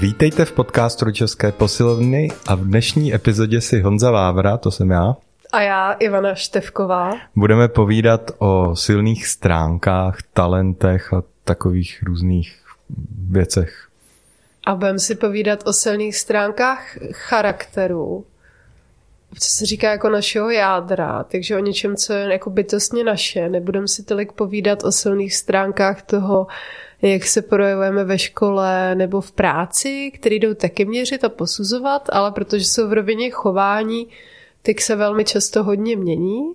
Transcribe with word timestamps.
Vítejte 0.00 0.44
v 0.44 0.52
podcastu 0.52 1.10
České 1.10 1.52
posilovny 1.52 2.28
a 2.46 2.54
v 2.54 2.60
dnešní 2.60 3.14
epizodě 3.14 3.60
si 3.60 3.80
Honza 3.80 4.10
Vávra, 4.10 4.56
to 4.56 4.70
jsem 4.70 4.90
já, 4.90 5.16
a 5.52 5.60
já, 5.60 5.92
Ivana 5.92 6.34
Števková. 6.34 7.12
Budeme 7.36 7.68
povídat 7.68 8.30
o 8.38 8.76
silných 8.76 9.26
stránkách, 9.26 10.18
talentech 10.32 11.12
a 11.12 11.22
takových 11.44 12.02
různých 12.02 12.62
věcech. 13.30 13.88
A 14.66 14.74
budeme 14.74 14.98
si 14.98 15.14
povídat 15.14 15.66
o 15.66 15.72
silných 15.72 16.16
stránkách 16.16 16.98
charakteru, 17.10 18.24
co 19.38 19.50
se 19.50 19.66
říká 19.66 19.90
jako 19.90 20.08
našeho 20.08 20.50
jádra, 20.50 21.24
takže 21.24 21.56
o 21.56 21.58
něčem, 21.58 21.96
co 21.96 22.12
je 22.12 22.32
jako 22.32 22.50
bytostně 22.50 23.04
naše. 23.04 23.48
Nebudeme 23.48 23.88
si 23.88 24.02
tolik 24.02 24.32
povídat 24.32 24.84
o 24.84 24.92
silných 24.92 25.34
stránkách 25.34 26.02
toho, 26.02 26.46
jak 27.02 27.24
se 27.24 27.42
projevujeme 27.42 28.04
ve 28.04 28.18
škole 28.18 28.94
nebo 28.94 29.20
v 29.20 29.32
práci, 29.32 30.10
který 30.14 30.38
jdou 30.38 30.54
taky 30.54 30.84
měřit 30.84 31.24
a 31.24 31.28
posuzovat, 31.28 32.08
ale 32.12 32.32
protože 32.32 32.64
jsou 32.64 32.88
v 32.88 32.92
rovině 32.92 33.30
chování, 33.30 34.08
tak 34.62 34.80
se 34.80 34.96
velmi 34.96 35.24
často 35.24 35.64
hodně 35.64 35.96
mění. 35.96 36.52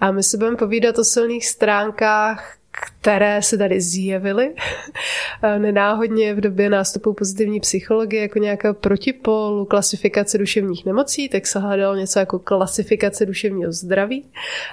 A 0.00 0.10
my 0.10 0.22
se 0.22 0.36
budeme 0.36 0.56
povídat 0.56 0.98
o 0.98 1.04
silných 1.04 1.46
stránkách, 1.46 2.56
které 3.00 3.42
se 3.42 3.58
tady 3.58 3.80
zjevily 3.80 4.54
nenáhodně 5.58 6.34
v 6.34 6.40
době 6.40 6.70
nástupu 6.70 7.12
pozitivní 7.12 7.60
psychologie 7.60 8.22
jako 8.22 8.38
nějaká 8.38 8.74
protipolu 8.74 9.64
klasifikace 9.64 10.38
duševních 10.38 10.86
nemocí, 10.86 11.28
tak 11.28 11.46
se 11.46 11.58
hledalo 11.58 11.94
něco 11.94 12.18
jako 12.18 12.38
klasifikace 12.38 13.26
duševního 13.26 13.72
zdraví 13.72 14.24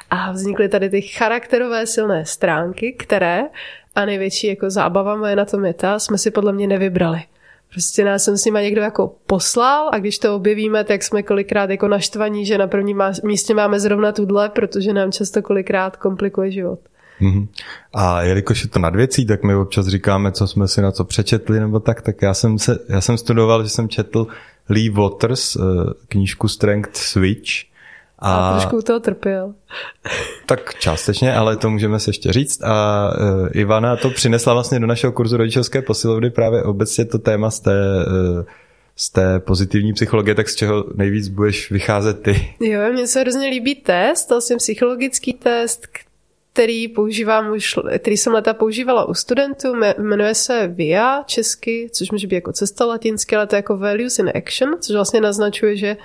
a 0.09 0.31
vznikly 0.31 0.70
tady 0.70 0.89
ty 0.89 1.02
charakterové 1.02 1.88
silné 1.88 2.25
stránky, 2.25 2.94
které 2.94 3.44
a 3.95 4.05
největší 4.05 4.47
jako 4.47 4.69
zábava 4.69 5.16
moje 5.16 5.36
na 5.36 5.45
tom 5.45 5.66
je 5.66 5.73
ta, 5.73 5.99
jsme 5.99 6.17
si 6.17 6.31
podle 6.31 6.53
mě 6.53 6.67
nevybrali. 6.67 7.23
Prostě 7.72 8.05
nás 8.05 8.23
jsem 8.23 8.38
s 8.38 8.45
nima 8.45 8.61
někdo 8.61 8.81
jako 8.81 9.16
poslal 9.27 9.89
a 9.94 10.00
když 10.00 10.19
to 10.19 10.35
objevíme, 10.35 10.83
tak 10.83 11.03
jsme 11.03 11.23
kolikrát 11.23 11.69
jako 11.69 11.88
naštvaní, 11.88 12.45
že 12.45 12.58
na 12.58 12.67
prvním 12.67 13.03
místě 13.23 13.53
máme 13.53 13.80
zrovna 13.80 14.11
tudle, 14.11 14.50
protože 14.50 14.94
nám 14.94 15.11
často 15.11 15.41
kolikrát 15.41 15.97
komplikuje 15.97 16.52
život. 16.52 16.80
Mm-hmm. 17.22 17.47
A 17.94 18.22
jelikož 18.22 18.63
je 18.63 18.69
to 18.69 18.80
nad 18.80 18.95
věcí, 18.95 19.25
tak 19.25 19.44
my 19.44 19.55
občas 19.55 19.88
říkáme, 19.88 20.31
co 20.31 20.47
jsme 20.47 20.67
si 20.67 20.81
na 20.81 20.91
co 20.91 21.03
přečetli 21.05 21.59
nebo 21.59 21.80
tak, 21.80 22.02
tak 22.02 22.22
já 22.22 22.33
jsem, 22.33 22.59
se, 22.59 22.80
já 22.89 23.02
jsem 23.02 23.17
studoval, 23.17 23.63
že 23.63 23.69
jsem 23.69 23.89
četl 23.89 24.28
Lee 24.69 24.89
Waters, 24.89 25.55
eh, 25.55 25.59
knížku 26.07 26.47
Strength 26.47 26.95
Switch. 26.95 27.72
A, 28.23 28.49
a 28.49 28.59
trošku 28.59 28.81
toho 28.81 28.99
trpěl. 28.99 29.53
Tak 30.45 30.75
částečně, 30.79 31.35
ale 31.35 31.57
to 31.57 31.69
můžeme 31.69 31.99
se 31.99 32.09
ještě 32.09 32.33
říct. 32.33 32.63
A 32.63 33.09
uh, 33.19 33.47
Ivana 33.52 33.95
to 33.95 34.09
přinesla 34.09 34.53
vlastně 34.53 34.79
do 34.79 34.88
našeho 34.88 35.13
kurzu 35.13 35.38
rodičovské 35.38 35.81
posilovny 35.81 36.29
právě 36.29 36.63
obecně 36.63 37.05
to 37.05 37.19
téma 37.19 37.51
z 37.51 37.59
té 37.59 38.05
uh, 38.07 38.44
z 38.95 39.09
té 39.09 39.39
pozitivní 39.39 39.94
psychologie, 39.94 40.35
tak 40.35 40.49
z 40.49 40.55
čeho 40.55 40.85
nejvíc 40.95 41.27
budeš 41.27 41.71
vycházet 41.71 42.21
ty? 42.21 42.55
Jo, 42.59 42.94
mně 42.94 43.07
se 43.07 43.19
hrozně 43.19 43.47
líbí 43.47 43.75
test, 43.75 44.29
vlastně 44.29 44.57
psychologický 44.57 45.33
test, 45.33 45.88
který 46.53 46.88
používám 46.88 47.51
už, 47.51 47.75
který 47.97 48.17
jsem 48.17 48.33
leta 48.33 48.53
používala 48.53 49.05
u 49.05 49.13
studentů, 49.13 49.75
jmenuje 49.97 50.35
se 50.35 50.67
VIA 50.67 51.23
česky, 51.25 51.89
což 51.91 52.11
může 52.11 52.27
být 52.27 52.35
jako 52.35 52.51
cesta 52.51 52.85
latinsky, 52.85 53.35
ale 53.35 53.47
to 53.47 53.55
je 53.55 53.57
jako 53.57 53.77
Values 53.77 54.19
in 54.19 54.31
Action, 54.35 54.69
což 54.79 54.95
vlastně 54.95 55.21
naznačuje, 55.21 55.77
že 55.77 55.97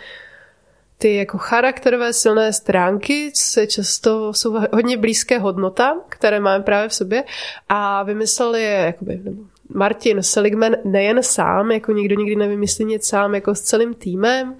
ty 0.98 1.14
jako 1.14 1.38
charakterové 1.38 2.12
silné 2.12 2.52
stránky 2.52 3.30
se 3.34 3.66
často 3.66 4.32
jsou 4.34 4.58
hodně 4.72 4.96
blízké 4.96 5.38
hodnotám, 5.38 6.00
které 6.08 6.40
máme 6.40 6.64
právě 6.64 6.88
v 6.88 6.94
sobě. 6.94 7.24
A 7.68 8.02
vymysleli 8.02 8.62
je, 8.62 8.70
jakoby, 8.70 9.20
nebo 9.24 9.42
Martin 9.74 10.22
Seligman 10.22 10.76
nejen 10.84 11.22
sám, 11.22 11.70
jako 11.70 11.92
nikdo 11.92 12.14
nikdy 12.14 12.36
nevymyslí 12.36 12.84
nic 12.84 13.06
sám, 13.06 13.34
jako 13.34 13.54
s 13.54 13.60
celým 13.60 13.94
týmem. 13.94 14.54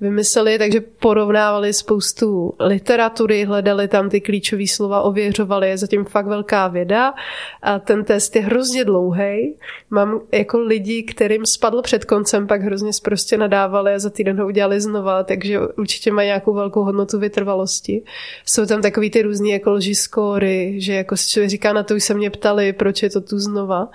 Vymysleli, 0.00 0.58
takže 0.58 0.80
porovnávali 0.80 1.72
spoustu 1.72 2.54
literatury, 2.60 3.44
hledali 3.44 3.88
tam 3.88 4.10
ty 4.10 4.20
klíčové 4.20 4.66
slova, 4.66 5.02
ověřovali, 5.02 5.68
je 5.68 5.78
zatím 5.78 6.04
fakt 6.04 6.26
velká 6.26 6.68
věda. 6.68 7.14
A 7.62 7.78
ten 7.78 8.04
test 8.04 8.36
je 8.36 8.42
hrozně 8.42 8.84
dlouhý. 8.84 9.54
Mám 9.90 10.20
jako 10.32 10.58
lidi, 10.58 11.02
kterým 11.02 11.46
spadl 11.46 11.82
před 11.82 12.04
koncem, 12.04 12.46
pak 12.46 12.62
hrozně 12.62 12.90
prostě 13.02 13.38
nadávali 13.38 13.94
a 13.94 13.98
za 13.98 14.10
týden 14.10 14.40
ho 14.40 14.46
udělali 14.46 14.80
znova, 14.80 15.24
takže 15.24 15.60
určitě 15.60 16.12
mají 16.12 16.26
nějakou 16.26 16.54
velkou 16.54 16.82
hodnotu 16.82 17.18
vytrvalosti. 17.18 18.02
Jsou 18.46 18.66
tam 18.66 18.82
takový 18.82 19.10
ty 19.10 19.22
různý 19.22 19.50
jako 19.50 19.70
lži 19.70 19.94
skóry, 19.94 20.74
že 20.78 20.92
jako 20.92 21.16
si 21.16 21.28
člověk 21.30 21.50
říká, 21.50 21.72
na 21.72 21.82
to 21.82 21.94
už 21.94 22.04
se 22.04 22.14
mě 22.14 22.30
ptali, 22.30 22.72
proč 22.72 23.02
je 23.02 23.10
to 23.10 23.20
tu 23.20 23.38
znova 23.38 23.88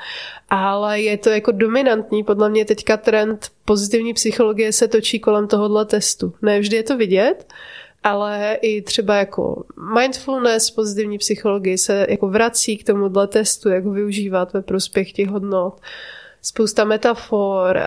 ale 0.55 1.01
je 1.01 1.17
to 1.17 1.29
jako 1.29 1.51
dominantní. 1.51 2.23
Podle 2.23 2.49
mě 2.49 2.65
teďka 2.65 2.97
trend 2.97 3.47
pozitivní 3.65 4.13
psychologie 4.13 4.71
se 4.71 4.87
točí 4.87 5.19
kolem 5.19 5.47
tohohle 5.47 5.85
testu. 5.85 6.33
Ne 6.41 6.59
vždy 6.59 6.75
je 6.77 6.83
to 6.83 6.97
vidět, 6.97 7.53
ale 8.03 8.57
i 8.61 8.81
třeba 8.81 9.15
jako 9.15 9.63
mindfulness, 9.93 10.71
pozitivní 10.71 11.17
psychologie 11.17 11.77
se 11.77 12.05
jako 12.09 12.27
vrací 12.27 12.77
k 12.77 12.85
tomuhle 12.85 13.27
testu, 13.27 13.69
jak 13.69 13.85
ho 13.85 13.91
využívat 13.91 14.53
ve 14.53 14.61
prospěch 14.61 15.11
těch 15.11 15.27
hodnot. 15.27 15.81
Spousta 16.41 16.83
metafor, 16.83 17.79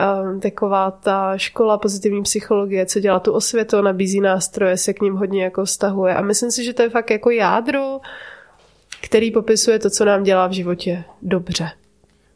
taková 0.42 0.90
ta 0.90 1.38
škola 1.38 1.78
pozitivní 1.78 2.22
psychologie, 2.22 2.86
co 2.86 3.00
dělá 3.00 3.20
tu 3.20 3.32
osvětu, 3.32 3.82
nabízí 3.82 4.20
nástroje, 4.20 4.76
se 4.76 4.92
k 4.92 5.00
ním 5.00 5.14
hodně 5.14 5.44
jako 5.44 5.64
vztahuje. 5.64 6.14
A 6.14 6.22
myslím 6.22 6.50
si, 6.50 6.64
že 6.64 6.72
to 6.72 6.82
je 6.82 6.90
fakt 6.90 7.10
jako 7.10 7.30
jádro, 7.30 8.00
který 9.02 9.30
popisuje 9.30 9.78
to, 9.78 9.90
co 9.90 10.04
nám 10.04 10.22
dělá 10.22 10.46
v 10.46 10.52
životě 10.52 11.04
dobře. 11.22 11.70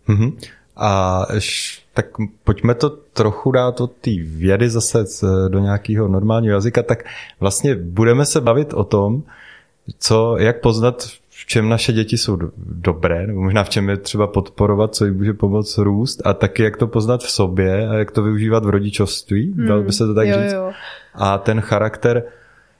Mm-hmm. 0.08 0.32
A 0.76 1.26
š, 1.38 1.82
tak 1.94 2.06
pojďme 2.44 2.74
to 2.74 2.90
trochu 2.90 3.50
dát 3.52 3.80
od 3.80 3.92
té 3.92 4.10
vědy 4.24 4.70
zase 4.70 5.04
do 5.48 5.58
nějakého 5.58 6.08
normálního 6.08 6.54
jazyka, 6.54 6.82
tak 6.82 7.04
vlastně 7.40 7.74
budeme 7.74 8.26
se 8.26 8.40
bavit 8.40 8.74
o 8.74 8.84
tom, 8.84 9.22
co, 9.98 10.36
jak 10.38 10.60
poznat, 10.60 11.02
v 11.30 11.46
čem 11.46 11.68
naše 11.68 11.92
děti 11.92 12.18
jsou 12.18 12.38
dobré, 12.56 13.26
nebo 13.26 13.40
možná 13.40 13.64
v 13.64 13.68
čem 13.68 13.88
je 13.88 13.96
třeba 13.96 14.26
podporovat, 14.26 14.94
co 14.94 15.04
jim 15.04 15.16
může 15.16 15.32
pomoct 15.32 15.78
růst 15.78 16.22
a 16.24 16.34
taky 16.34 16.62
jak 16.62 16.76
to 16.76 16.86
poznat 16.86 17.22
v 17.22 17.30
sobě 17.30 17.88
a 17.88 17.94
jak 17.94 18.10
to 18.10 18.22
využívat 18.22 18.64
v 18.64 18.68
rodičovství, 18.70 19.52
hmm, 19.52 19.66
dalo 19.66 19.82
by 19.82 19.92
se 19.92 20.06
to 20.06 20.14
tak 20.14 20.28
jo, 20.28 20.36
říct. 20.42 20.52
Jo. 20.52 20.72
A 21.14 21.38
ten 21.38 21.60
charakter, 21.60 22.22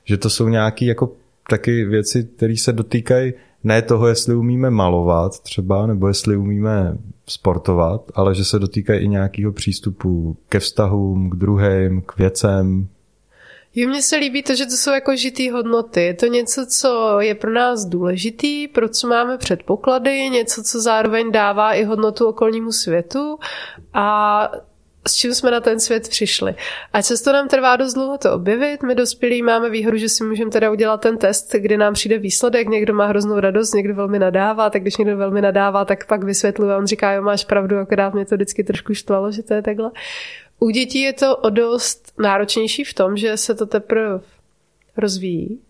že 0.04 0.16
to 0.16 0.30
jsou 0.30 0.48
nějaké 0.48 0.84
jako 0.84 1.12
taky 1.50 1.84
věci, 1.84 2.28
které 2.36 2.56
se 2.56 2.72
dotýkají 2.72 3.32
ne 3.64 3.82
toho, 3.82 4.06
jestli 4.06 4.34
umíme 4.34 4.70
malovat 4.70 5.40
třeba, 5.40 5.86
nebo 5.86 6.08
jestli 6.08 6.36
umíme 6.36 6.98
sportovat, 7.26 8.02
ale 8.14 8.34
že 8.34 8.44
se 8.44 8.58
dotýkají 8.58 9.04
i 9.04 9.08
nějakého 9.08 9.52
přístupu 9.52 10.36
ke 10.48 10.60
vztahům, 10.60 11.30
k 11.30 11.34
druhým, 11.34 12.02
k 12.02 12.18
věcem. 12.18 12.88
Jo, 13.74 13.88
mně 13.88 14.02
se 14.02 14.16
líbí 14.16 14.42
to, 14.42 14.54
že 14.54 14.66
to 14.66 14.70
jsou 14.70 14.90
jako 14.90 15.16
žitý 15.16 15.50
hodnoty. 15.50 16.02
Je 16.02 16.14
to 16.14 16.26
něco, 16.26 16.66
co 16.66 17.20
je 17.20 17.34
pro 17.34 17.52
nás 17.52 17.84
důležitý, 17.84 18.68
pro 18.68 18.88
co 18.88 19.08
máme 19.08 19.38
předpoklady, 19.38 20.30
něco, 20.30 20.62
co 20.62 20.80
zároveň 20.80 21.32
dává 21.32 21.72
i 21.72 21.84
hodnotu 21.84 22.26
okolnímu 22.26 22.72
světu 22.72 23.38
a 23.94 24.48
s 25.08 25.14
čím 25.14 25.34
jsme 25.34 25.50
na 25.50 25.60
ten 25.60 25.80
svět 25.80 26.08
přišli. 26.08 26.54
A 26.92 27.02
často 27.02 27.32
nám 27.32 27.48
trvá 27.48 27.76
dost 27.76 27.94
dlouho 27.94 28.18
to 28.18 28.32
objevit. 28.32 28.82
My 28.82 28.94
dospělí 28.94 29.42
máme 29.42 29.70
výhodu, 29.70 29.96
že 29.96 30.08
si 30.08 30.24
můžeme 30.24 30.50
teda 30.50 30.70
udělat 30.70 31.00
ten 31.00 31.18
test, 31.18 31.54
kdy 31.58 31.76
nám 31.76 31.94
přijde 31.94 32.18
výsledek, 32.18 32.68
někdo 32.68 32.94
má 32.94 33.06
hroznou 33.06 33.40
radost, 33.40 33.74
někdo 33.74 33.94
velmi 33.94 34.18
nadává, 34.18 34.70
tak 34.70 34.82
když 34.82 34.96
někdo 34.96 35.16
velmi 35.16 35.40
nadává, 35.40 35.84
tak 35.84 36.06
pak 36.06 36.24
vysvětluje 36.24 36.74
a 36.74 36.78
on 36.78 36.86
říká, 36.86 37.12
jo, 37.12 37.22
máš 37.22 37.44
pravdu, 37.44 37.78
akorát 37.78 38.14
mě 38.14 38.26
to 38.26 38.34
vždycky 38.34 38.64
trošku 38.64 38.94
štvalo, 38.94 39.32
že 39.32 39.42
to 39.42 39.54
je 39.54 39.62
takhle. 39.62 39.90
U 40.58 40.70
dětí 40.70 41.00
je 41.00 41.12
to 41.12 41.36
o 41.36 41.50
dost 41.50 42.12
náročnější 42.18 42.84
v 42.84 42.94
tom, 42.94 43.16
že 43.16 43.36
se 43.36 43.54
to 43.54 43.66
teprve 43.66 44.20
rozvíjí. 44.96 45.60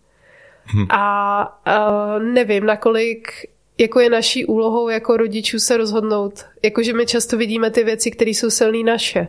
Hmm. 0.64 0.87
A, 0.90 1.43
a 1.64 2.19
nevím, 2.19 2.67
nakolik 2.67 3.29
jako 3.78 4.00
je 4.00 4.10
naší 4.10 4.44
úlohou 4.46 4.88
jako 4.88 5.16
rodičů 5.16 5.58
se 5.58 5.76
rozhodnout. 5.76 6.44
Jakože 6.62 6.92
my 6.92 7.06
často 7.06 7.36
vidíme 7.36 7.70
ty 7.70 7.84
věci, 7.84 8.10
které 8.10 8.30
jsou 8.30 8.50
silné 8.50 8.82
naše. 8.82 9.28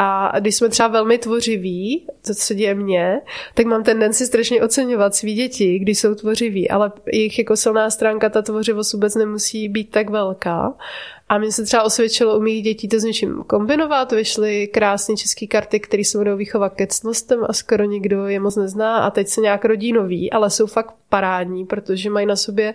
A 0.00 0.32
když 0.40 0.54
jsme 0.54 0.68
třeba 0.68 0.88
velmi 0.88 1.18
tvořiví, 1.18 2.06
to, 2.26 2.34
co 2.34 2.54
děje 2.54 2.74
mě, 2.74 3.20
tak 3.54 3.66
mám 3.66 3.84
tendenci 3.84 4.26
strašně 4.26 4.62
oceňovat 4.62 5.14
svý 5.14 5.34
děti, 5.34 5.78
když 5.78 5.98
jsou 5.98 6.14
tvořiví, 6.14 6.70
ale 6.70 6.92
jejich 7.12 7.38
jako 7.38 7.56
silná 7.56 7.90
stránka, 7.90 8.28
ta 8.28 8.42
tvořivost 8.42 8.92
vůbec 8.92 9.14
nemusí 9.14 9.68
být 9.68 9.90
tak 9.90 10.10
velká. 10.10 10.74
A 11.28 11.38
mně 11.38 11.52
se 11.52 11.64
třeba 11.64 11.82
osvědčilo 11.82 12.38
u 12.38 12.40
mých 12.40 12.62
dětí 12.62 12.88
to 12.88 13.00
s 13.00 13.04
něčím 13.04 13.44
kombinovat. 13.46 14.12
Vyšly 14.12 14.66
krásné 14.66 15.16
české 15.16 15.46
karty, 15.46 15.80
které 15.80 16.04
se 16.04 16.18
budou 16.18 16.36
výchova 16.36 16.68
ke 16.68 16.86
cnostem 16.86 17.40
a 17.48 17.52
skoro 17.52 17.84
nikdo 17.84 18.26
je 18.26 18.40
moc 18.40 18.56
nezná. 18.56 18.98
A 18.98 19.10
teď 19.10 19.28
se 19.28 19.40
nějak 19.40 19.64
rodí 19.64 19.92
nový, 19.92 20.32
ale 20.32 20.50
jsou 20.50 20.66
fakt 20.66 20.94
parádní, 21.08 21.66
protože 21.66 22.10
mají 22.10 22.26
na 22.26 22.36
sobě 22.36 22.74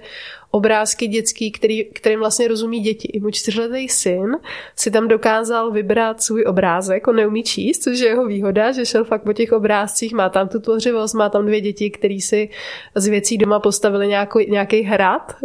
obrázky 0.55 1.07
dětský, 1.07 1.51
který, 1.51 1.85
kterým 1.85 2.19
vlastně 2.19 2.47
rozumí 2.47 2.79
děti. 2.79 3.07
I 3.13 3.19
můj 3.19 3.31
čtyřletý 3.31 3.89
syn 3.89 4.37
si 4.75 4.91
tam 4.91 5.07
dokázal 5.07 5.71
vybrat 5.71 6.21
svůj 6.23 6.43
obrázek, 6.47 7.07
on 7.07 7.15
neumí 7.15 7.43
číst, 7.43 7.83
což 7.83 7.99
je 7.99 8.07
jeho 8.07 8.25
výhoda, 8.25 8.71
že 8.71 8.85
šel 8.85 9.03
fakt 9.03 9.23
po 9.23 9.33
těch 9.33 9.51
obrázcích, 9.51 10.13
má 10.13 10.29
tam 10.29 10.47
tu 10.47 10.59
tvořivost, 10.59 11.15
má 11.15 11.29
tam 11.29 11.45
dvě 11.45 11.61
děti, 11.61 11.89
který 11.89 12.21
si 12.21 12.49
z 12.95 13.07
věcí 13.07 13.37
doma 13.37 13.59
postavili 13.59 14.07
nějaký, 14.07 14.51
nějaký 14.51 14.81
hrad. 14.81 15.35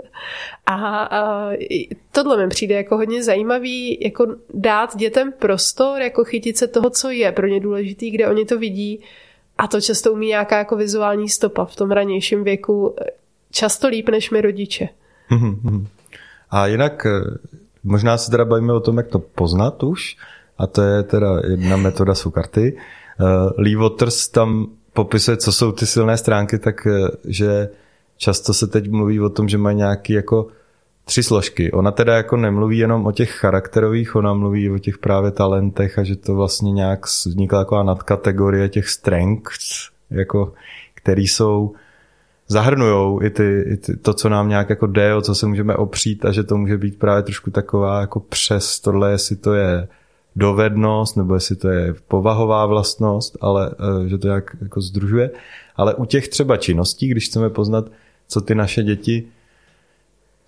A, 0.66 0.74
a 1.02 1.50
tohle 2.12 2.36
mi 2.36 2.48
přijde 2.48 2.74
jako 2.74 2.96
hodně 2.96 3.22
zajímavý 3.22 3.98
jako 4.00 4.26
dát 4.54 4.96
dětem 4.96 5.32
prostor, 5.38 6.00
jako 6.00 6.24
chytit 6.24 6.56
se 6.56 6.66
toho, 6.66 6.90
co 6.90 7.10
je 7.10 7.32
pro 7.32 7.46
ně 7.46 7.60
důležitý, 7.60 8.10
kde 8.10 8.28
oni 8.28 8.44
to 8.44 8.58
vidí 8.58 9.00
a 9.58 9.68
to 9.68 9.80
často 9.80 10.12
umí 10.12 10.26
nějaká 10.26 10.58
jako 10.58 10.76
vizuální 10.76 11.28
stopa 11.28 11.64
v 11.64 11.76
tom 11.76 11.90
ranějším 11.90 12.44
věku 12.44 12.94
často 13.50 13.88
líp 13.88 14.08
než 14.08 14.30
my 14.30 14.40
rodiče. 14.40 14.88
A 16.50 16.66
jinak 16.66 17.06
eh, 17.06 17.20
možná 17.84 18.18
se 18.18 18.30
teda 18.30 18.44
bavíme 18.44 18.72
o 18.72 18.80
tom, 18.80 18.96
jak 18.96 19.06
to 19.06 19.18
poznat 19.18 19.82
už 19.82 20.16
a 20.58 20.66
to 20.66 20.82
je 20.82 21.02
teda 21.02 21.40
jedna 21.50 21.76
metoda, 21.76 22.14
jsou 22.14 22.30
karty. 22.30 22.76
Uh, 23.20 23.50
Lee 23.56 23.76
Waters 23.76 24.28
tam 24.28 24.66
popisuje, 24.92 25.36
co 25.36 25.52
jsou 25.52 25.72
ty 25.72 25.86
silné 25.86 26.16
stránky, 26.16 26.58
tak 26.58 26.86
eh, 26.86 27.68
často 28.16 28.54
se 28.54 28.66
teď 28.66 28.90
mluví 28.90 29.20
o 29.20 29.28
tom, 29.28 29.48
že 29.48 29.58
mají 29.58 29.76
nějaký 29.76 30.12
jako 30.12 30.46
tři 31.04 31.22
složky. 31.22 31.72
Ona 31.72 31.90
teda 31.90 32.16
jako 32.16 32.36
nemluví 32.36 32.78
jenom 32.78 33.06
o 33.06 33.12
těch 33.12 33.30
charakterových, 33.30 34.16
ona 34.16 34.34
mluví 34.34 34.70
o 34.70 34.78
těch 34.78 34.98
právě 34.98 35.30
talentech 35.30 35.98
a 35.98 36.04
že 36.04 36.16
to 36.16 36.34
vlastně 36.34 36.72
nějak 36.72 37.06
vznikla 37.06 37.60
taková 37.60 37.82
nadkategorie 37.82 38.68
těch 38.68 38.88
strengths, 38.88 39.90
jako, 40.10 40.52
který 40.94 41.28
jsou 41.28 41.74
zahrnujou 42.48 43.22
i, 43.22 43.30
ty, 43.30 43.64
i 43.66 43.76
ty, 43.76 43.96
to, 43.96 44.14
co 44.14 44.28
nám 44.28 44.48
nějak 44.48 44.70
jako 44.70 44.86
jde, 44.86 45.14
o 45.14 45.22
co 45.22 45.34
se 45.34 45.46
můžeme 45.46 45.76
opřít 45.76 46.24
a 46.24 46.32
že 46.32 46.42
to 46.42 46.56
může 46.56 46.78
být 46.78 46.98
právě 46.98 47.22
trošku 47.22 47.50
taková 47.50 48.00
jako 48.00 48.20
přes 48.20 48.80
tohle, 48.80 49.10
jestli 49.10 49.36
to 49.36 49.54
je 49.54 49.88
dovednost, 50.36 51.16
nebo 51.16 51.34
jestli 51.34 51.56
to 51.56 51.68
je 51.68 51.94
povahová 52.08 52.66
vlastnost, 52.66 53.36
ale 53.40 53.70
eh, 53.70 54.08
že 54.08 54.18
to 54.18 54.28
jak 54.28 54.56
jako 54.62 54.80
združuje. 54.80 55.30
Ale 55.76 55.94
u 55.94 56.04
těch 56.04 56.28
třeba 56.28 56.56
činností, 56.56 57.08
když 57.08 57.26
chceme 57.26 57.50
poznat, 57.50 57.90
co 58.28 58.40
ty 58.40 58.54
naše 58.54 58.82
děti 58.82 59.28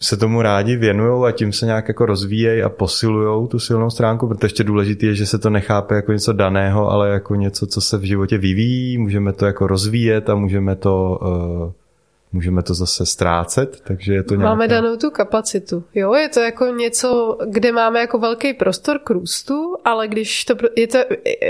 se 0.02 0.16
tomu 0.16 0.42
rádi 0.42 0.76
věnují 0.76 1.28
a 1.28 1.30
tím 1.30 1.52
se 1.52 1.66
nějak 1.66 1.88
jako 1.88 2.06
rozvíjejí 2.06 2.62
a 2.62 2.68
posilují 2.68 3.48
tu 3.48 3.58
silnou 3.58 3.90
stránku, 3.90 4.28
protože 4.28 4.44
ještě 4.44 4.64
důležité 4.64 5.06
je, 5.06 5.14
že 5.14 5.26
se 5.26 5.38
to 5.38 5.50
nechápe 5.50 5.94
jako 5.94 6.12
něco 6.12 6.32
daného, 6.32 6.90
ale 6.90 7.08
jako 7.08 7.34
něco, 7.34 7.66
co 7.66 7.80
se 7.80 7.98
v 7.98 8.02
životě 8.02 8.38
vyvíjí, 8.38 8.98
můžeme 8.98 9.32
to 9.32 9.46
jako 9.46 9.66
rozvíjet 9.66 10.30
a 10.30 10.34
můžeme 10.34 10.76
to 10.76 11.18
uh, 11.22 11.72
můžeme 12.32 12.62
to 12.62 12.74
zase 12.74 13.06
ztrácet, 13.06 13.80
takže 13.84 14.14
je 14.14 14.22
to 14.22 14.34
nějaká... 14.34 14.50
Máme 14.50 14.68
danou 14.68 14.96
tu 14.96 15.10
kapacitu, 15.10 15.84
jo, 15.94 16.14
je 16.14 16.28
to 16.28 16.40
jako 16.40 16.66
něco, 16.66 17.38
kde 17.46 17.72
máme 17.72 18.00
jako 18.00 18.18
velký 18.18 18.54
prostor 18.54 18.98
k 18.98 19.10
růstu, 19.10 19.76
ale 19.84 20.08
když 20.08 20.44
to, 20.44 20.54
je 20.76 20.86
to 20.86 20.98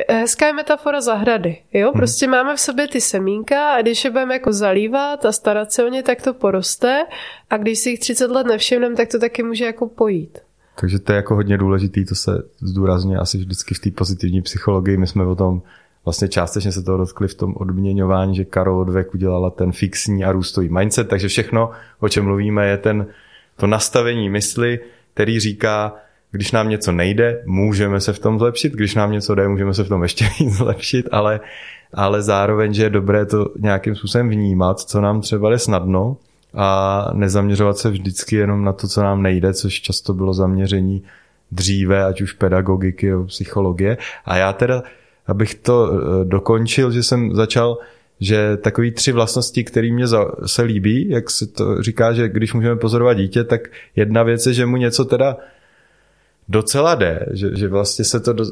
hezká 0.09 0.47
je 0.47 0.53
metafora 0.53 1.01
zahrady, 1.01 1.59
jo, 1.73 1.91
hmm. 1.91 1.99
prostě 1.99 2.29
máme 2.29 2.57
v 2.57 2.61
sobě 2.61 2.89
ty 2.89 3.01
semínka 3.01 3.73
a 3.73 3.83
když 3.83 4.05
je 4.05 4.11
budeme 4.11 4.35
jako 4.35 4.53
zalívat 4.53 5.25
a 5.25 5.33
starat 5.33 5.73
se 5.73 5.85
o 5.85 5.89
ně, 5.89 6.03
tak 6.03 6.23
to 6.23 6.35
poroste 6.35 7.07
a 7.51 7.57
když 7.57 7.79
si 7.79 7.91
jich 7.91 8.01
30 8.01 8.31
let 8.31 8.47
nevšimneme, 8.47 8.97
tak 8.97 9.09
to 9.09 9.19
taky 9.19 9.43
může 9.43 9.65
jako 9.65 9.89
pojít. 9.89 10.39
Takže 10.81 10.99
to 10.99 11.13
je 11.13 11.17
jako 11.17 11.35
hodně 11.35 11.59
důležitý, 11.59 12.05
to 12.05 12.15
se 12.15 12.43
zdůrazňuje 12.61 13.19
asi 13.19 13.39
vždycky 13.39 13.75
v 13.75 13.79
té 13.79 13.91
pozitivní 13.91 14.43
psychologii, 14.43 14.97
my 14.97 15.07
jsme 15.07 15.25
o 15.27 15.35
tom 15.35 15.63
vlastně 16.11 16.29
částečně 16.29 16.73
se 16.73 16.83
toho 16.83 16.99
dotkli 16.99 17.29
v 17.29 17.35
tom 17.35 17.55
odměňování, 17.57 18.37
že 18.37 18.45
Karol 18.45 18.85
Dweck 18.85 19.15
udělala 19.15 19.51
ten 19.51 19.73
fixní 19.73 20.25
a 20.25 20.33
růstový 20.33 20.69
mindset, 20.69 21.09
takže 21.09 21.29
všechno, 21.29 21.71
o 22.01 22.09
čem 22.09 22.25
mluvíme, 22.25 22.69
je 22.69 22.77
ten, 22.77 23.07
to 23.57 23.67
nastavení 23.67 24.31
mysli, 24.31 24.81
který 25.15 25.41
říká, 25.41 25.95
když 26.31 26.53
nám 26.53 26.69
něco 26.69 26.93
nejde, 26.93 27.43
můžeme 27.47 28.01
se 28.01 28.13
v 28.13 28.19
tom 28.19 28.39
zlepšit, 28.39 28.73
když 28.73 28.95
nám 28.95 29.13
něco 29.13 29.35
jde, 29.35 29.49
můžeme 29.49 29.75
se 29.75 29.85
v 29.85 29.89
tom 29.89 30.03
ještě 30.03 30.29
víc 30.41 30.53
zlepšit, 30.55 31.09
ale, 31.13 31.41
ale 31.95 32.23
zároveň, 32.23 32.75
že 32.75 32.83
je 32.83 32.91
dobré 32.91 33.27
to 33.27 33.49
nějakým 33.59 33.95
způsobem 33.95 34.29
vnímat, 34.29 34.81
co 34.81 35.01
nám 35.01 35.21
třeba 35.21 35.51
jde 35.51 35.59
snadno 35.59 36.17
a 36.55 37.11
nezaměřovat 37.15 37.79
se 37.79 37.91
vždycky 37.91 38.37
jenom 38.37 38.65
na 38.65 38.73
to, 38.73 38.89
co 38.89 39.03
nám 39.03 39.23
nejde, 39.23 39.55
což 39.55 39.81
často 39.81 40.15
bylo 40.15 40.35
zaměření 40.35 41.03
dříve, 41.53 42.05
ať 42.05 42.21
už 42.21 42.33
pedagogiky 42.33 43.11
nebo 43.11 43.25
psychologie. 43.25 43.99
A 44.25 44.37
já 44.37 44.53
teda 44.53 44.83
abych 45.31 45.55
to 45.55 45.93
eh, 45.93 46.25
dokončil, 46.25 46.91
že 46.91 47.03
jsem 47.03 47.35
začal 47.35 47.79
že 48.21 48.57
takový 48.57 48.91
tři 48.91 49.13
vlastnosti, 49.13 49.65
které 49.65 49.93
mě 49.93 50.05
se 50.47 50.63
líbí, 50.63 51.09
jak 51.09 51.31
se 51.31 51.47
to 51.47 51.83
říká, 51.83 52.13
že 52.13 52.29
když 52.29 52.53
můžeme 52.53 52.77
pozorovat 52.77 53.17
dítě, 53.17 53.45
tak 53.45 53.61
jedna 53.97 54.23
věc 54.23 54.47
je, 54.47 54.53
že 54.53 54.67
mu 54.67 54.77
něco 54.77 55.05
teda 55.05 55.37
docela 56.49 56.95
jde, 56.95 57.27
že, 57.33 57.57
že 57.57 57.69
vlastně 57.69 58.05
se 58.05 58.21
to 58.21 58.33
do, 58.33 58.45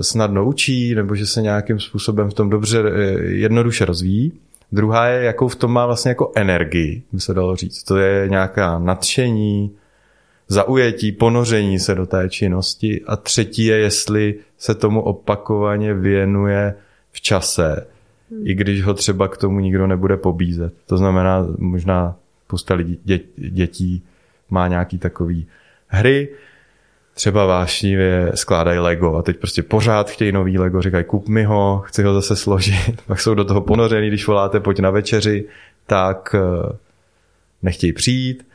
snadno 0.00 0.44
učí, 0.44 0.94
nebo 0.94 1.14
že 1.14 1.26
se 1.26 1.42
nějakým 1.42 1.80
způsobem 1.80 2.30
v 2.30 2.34
tom 2.34 2.50
dobře, 2.50 2.82
eh, 2.86 3.00
jednoduše 3.22 3.84
rozvíjí. 3.84 4.32
Druhá 4.72 5.06
je, 5.06 5.24
jakou 5.24 5.48
v 5.48 5.56
tom 5.56 5.72
má 5.72 5.86
vlastně 5.86 6.08
jako 6.08 6.32
energii, 6.34 7.02
by 7.12 7.20
se 7.20 7.34
dalo 7.34 7.56
říct. 7.56 7.82
To 7.82 7.96
je 7.96 8.28
nějaká 8.28 8.78
nadšení, 8.78 9.70
zaujetí, 10.50 11.12
ponoření 11.12 11.78
se 11.78 11.94
do 11.94 12.06
té 12.06 12.28
činnosti. 12.28 13.00
A 13.06 13.16
třetí 13.16 13.64
je, 13.64 13.76
jestli 13.76 14.34
se 14.58 14.74
tomu 14.74 15.02
opakovaně 15.02 15.94
věnuje 15.94 16.74
v 17.12 17.20
čase, 17.20 17.86
i 18.44 18.54
když 18.54 18.82
ho 18.82 18.94
třeba 18.94 19.28
k 19.28 19.36
tomu 19.36 19.60
nikdo 19.60 19.86
nebude 19.86 20.16
pobízet. 20.16 20.74
To 20.86 20.96
znamená, 20.96 21.46
možná 21.58 22.16
spousta 22.46 22.74
lidí, 22.74 22.98
dě, 23.04 23.20
dětí 23.36 24.02
má 24.50 24.68
nějaký 24.68 24.98
takový 24.98 25.46
hry, 25.86 26.28
třeba 27.14 27.46
vášnivě 27.46 28.32
skládají 28.34 28.78
Lego 28.78 29.16
a 29.16 29.22
teď 29.22 29.36
prostě 29.36 29.62
pořád 29.62 30.10
chtějí 30.10 30.32
nový 30.32 30.58
Lego, 30.58 30.82
říkají 30.82 31.04
kup 31.04 31.28
mi 31.28 31.44
ho, 31.44 31.82
chci 31.86 32.02
ho 32.02 32.14
zase 32.14 32.36
složit, 32.36 33.02
pak 33.06 33.20
jsou 33.20 33.34
do 33.34 33.44
toho 33.44 33.60
ponořený, 33.60 34.08
když 34.08 34.26
voláte 34.26 34.60
pojď 34.60 34.80
na 34.80 34.90
večeři, 34.90 35.44
tak 35.86 36.34
eh, 36.34 36.72
nechtějí 37.62 37.92
přijít 37.92 38.49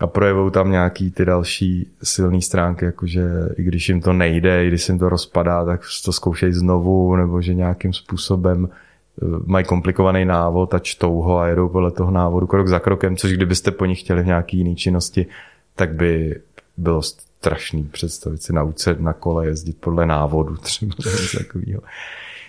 a 0.00 0.06
projevou 0.06 0.50
tam 0.50 0.70
nějaký 0.70 1.10
ty 1.10 1.24
další 1.24 1.86
silné 2.02 2.40
stránky, 2.40 2.84
jakože 2.84 3.24
i 3.56 3.62
když 3.62 3.88
jim 3.88 4.00
to 4.00 4.12
nejde, 4.12 4.64
i 4.64 4.68
když 4.68 4.88
jim 4.88 4.98
to 4.98 5.08
rozpadá, 5.08 5.64
tak 5.64 5.80
to 6.04 6.12
zkoušejí 6.12 6.52
znovu, 6.52 7.16
nebo 7.16 7.42
že 7.42 7.54
nějakým 7.54 7.92
způsobem 7.92 8.68
eh, 8.68 9.26
mají 9.46 9.64
komplikovaný 9.64 10.24
návod 10.24 10.74
a 10.74 10.78
čtou 10.78 11.20
ho 11.20 11.38
a 11.38 11.48
jedou 11.48 11.68
podle 11.68 11.90
toho 11.90 12.10
návodu 12.10 12.46
krok 12.46 12.68
za 12.68 12.78
krokem, 12.78 13.16
což 13.16 13.32
kdybyste 13.32 13.70
po 13.70 13.84
nich 13.84 14.00
chtěli 14.00 14.22
v 14.22 14.26
nějaký 14.26 14.56
jiný 14.56 14.76
činnosti, 14.76 15.26
tak 15.74 15.94
by 15.94 16.40
bylo 16.76 17.02
strašný 17.02 17.82
představit 17.82 18.42
si 18.42 18.52
naučit 18.52 19.00
na 19.00 19.12
kole 19.12 19.46
jezdit 19.46 19.76
podle 19.80 20.06
návodu 20.06 20.56
třeba 20.62 20.94
takového. 21.38 21.82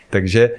Takže 0.10 0.52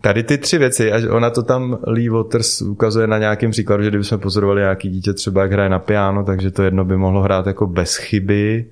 Tady 0.00 0.22
ty 0.22 0.38
tři 0.38 0.58
věci, 0.58 0.92
a 0.92 1.14
ona 1.14 1.30
to 1.30 1.42
tam 1.42 1.78
Lee 1.86 2.08
Waters 2.08 2.62
ukazuje 2.62 3.06
na 3.06 3.18
nějakém 3.18 3.50
příkladu, 3.50 3.82
že 3.82 3.88
kdybychom 3.88 4.18
pozorovali 4.18 4.60
nějaký 4.60 4.88
dítě 4.88 5.12
třeba 5.12 5.42
jak 5.42 5.52
hraje 5.52 5.68
na 5.68 5.78
piano, 5.78 6.24
takže 6.24 6.50
to 6.50 6.62
jedno 6.62 6.84
by 6.84 6.96
mohlo 6.96 7.22
hrát 7.22 7.46
jako 7.46 7.66
bez 7.66 7.96
chyby, 7.96 8.66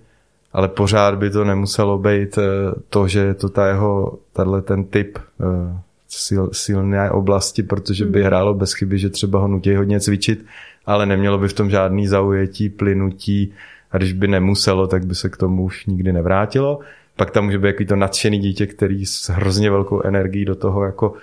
ale 0.53 0.69
pořád 0.69 1.15
by 1.15 1.31
to 1.31 1.45
nemuselo 1.45 1.99
být 1.99 2.39
eh, 2.39 2.45
to, 2.89 3.09
že 3.09 3.21
je 3.21 3.35
to 3.35 3.49
ta 3.49 3.69
jeho, 3.69 4.19
tahle 4.33 4.63
ten 4.63 4.85
typ 4.85 5.19
eh, 5.19 5.79
sil, 6.25 6.45
silné 6.53 7.11
oblasti, 7.11 7.63
protože 7.63 8.05
by 8.05 8.19
hmm. 8.19 8.27
hrálo 8.27 8.55
bez 8.55 8.73
chyby, 8.73 8.99
že 8.99 9.11
třeba 9.11 9.39
ho 9.39 9.49
nutí 9.49 9.75
hodně 9.75 10.01
cvičit, 10.01 10.45
ale 10.87 11.07
nemělo 11.07 11.39
by 11.39 11.49
v 11.49 11.53
tom 11.53 11.71
žádný 11.71 12.07
zaujetí, 12.07 12.69
plynutí 12.69 13.53
a 13.91 13.97
když 13.97 14.13
by 14.13 14.29
nemuselo, 14.29 14.87
tak 14.87 15.07
by 15.07 15.15
se 15.15 15.29
k 15.29 15.37
tomu 15.37 15.65
už 15.65 15.87
nikdy 15.87 16.13
nevrátilo. 16.13 16.81
Pak 17.17 17.31
tam 17.31 17.45
může 17.45 17.59
být 17.59 17.67
jaký 17.67 17.87
to 17.87 17.97
nadšený 17.97 18.39
dítě, 18.39 18.67
který 18.67 19.07
s 19.07 19.29
hrozně 19.29 19.71
velkou 19.71 20.03
energií 20.03 20.45
do 20.45 20.55
toho 20.55 20.85
jako 20.85 21.15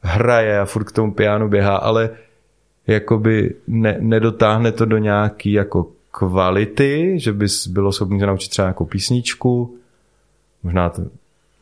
hraje 0.00 0.60
a 0.60 0.64
furt 0.64 0.84
k 0.84 0.92
tomu 0.92 1.14
pianu 1.14 1.48
běhá, 1.48 1.76
ale 1.76 2.10
jakoby 2.86 3.54
ne, 3.66 3.96
nedotáhne 4.00 4.72
to 4.72 4.84
do 4.84 4.98
nějaký 4.98 5.52
jako 5.52 5.90
kvality, 6.10 7.14
že 7.16 7.32
bys 7.32 7.66
bylo 7.66 7.92
schopný 7.92 8.20
se 8.20 8.26
naučit 8.26 8.48
třeba 8.48 8.66
nějakou 8.66 8.84
písničku, 8.84 9.76
možná 10.62 10.90
to 10.90 11.02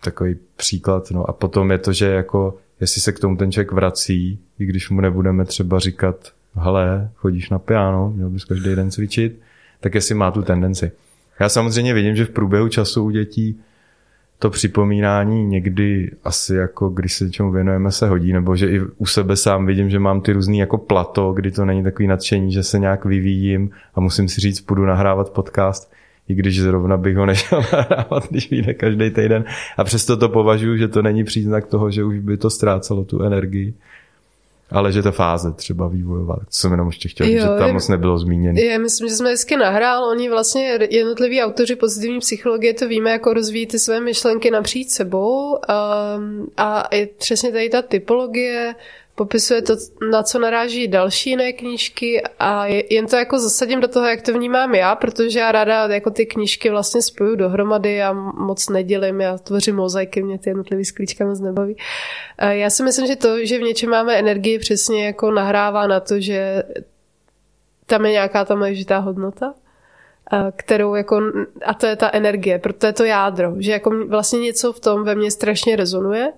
takový 0.00 0.36
příklad, 0.56 1.10
no 1.10 1.28
a 1.30 1.32
potom 1.32 1.70
je 1.70 1.78
to, 1.78 1.92
že 1.92 2.06
jako 2.06 2.58
jestli 2.80 3.00
se 3.00 3.12
k 3.12 3.18
tomu 3.18 3.36
ten 3.36 3.52
člověk 3.52 3.72
vrací, 3.72 4.38
i 4.58 4.66
když 4.66 4.90
mu 4.90 5.00
nebudeme 5.00 5.44
třeba 5.44 5.78
říkat, 5.78 6.32
hele, 6.54 7.10
chodíš 7.16 7.50
na 7.50 7.58
piano, 7.58 8.12
měl 8.16 8.30
bys 8.30 8.44
každý 8.44 8.74
den 8.74 8.90
cvičit, 8.90 9.40
tak 9.80 9.94
jestli 9.94 10.14
má 10.14 10.30
tu 10.30 10.42
tendenci. 10.42 10.92
Já 11.40 11.48
samozřejmě 11.48 11.94
vidím, 11.94 12.16
že 12.16 12.24
v 12.24 12.30
průběhu 12.30 12.68
času 12.68 13.04
u 13.04 13.10
dětí 13.10 13.60
to 14.42 14.50
připomínání 14.50 15.46
někdy 15.46 16.10
asi 16.24 16.54
jako 16.54 16.88
když 16.88 17.12
se 17.12 17.30
čemu 17.30 17.52
věnujeme 17.52 17.92
se 17.92 18.08
hodí, 18.08 18.32
nebo 18.32 18.56
že 18.56 18.70
i 18.70 18.80
u 18.98 19.06
sebe 19.06 19.36
sám 19.36 19.66
vidím, 19.66 19.90
že 19.90 19.98
mám 19.98 20.20
ty 20.20 20.32
různý 20.32 20.58
jako 20.58 20.78
plato, 20.78 21.32
kdy 21.32 21.50
to 21.50 21.64
není 21.64 21.82
takový 21.82 22.08
nadšení, 22.08 22.52
že 22.52 22.62
se 22.62 22.78
nějak 22.78 23.04
vyvíjím 23.04 23.70
a 23.94 24.00
musím 24.00 24.28
si 24.28 24.40
říct, 24.40 24.60
půjdu 24.60 24.84
nahrávat 24.84 25.30
podcast, 25.30 25.92
i 26.28 26.34
když 26.34 26.60
zrovna 26.60 26.96
bych 26.96 27.16
ho 27.16 27.26
nešel 27.32 27.62
nahrávat, 27.72 28.28
když 28.30 28.50
vyjde 28.50 28.74
každý 28.74 29.10
týden. 29.10 29.44
A 29.76 29.84
přesto 29.84 30.16
to 30.16 30.28
považuji, 30.28 30.76
že 30.76 30.88
to 30.88 31.02
není 31.02 31.24
příznak 31.24 31.66
toho, 31.66 31.90
že 31.90 32.04
už 32.04 32.18
by 32.18 32.36
to 32.36 32.50
ztrácelo 32.50 33.04
tu 33.04 33.22
energii 33.22 33.74
ale 34.72 34.92
že 34.92 35.02
ta 35.02 35.10
fáze 35.10 35.52
třeba 35.52 35.88
vývojová, 35.88 36.36
to 36.36 36.44
jsem 36.50 36.70
jenom 36.70 36.86
ještě 36.86 37.08
chtěl, 37.08 37.26
jo, 37.26 37.40
že 37.40 37.46
tam 37.46 37.66
je, 37.66 37.72
moc 37.72 37.88
nebylo 37.88 38.18
zmíněno. 38.18 38.58
Já 38.58 38.78
myslím, 38.78 39.08
že 39.08 39.14
jsme 39.14 39.30
hezky 39.30 39.56
nahrál, 39.56 40.04
oni 40.04 40.30
vlastně 40.30 40.78
jednotliví 40.90 41.42
autoři 41.42 41.76
pozitivní 41.76 42.18
psychologie 42.18 42.74
to 42.74 42.88
víme, 42.88 43.10
jako 43.10 43.34
rozvíjí 43.34 43.66
ty 43.66 43.78
své 43.78 44.00
myšlenky 44.00 44.50
napříč 44.50 44.88
sebou. 44.88 45.58
A, 45.68 46.18
a 46.56 46.94
je 46.94 47.06
přesně 47.06 47.52
tady 47.52 47.68
ta 47.68 47.82
typologie 47.82 48.74
popisuje 49.14 49.62
to, 49.62 49.74
na 50.10 50.22
co 50.22 50.38
naráží 50.38 50.88
další 50.88 51.30
jiné 51.30 51.52
knížky 51.52 52.22
a 52.38 52.66
jen 52.66 53.06
to 53.06 53.16
jako 53.16 53.38
zasadím 53.38 53.80
do 53.80 53.88
toho, 53.88 54.06
jak 54.06 54.22
to 54.22 54.32
vnímám 54.32 54.74
já, 54.74 54.94
protože 54.94 55.38
já 55.38 55.52
ráda 55.52 55.86
jako 55.86 56.10
ty 56.10 56.26
knížky 56.26 56.70
vlastně 56.70 57.02
spoju 57.02 57.36
dohromady 57.36 58.02
a 58.02 58.12
moc 58.12 58.68
nedělím, 58.68 59.20
já 59.20 59.38
tvořím 59.38 59.76
mozaiky, 59.76 60.22
mě 60.22 60.38
ty 60.38 60.50
jednotlivé 60.50 60.84
sklíčka 60.84 61.26
moc 61.26 61.40
nebaví. 61.40 61.76
Já 62.50 62.70
si 62.70 62.82
myslím, 62.82 63.06
že 63.06 63.16
to, 63.16 63.44
že 63.44 63.58
v 63.58 63.62
něčem 63.62 63.90
máme 63.90 64.18
energii 64.18 64.58
přesně 64.58 65.06
jako 65.06 65.30
nahrává 65.30 65.86
na 65.86 66.00
to, 66.00 66.20
že 66.20 66.62
tam 67.86 68.06
je 68.06 68.12
nějaká 68.12 68.44
ta 68.44 68.54
důležitá 68.54 68.98
hodnota, 68.98 69.54
kterou 70.56 70.94
jako, 70.94 71.20
a 71.66 71.74
to 71.74 71.86
je 71.86 71.96
ta 71.96 72.10
energie, 72.12 72.58
proto 72.58 72.86
je 72.86 72.92
to 72.92 73.04
jádro, 73.04 73.54
že 73.58 73.72
jako 73.72 74.06
vlastně 74.06 74.40
něco 74.40 74.72
v 74.72 74.80
tom 74.80 75.04
ve 75.04 75.14
mně 75.14 75.30
strašně 75.30 75.76
rezonuje 75.76 76.32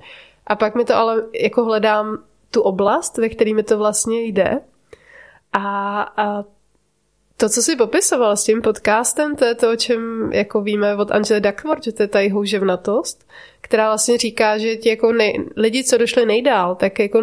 a 0.47 0.57
pak 0.57 0.75
mi 0.75 0.85
to 0.85 0.95
ale 0.95 1.23
jako 1.41 1.65
hledám 1.65 2.19
tu 2.55 2.61
oblast, 2.61 3.19
ve 3.19 3.29
které 3.29 3.55
mi 3.55 3.63
to 3.63 3.79
vlastně 3.79 4.23
jde. 4.23 4.61
A, 5.53 6.03
a 6.17 6.45
to, 7.37 7.49
co 7.49 7.63
jsi 7.63 7.77
popisoval 7.77 8.37
s 8.37 8.45
tím 8.45 8.63
podcastem, 8.63 9.37
to 9.37 9.45
je 9.45 9.55
to, 9.55 9.71
o 9.71 9.77
čem 9.77 10.33
jako 10.33 10.61
víme 10.61 10.97
od 10.97 11.11
Angela 11.11 11.41
Duckworth, 11.41 11.85
že 11.85 11.93
to 11.93 12.03
je 12.03 12.09
ta 12.09 12.19
houževnatost, 12.33 13.27
která 13.65 13.89
vlastně 13.89 14.19
říká, 14.19 14.59
že 14.59 14.77
ti 14.77 14.89
jako 14.89 15.13
nej, 15.13 15.45
lidi, 15.57 15.85
co 15.85 15.99
došli 15.99 16.27
nejdál, 16.27 16.75
tak 16.75 16.99
jako, 16.99 17.23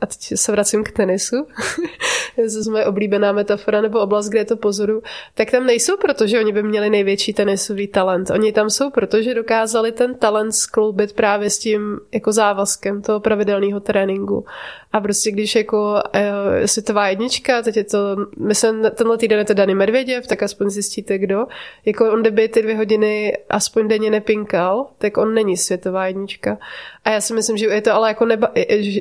a 0.00 0.06
teď 0.06 0.18
se 0.34 0.52
vracím 0.52 0.84
k 0.84 0.90
tenisu, 0.90 1.36
to 2.36 2.42
je 2.42 2.48
moje 2.70 2.86
oblíbená 2.86 3.32
metafora, 3.32 3.80
nebo 3.80 4.00
oblast, 4.00 4.28
kde 4.28 4.38
je 4.38 4.44
to 4.44 4.56
pozoru, 4.56 5.02
tak 5.34 5.50
tam 5.50 5.66
nejsou 5.66 5.96
proto, 5.96 6.26
že 6.26 6.38
oni 6.38 6.52
by 6.52 6.62
měli 6.62 6.90
největší 6.90 7.32
tenisový 7.32 7.86
talent. 7.86 8.30
Oni 8.30 8.52
tam 8.52 8.70
jsou 8.70 8.90
proto, 8.90 9.22
že 9.22 9.34
dokázali 9.34 9.92
ten 9.92 10.14
talent 10.14 10.52
skloubit 10.52 11.12
právě 11.12 11.50
s 11.50 11.58
tím 11.58 12.00
jako 12.12 12.32
závazkem 12.32 13.02
toho 13.02 13.20
pravidelného 13.20 13.80
tréninku. 13.80 14.44
A 14.92 15.00
prostě 15.00 15.30
když 15.30 15.54
jako 15.54 15.92
uh, 15.92 16.66
světová 16.66 17.08
jednička, 17.08 17.62
teď 17.62 17.76
je 17.76 17.84
to, 17.84 17.98
myslím, 18.38 18.82
tenhle 18.94 19.18
týden 19.18 19.38
je 19.38 19.44
to 19.44 19.54
Dany 19.54 19.74
Medvěděv, 19.74 20.26
tak 20.26 20.42
aspoň 20.42 20.70
zjistíte 20.70 21.18
kdo, 21.18 21.46
jako 21.84 22.12
on 22.12 22.20
kdyby 22.20 22.48
ty 22.48 22.62
dvě 22.62 22.76
hodiny 22.76 23.36
aspoň 23.50 23.88
denně 23.88 24.10
nepinkal, 24.10 24.86
tak 24.98 25.16
on 25.16 25.34
není 25.34 25.56
světová 25.60 26.06
jednička. 26.06 26.58
A 27.04 27.10
já 27.10 27.20
si 27.20 27.34
myslím, 27.34 27.56
že 27.56 27.66
je 27.66 27.80
to 27.80 27.94
ale 27.94 28.08
jako 28.08 28.24
neba, 28.24 28.52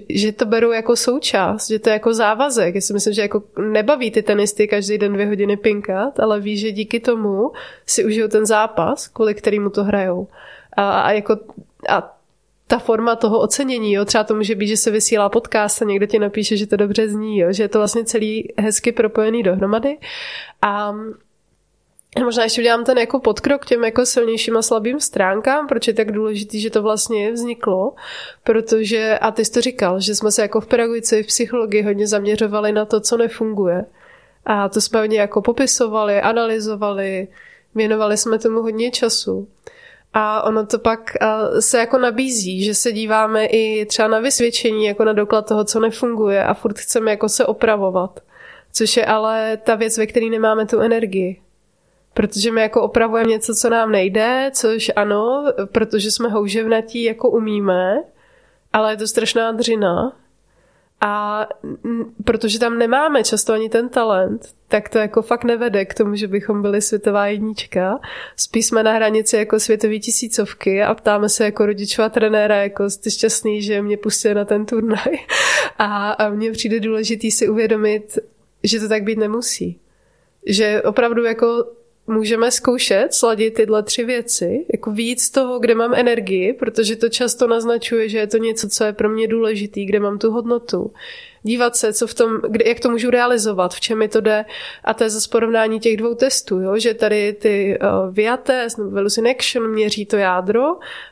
že 0.10 0.32
to 0.32 0.46
berou 0.46 0.72
jako 0.72 0.96
součást, 0.96 1.68
že 1.68 1.80
to 1.80 1.90
je 1.90 1.94
jako 1.94 2.14
závazek. 2.14 2.76
Já 2.76 2.82
si 2.82 2.94
myslím, 2.94 3.14
že 3.14 3.22
jako 3.22 3.44
nebaví 3.72 4.12
ty 4.12 4.22
tenisty 4.22 4.68
každý 4.68 4.98
den 4.98 5.14
dvě 5.14 5.26
hodiny 5.26 5.58
pinkat, 5.58 6.20
ale 6.20 6.40
ví, 6.40 6.58
že 6.58 6.72
díky 6.72 7.00
tomu 7.00 7.52
si 7.86 8.06
užijou 8.06 8.28
ten 8.28 8.46
zápas, 8.46 9.08
kvůli 9.08 9.34
kterýmu 9.34 9.70
to 9.70 9.84
hrajou. 9.84 10.28
A, 10.74 11.02
a 11.02 11.12
jako 11.12 11.38
a 11.90 12.20
ta 12.68 12.80
forma 12.80 13.16
toho 13.16 13.40
ocenění, 13.40 13.94
jo, 13.94 14.06
třeba 14.06 14.24
to 14.24 14.36
může 14.36 14.56
být, 14.56 14.68
že 14.68 14.78
se 14.78 14.92
vysílá 14.92 15.30
podcast 15.30 15.82
a 15.82 15.86
někdo 15.86 16.06
ti 16.06 16.20
napíše, 16.20 16.58
že 16.58 16.68
to 16.68 16.78
dobře 16.78 17.10
zní, 17.10 17.40
jo, 17.40 17.54
že 17.54 17.64
je 17.64 17.68
to 17.68 17.78
vlastně 17.78 18.06
celý 18.06 18.54
hezky 18.58 18.92
propojený 18.92 19.44
dohromady. 19.44 19.98
A 20.62 20.96
Možná 22.18 22.44
ještě 22.44 22.62
udělám 22.62 22.84
ten 22.84 22.98
jako 22.98 23.20
podkrok 23.20 23.66
těm 23.66 23.84
jako 23.84 24.06
silnějším 24.06 24.58
a 24.58 24.62
slabým 24.62 25.00
stránkám, 25.00 25.68
proč 25.68 25.88
je 25.88 25.94
tak 25.94 26.12
důležitý, 26.12 26.62
že 26.62 26.70
to 26.70 26.82
vlastně 26.82 27.32
vzniklo, 27.32 27.94
protože, 28.44 29.18
a 29.22 29.32
ty 29.32 29.46
jsi 29.46 29.52
to 29.52 29.62
říkal, 29.62 30.00
že 30.00 30.16
jsme 30.16 30.32
se 30.32 30.42
jako 30.42 30.62
v 30.62 30.68
pedagogice, 30.68 31.24
v 31.24 31.28
psychologii 31.28 31.82
hodně 31.82 32.08
zaměřovali 32.08 32.72
na 32.72 32.86
to, 32.86 33.00
co 33.00 33.18
nefunguje. 33.18 33.86
A 34.46 34.70
to 34.70 34.82
jsme 34.82 35.00
hodně 35.00 35.20
jako 35.20 35.42
popisovali, 35.42 36.22
analyzovali, 36.22 37.28
věnovali 37.76 38.18
jsme 38.18 38.40
tomu 38.40 38.62
hodně 38.62 38.92
času. 38.92 39.48
A 40.14 40.44
ono 40.44 40.66
to 40.66 40.80
pak 40.80 41.12
se 41.60 41.78
jako 41.80 41.98
nabízí, 41.98 42.64
že 42.64 42.74
se 42.74 42.92
díváme 42.92 43.46
i 43.46 43.86
třeba 43.86 44.08
na 44.08 44.20
vysvědčení, 44.20 44.86
jako 44.86 45.04
na 45.04 45.14
doklad 45.14 45.48
toho, 45.48 45.64
co 45.64 45.80
nefunguje 45.80 46.44
a 46.44 46.54
furt 46.54 46.80
chceme 46.80 47.12
jako 47.12 47.30
se 47.30 47.46
opravovat. 47.46 48.20
Což 48.74 48.98
je 48.98 49.06
ale 49.06 49.58
ta 49.58 49.76
věc, 49.76 49.98
ve 49.98 50.08
které 50.08 50.26
nemáme 50.26 50.66
tu 50.66 50.80
energii. 50.80 51.42
Protože 52.14 52.52
my 52.52 52.62
jako 52.62 52.82
opravujeme 52.82 53.30
něco, 53.30 53.56
co 53.56 53.70
nám 53.70 53.92
nejde, 53.92 54.52
což 54.54 54.92
ano, 54.96 55.46
protože 55.72 56.12
jsme 56.12 56.30
houževnatí, 56.30 57.04
jako 57.04 57.30
umíme, 57.30 58.04
ale 58.74 58.94
je 58.94 58.98
to 58.98 59.08
strašná 59.08 59.52
dřina. 59.52 60.14
A 61.02 61.46
protože 62.24 62.60
tam 62.60 62.78
nemáme 62.78 63.24
často 63.24 63.54
ani 63.54 63.70
ten 63.70 63.90
talent, 63.90 64.50
tak 64.68 64.90
to 64.90 64.98
jako 64.98 65.22
fakt 65.22 65.44
nevede 65.44 65.86
k 65.86 65.94
tomu, 65.94 66.16
že 66.16 66.28
bychom 66.28 66.62
byli 66.62 66.82
světová 66.82 67.28
jednička. 67.28 68.00
Spíš 68.36 68.66
jsme 68.66 68.84
na 68.84 68.94
hranici 68.94 69.38
jako 69.38 69.60
světový 69.60 70.00
tisícovky 70.00 70.84
a 70.84 70.94
ptáme 70.94 71.30
se 71.30 71.46
jako 71.46 71.66
rodičů 71.66 72.02
a 72.02 72.10
trenéra, 72.10 72.56
jako 72.56 72.90
jste 72.90 73.12
šťastný, 73.12 73.62
že 73.62 73.82
mě 73.82 73.98
pustili 73.98 74.34
na 74.34 74.46
ten 74.46 74.66
turnaj. 74.66 75.18
A, 75.78 76.12
a 76.12 76.30
mně 76.30 76.52
přijde 76.52 76.80
důležitý 76.80 77.32
si 77.32 77.50
uvědomit, 77.50 78.20
že 78.64 78.80
to 78.80 78.90
tak 78.90 79.04
být 79.04 79.20
nemusí. 79.20 79.80
Že 80.46 80.82
opravdu 80.82 81.24
jako 81.24 81.66
můžeme 82.10 82.52
zkoušet 82.52 83.14
sladit 83.14 83.54
tyhle 83.54 83.84
tři 83.84 84.04
věci, 84.04 84.66
jako 84.74 84.92
víc 84.92 85.30
toho, 85.30 85.60
kde 85.60 85.76
mám 85.76 85.94
energii, 85.94 86.54
protože 86.54 86.96
to 86.96 87.10
často 87.10 87.48
naznačuje, 87.48 88.10
že 88.10 88.18
je 88.18 88.28
to 88.28 88.38
něco, 88.38 88.70
co 88.70 88.84
je 88.84 88.94
pro 88.94 89.10
mě 89.10 89.28
důležitý, 89.28 89.86
kde 89.86 90.00
mám 90.00 90.20
tu 90.20 90.32
hodnotu 90.32 90.92
dívat 91.44 91.76
se, 91.76 91.94
co 91.94 92.08
v 92.08 92.14
tom, 92.14 92.42
kde, 92.50 92.66
jak 92.68 92.80
to 92.80 92.90
můžu 92.90 93.10
realizovat, 93.10 93.74
v 93.74 93.80
čem 93.80 93.98
mi 93.98 94.08
to 94.08 94.22
jde. 94.22 94.46
A 94.84 94.94
to 94.94 95.04
je 95.04 95.10
zase 95.10 95.30
porovnání 95.30 95.80
těch 95.80 95.98
dvou 95.98 96.16
testů, 96.16 96.60
jo? 96.60 96.78
že 96.78 96.94
tady 96.94 97.34
ty 97.34 97.80
uh, 97.82 98.14
VIA 98.14 98.38
test 98.38 98.78
nebo 98.78 99.10
Action 99.32 99.72
měří 99.72 100.06
to 100.06 100.18
jádro, 100.18 100.66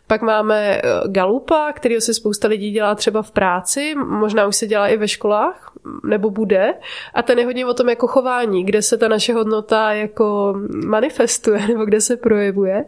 pak 0.08 0.22
máme 0.22 0.82
uh, 0.84 1.12
Galupa, 1.12 1.72
který 1.74 2.02
si 2.02 2.14
spousta 2.14 2.48
lidí 2.48 2.72
dělá 2.72 2.96
třeba 2.96 3.22
v 3.22 3.32
práci, 3.32 3.96
možná 3.96 4.48
už 4.48 4.56
se 4.56 4.68
dělá 4.68 4.88
i 4.88 4.98
ve 4.98 5.08
školách, 5.08 5.72
nebo 6.04 6.30
bude. 6.30 6.74
A 7.14 7.22
ten 7.22 7.40
je 7.40 7.46
hodně 7.46 7.66
o 7.66 7.74
tom 7.74 7.90
jako 7.90 8.08
chování, 8.08 8.64
kde 8.64 8.82
se 8.82 8.98
ta 8.98 9.08
naše 9.08 9.34
hodnota 9.34 9.94
jako 9.94 10.56
manifestuje, 10.86 11.68
nebo 11.68 11.86
kde 11.86 12.02
se 12.02 12.18
projevuje. 12.18 12.86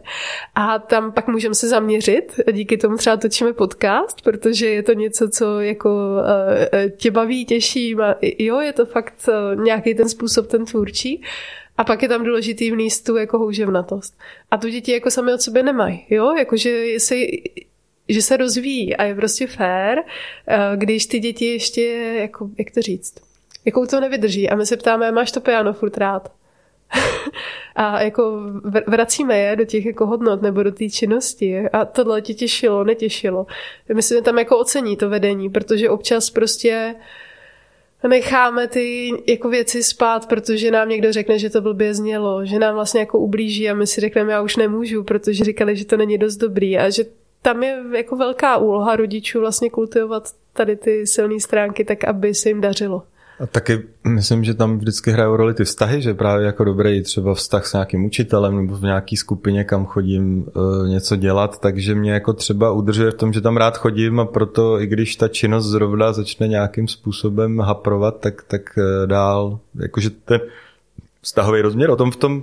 A 0.54 0.78
tam 0.78 1.12
pak 1.12 1.28
můžeme 1.28 1.54
se 1.54 1.68
zaměřit, 1.68 2.40
díky 2.52 2.76
tomu 2.76 2.96
třeba 2.96 3.16
točíme 3.16 3.52
podcast, 3.52 4.22
protože 4.22 4.66
je 4.66 4.82
to 4.82 4.92
něco, 4.92 5.28
co 5.28 5.60
jako 5.60 5.90
uh, 5.90 6.90
tě 6.96 7.10
baví 7.10 7.29
baví, 7.30 7.44
těší. 7.44 7.94
A 7.94 8.16
jo, 8.38 8.60
je 8.60 8.72
to 8.72 8.86
fakt 8.86 9.28
nějaký 9.62 9.94
ten 9.94 10.08
způsob, 10.08 10.46
ten 10.46 10.64
tvůrčí. 10.64 11.22
A 11.78 11.84
pak 11.84 12.02
je 12.02 12.08
tam 12.08 12.24
důležitý 12.24 12.70
vníst 12.70 13.06
tu 13.06 13.16
jako 13.16 13.38
houževnatost. 13.38 14.14
A 14.50 14.56
tu 14.56 14.68
děti 14.68 14.92
jako 14.92 15.10
sami 15.10 15.34
od 15.34 15.40
sebe 15.40 15.62
nemají, 15.62 16.06
jo, 16.10 16.36
jakože 16.36 16.86
se, 16.98 17.14
že 18.08 18.22
se 18.22 18.36
rozvíjí 18.36 18.96
a 18.96 19.04
je 19.04 19.14
prostě 19.14 19.46
fér, 19.46 19.98
eh, 19.98 20.58
když 20.76 21.06
ty 21.06 21.18
děti 21.18 21.44
ještě, 21.44 21.82
jako, 22.20 22.50
jak 22.58 22.70
to 22.70 22.82
říct, 22.82 23.14
jakou 23.64 23.86
to 23.86 24.00
nevydrží. 24.00 24.50
A 24.50 24.56
my 24.56 24.66
se 24.66 24.76
ptáme, 24.76 25.12
máš 25.12 25.32
to 25.32 25.40
piano 25.40 25.72
furt 25.72 25.96
rád? 25.96 26.32
a 27.76 28.02
jako 28.02 28.40
vracíme 28.86 29.38
je 29.38 29.56
do 29.56 29.64
těch 29.64 29.86
jako 29.86 30.06
hodnot 30.06 30.42
nebo 30.42 30.62
do 30.62 30.72
té 30.72 30.88
činnosti 30.88 31.68
a 31.68 31.84
tohle 31.84 32.22
tě 32.22 32.34
těšilo, 32.34 32.84
netěšilo. 32.84 33.46
Myslím, 33.94 34.18
že 34.18 34.22
tam 34.22 34.38
jako 34.38 34.58
ocení 34.58 34.96
to 34.96 35.08
vedení, 35.08 35.50
protože 35.50 35.90
občas 35.90 36.30
prostě 36.30 36.94
necháme 38.08 38.68
ty 38.68 39.10
jako 39.26 39.48
věci 39.48 39.82
spát, 39.82 40.28
protože 40.28 40.70
nám 40.70 40.88
někdo 40.88 41.12
řekne, 41.12 41.38
že 41.38 41.50
to 41.50 41.60
blbě 41.60 41.94
znělo, 41.94 42.44
že 42.46 42.58
nám 42.58 42.74
vlastně 42.74 43.00
jako 43.00 43.18
ublíží 43.18 43.70
a 43.70 43.74
my 43.74 43.86
si 43.86 44.00
řekneme, 44.00 44.32
já 44.32 44.42
už 44.42 44.56
nemůžu, 44.56 45.04
protože 45.04 45.44
říkali, 45.44 45.76
že 45.76 45.84
to 45.84 45.96
není 45.96 46.18
dost 46.18 46.36
dobrý 46.36 46.78
a 46.78 46.90
že 46.90 47.04
tam 47.42 47.62
je 47.62 47.82
jako 47.96 48.16
velká 48.16 48.56
úloha 48.56 48.96
rodičů 48.96 49.40
vlastně 49.40 49.70
kultivovat 49.70 50.28
tady 50.52 50.76
ty 50.76 51.06
silné 51.06 51.40
stránky 51.40 51.84
tak, 51.84 52.04
aby 52.04 52.34
se 52.34 52.48
jim 52.48 52.60
dařilo. 52.60 53.02
A 53.40 53.46
taky 53.46 53.82
myslím, 54.08 54.44
že 54.44 54.54
tam 54.54 54.78
vždycky 54.78 55.10
hrajou 55.10 55.36
roli 55.36 55.54
ty 55.54 55.64
vztahy, 55.64 56.02
že 56.02 56.14
právě 56.14 56.46
jako 56.46 56.64
dobrý 56.64 57.02
třeba 57.02 57.34
vztah 57.34 57.66
s 57.66 57.72
nějakým 57.72 58.04
učitelem 58.04 58.56
nebo 58.56 58.76
v 58.76 58.82
nějaký 58.82 59.16
skupině, 59.16 59.64
kam 59.64 59.86
chodím 59.86 60.46
uh, 60.54 60.88
něco 60.88 61.16
dělat, 61.16 61.60
takže 61.60 61.94
mě 61.94 62.12
jako 62.12 62.32
třeba 62.32 62.72
udržuje 62.72 63.10
v 63.10 63.14
tom, 63.14 63.32
že 63.32 63.40
tam 63.40 63.56
rád 63.56 63.78
chodím 63.78 64.20
a 64.20 64.24
proto 64.24 64.80
i 64.80 64.86
když 64.86 65.16
ta 65.16 65.28
činnost 65.28 65.66
zrovna 65.66 66.12
začne 66.12 66.48
nějakým 66.48 66.88
způsobem 66.88 67.58
haprovat, 67.58 68.20
tak, 68.20 68.42
tak 68.42 68.62
uh, 68.76 69.06
dál, 69.06 69.58
jakože 69.74 70.10
ten 70.10 70.40
vztahový 71.22 71.60
rozměr. 71.60 71.90
O 71.90 71.96
tom 71.96 72.10
v 72.10 72.16
tom 72.16 72.42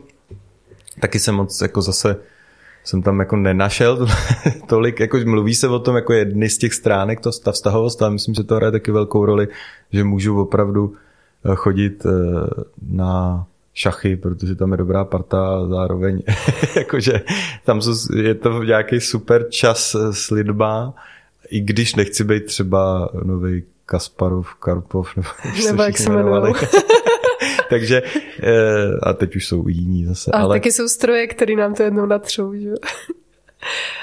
taky 0.99 1.19
se 1.19 1.31
moc 1.31 1.61
jako 1.61 1.81
zase 1.81 2.15
jsem 2.87 3.01
tam 3.01 3.19
jako 3.19 3.35
nenašel 3.35 4.07
tolik, 4.67 4.99
jako 4.99 5.17
mluví 5.25 5.55
se 5.55 5.67
o 5.67 5.79
tom 5.79 5.95
jako 5.95 6.13
jedny 6.13 6.49
z 6.49 6.57
těch 6.57 6.73
stránek, 6.73 7.19
to 7.19 7.31
ta 7.43 7.51
vztahovost, 7.51 8.01
ale 8.01 8.11
myslím, 8.11 8.35
že 8.35 8.43
to 8.43 8.55
hraje 8.55 8.71
taky 8.71 8.91
velkou 8.91 9.25
roli, 9.25 9.47
že 9.93 10.03
můžu 10.03 10.41
opravdu 10.41 10.95
eh, 11.45 11.55
chodit 11.55 12.05
eh, 12.05 12.09
na 12.89 13.45
šachy, 13.73 14.15
protože 14.15 14.55
tam 14.55 14.71
je 14.71 14.77
dobrá 14.77 15.05
parta 15.05 15.47
a 15.47 15.67
zároveň 15.67 16.23
jakože 16.75 17.21
tam 17.65 17.81
je 18.15 18.35
to 18.35 18.63
nějaký 18.63 19.01
super 19.01 19.49
čas 19.49 19.95
eh, 19.95 20.13
s 20.13 20.31
lidma, 20.31 20.93
i 21.49 21.59
když 21.59 21.95
nechci 21.95 22.23
být 22.23 22.45
třeba 22.45 23.09
nový 23.23 23.63
Kasparov, 23.85 24.55
Karpov, 24.55 25.15
nebo, 25.15 25.29
nebo 25.65 25.83
jak 25.83 25.97
se 25.97 26.11
jmenovali. 26.11 26.53
Takže, 27.69 28.03
eh, 28.43 28.53
a 29.03 29.13
teď 29.13 29.35
už 29.35 29.47
jsou 29.47 29.67
jiní 29.67 30.05
zase. 30.05 30.31
A 30.31 30.37
ale... 30.37 30.55
taky 30.55 30.71
jsou 30.71 30.87
stroje, 30.87 31.27
které 31.27 31.55
nám 31.55 31.73
to 31.73 31.83
jednou 31.83 32.05
natřou, 32.05 32.53
že 32.55 32.69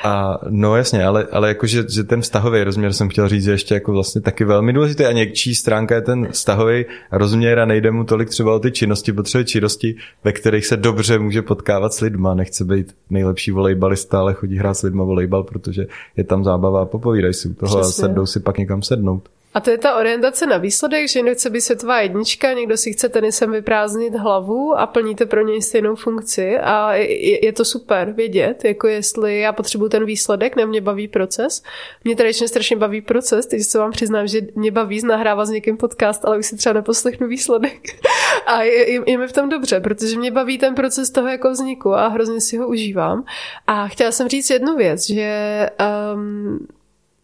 A 0.04 0.38
no 0.48 0.76
jasně, 0.76 1.04
ale, 1.04 1.26
ale 1.32 1.48
jako, 1.48 1.66
že, 1.66 1.84
že 1.94 2.04
ten 2.04 2.20
vztahový 2.20 2.64
rozměr 2.64 2.92
jsem 2.92 3.08
chtěl 3.08 3.28
říct, 3.28 3.44
že 3.44 3.50
ještě 3.50 3.74
jako 3.74 3.92
vlastně 3.92 4.20
taky 4.20 4.44
velmi 4.44 4.72
důležitý 4.72 5.04
a 5.04 5.12
někčí 5.12 5.54
stránka 5.54 5.94
je 5.94 6.00
ten 6.00 6.28
vztahový 6.30 6.84
rozměr 7.12 7.58
a 7.58 7.64
nejde 7.64 7.90
mu 7.90 8.04
tolik 8.04 8.28
třeba 8.28 8.54
o 8.54 8.58
ty 8.58 8.72
činnosti, 8.72 9.12
potřebuje 9.12 9.44
činnosti, 9.44 9.96
ve 10.24 10.32
kterých 10.32 10.66
se 10.66 10.76
dobře 10.76 11.18
může 11.18 11.42
potkávat 11.42 11.94
s 11.94 12.00
lidma, 12.00 12.34
nechce 12.34 12.64
být 12.64 12.94
nejlepší 13.10 13.50
volejbalista, 13.50 14.18
ale 14.18 14.34
chodí 14.34 14.56
hrát 14.56 14.74
s 14.74 14.82
lidma 14.82 15.04
volejbal, 15.04 15.42
protože 15.42 15.86
je 16.16 16.24
tam 16.24 16.44
zábava 16.44 16.82
a 16.82 16.86
popovídají 16.86 17.34
si 17.34 17.48
u 17.48 17.54
toho 17.54 17.80
Přesně. 17.80 18.04
a 18.04 18.08
sednou 18.08 18.26
si 18.26 18.40
pak 18.40 18.58
někam 18.58 18.82
sednout. 18.82 19.28
A 19.54 19.60
to 19.60 19.70
je 19.70 19.78
ta 19.78 19.96
orientace 19.96 20.46
na 20.46 20.56
výsledek, 20.56 21.08
že 21.08 21.20
někdo 21.20 21.34
chce 21.34 21.50
být 21.50 21.60
světová 21.60 22.00
jednička, 22.00 22.52
někdo 22.52 22.76
si 22.76 22.92
chce 22.92 23.08
tenisem 23.08 23.52
vyprázdnit 23.52 24.14
hlavu 24.14 24.78
a 24.78 24.86
plní 24.86 25.14
to 25.14 25.26
pro 25.26 25.44
něj 25.44 25.62
stejnou 25.62 25.94
funkci 25.94 26.58
a 26.58 26.94
je, 26.94 27.44
je 27.44 27.52
to 27.52 27.64
super 27.64 28.12
vědět, 28.12 28.64
jako 28.64 28.86
jestli 28.86 29.38
já 29.38 29.52
potřebuji 29.52 29.88
ten 29.88 30.04
výsledek, 30.04 30.56
nebo 30.56 30.68
mě 30.68 30.80
baví 30.80 31.08
proces. 31.08 31.62
Mě 32.04 32.16
tradičně 32.16 32.48
strašně 32.48 32.76
baví 32.76 33.00
proces, 33.00 33.46
teď 33.46 33.62
se 33.62 33.78
vám 33.78 33.90
přiznám, 33.90 34.26
že 34.26 34.40
mě 34.54 34.70
baví 34.70 35.02
nahrávat 35.06 35.46
s 35.46 35.50
někým 35.50 35.76
podcast, 35.76 36.24
ale 36.24 36.38
už 36.38 36.46
si 36.46 36.56
třeba 36.56 36.72
neposlechnu 36.72 37.28
výsledek. 37.28 37.80
a 38.46 38.62
je, 38.62 38.92
je, 38.92 39.00
je 39.06 39.18
mi 39.18 39.28
v 39.28 39.32
tom 39.32 39.48
dobře, 39.48 39.80
protože 39.80 40.18
mě 40.18 40.30
baví 40.30 40.58
ten 40.58 40.74
proces 40.74 41.10
toho 41.10 41.28
jako 41.28 41.50
vzniku 41.50 41.94
a 41.94 42.08
hrozně 42.08 42.40
si 42.40 42.56
ho 42.56 42.68
užívám. 42.68 43.24
A 43.66 43.88
chtěla 43.88 44.12
jsem 44.12 44.28
říct 44.28 44.50
jednu 44.50 44.76
věc, 44.76 45.06
že 45.06 45.70
um, 46.14 46.66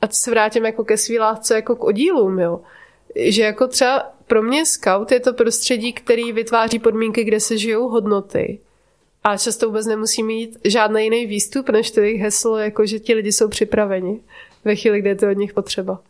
a 0.03 0.09
se 0.09 0.31
vrátím 0.31 0.67
jako 0.67 0.85
ke 0.85 0.97
svý 0.97 1.19
lásce 1.19 1.55
jako 1.55 1.77
k 1.77 1.85
oddílům, 1.85 2.39
jo. 2.39 2.61
Že 3.17 3.43
jako 3.43 3.69
třeba 3.69 4.13
pro 4.27 4.43
mě 4.43 4.67
scout 4.67 5.13
je 5.13 5.21
to 5.21 5.33
prostředí, 5.33 5.93
který 5.93 6.33
vytváří 6.33 6.79
podmínky, 6.79 7.25
kde 7.25 7.41
se 7.41 7.59
žijou 7.59 7.89
hodnoty. 7.89 8.59
A 9.25 9.37
často 9.37 9.67
vůbec 9.67 9.87
nemusí 9.87 10.23
mít 10.23 10.59
žádný 10.65 11.05
jiný 11.05 11.27
výstup, 11.27 11.69
než 11.69 11.91
to 11.91 12.01
jejich 12.01 12.21
heslo, 12.21 12.57
jako 12.57 12.87
že 12.87 12.99
ti 12.99 13.15
lidi 13.15 13.33
jsou 13.33 13.49
připraveni 13.49 14.21
ve 14.65 14.77
chvíli, 14.77 15.01
kdy 15.01 15.09
je 15.09 15.17
to 15.17 15.31
od 15.31 15.37
nich 15.37 15.53
potřeba. 15.53 16.01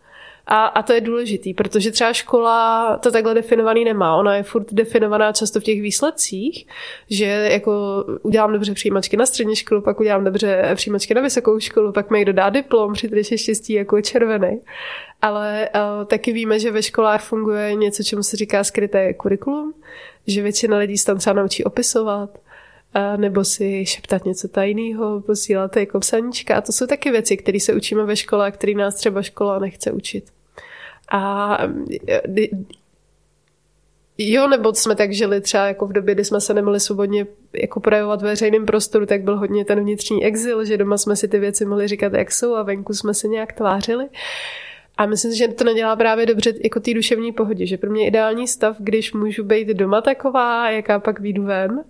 A, 0.47 0.67
a 0.67 0.83
to 0.83 0.93
je 0.93 1.01
důležitý, 1.01 1.55
protože 1.55 1.91
třeba 1.91 2.13
škola 2.13 2.97
to 2.97 3.11
takhle 3.13 3.35
definovaný 3.35 3.85
nemá. 3.85 4.17
Ona 4.17 4.37
je 4.37 4.43
furt 4.43 4.73
definovaná 4.73 5.33
často 5.33 5.61
v 5.61 5.63
těch 5.63 5.83
výsledcích, 5.83 6.67
že 7.11 7.25
jako 7.25 8.05
udělám 8.23 8.53
dobře 8.53 8.75
přijímačky 8.75 9.17
na 9.17 9.27
střední 9.27 9.57
školu, 9.57 9.83
pak 9.83 10.01
udělám 10.01 10.25
dobře 10.25 10.73
přijímačky 10.75 11.15
na 11.15 11.21
vysokou 11.21 11.61
školu, 11.61 11.93
pak 11.93 12.11
mi 12.11 12.19
někdo 12.19 12.33
dá 12.33 12.51
diplom, 12.51 12.93
při 12.93 13.11
je 13.31 13.39
štěstí 13.39 13.73
jako 13.73 13.97
je 13.97 14.03
červený. 14.03 14.61
Ale 15.23 15.69
uh, 15.75 16.05
taky 16.05 16.33
víme, 16.33 16.59
že 16.59 16.71
ve 16.71 16.83
školách 16.83 17.23
funguje 17.23 17.75
něco, 17.75 18.03
čemu 18.03 18.23
se 18.23 18.37
říká 18.37 18.65
skryté 18.65 19.15
kurikulum, 19.15 19.75
že 20.27 20.43
většina 20.43 20.79
lidí 20.79 20.99
se 20.99 21.07
tam 21.07 21.19
třeba 21.19 21.35
naučí 21.35 21.65
opisovat, 21.65 22.31
a 22.95 23.17
nebo 23.17 23.45
si 23.45 23.87
šeptat 23.87 24.25
něco 24.25 24.49
tajného, 24.49 25.21
posílat 25.21 25.77
jako 25.77 26.01
psaníčka. 26.01 26.57
A 26.57 26.61
to 26.61 26.73
jsou 26.73 26.87
taky 26.87 27.11
věci, 27.11 27.37
které 27.37 27.61
se 27.61 27.75
učíme 27.75 28.05
ve 28.05 28.17
škole 28.17 28.47
a 28.47 28.51
které 28.51 28.75
nás 28.75 28.95
třeba 28.95 29.23
škola 29.23 29.59
nechce 29.59 29.93
učit. 29.93 30.25
A 31.13 31.59
Jo, 34.23 34.49
nebo 34.49 34.75
jsme 34.75 34.95
tak 34.95 35.13
žili 35.13 35.41
třeba 35.41 35.67
jako 35.67 35.87
v 35.87 35.93
době, 35.93 36.15
kdy 36.15 36.25
jsme 36.25 36.41
se 36.41 36.55
nemohli 36.55 36.81
svobodně 36.81 37.27
jako 37.53 37.81
projevovat 37.81 38.23
ve 38.23 38.29
veřejném 38.29 38.67
prostoru, 38.67 39.07
tak 39.07 39.23
byl 39.23 39.37
hodně 39.37 39.65
ten 39.65 39.81
vnitřní 39.81 40.25
exil, 40.25 40.65
že 40.65 40.77
doma 40.77 40.99
jsme 40.99 41.17
si 41.17 41.29
ty 41.29 41.39
věci 41.39 41.65
mohli 41.65 41.89
říkat, 41.89 42.13
jak 42.13 42.33
jsou 42.33 42.55
a 42.55 42.63
venku 42.63 42.95
jsme 42.95 43.15
se 43.15 43.29
nějak 43.29 43.53
tvářili. 43.53 44.07
A 44.97 45.07
myslím 45.07 45.33
si, 45.33 45.39
že 45.39 45.49
to 45.49 45.65
nedělá 45.65 45.97
právě 45.97 46.27
dobře 46.27 46.53
jako 46.65 46.81
té 46.81 46.95
duševní 46.95 47.33
pohodě, 47.33 47.67
že 47.67 47.79
pro 47.79 47.91
mě 47.91 48.07
ideální 48.07 48.49
stav, 48.49 48.77
když 48.79 49.13
můžu 49.13 49.45
být 49.45 49.69
doma 49.69 50.01
taková, 50.01 50.71
jaká 50.71 50.99
pak 50.99 51.21
výjdu 51.21 51.43
ven, 51.43 51.85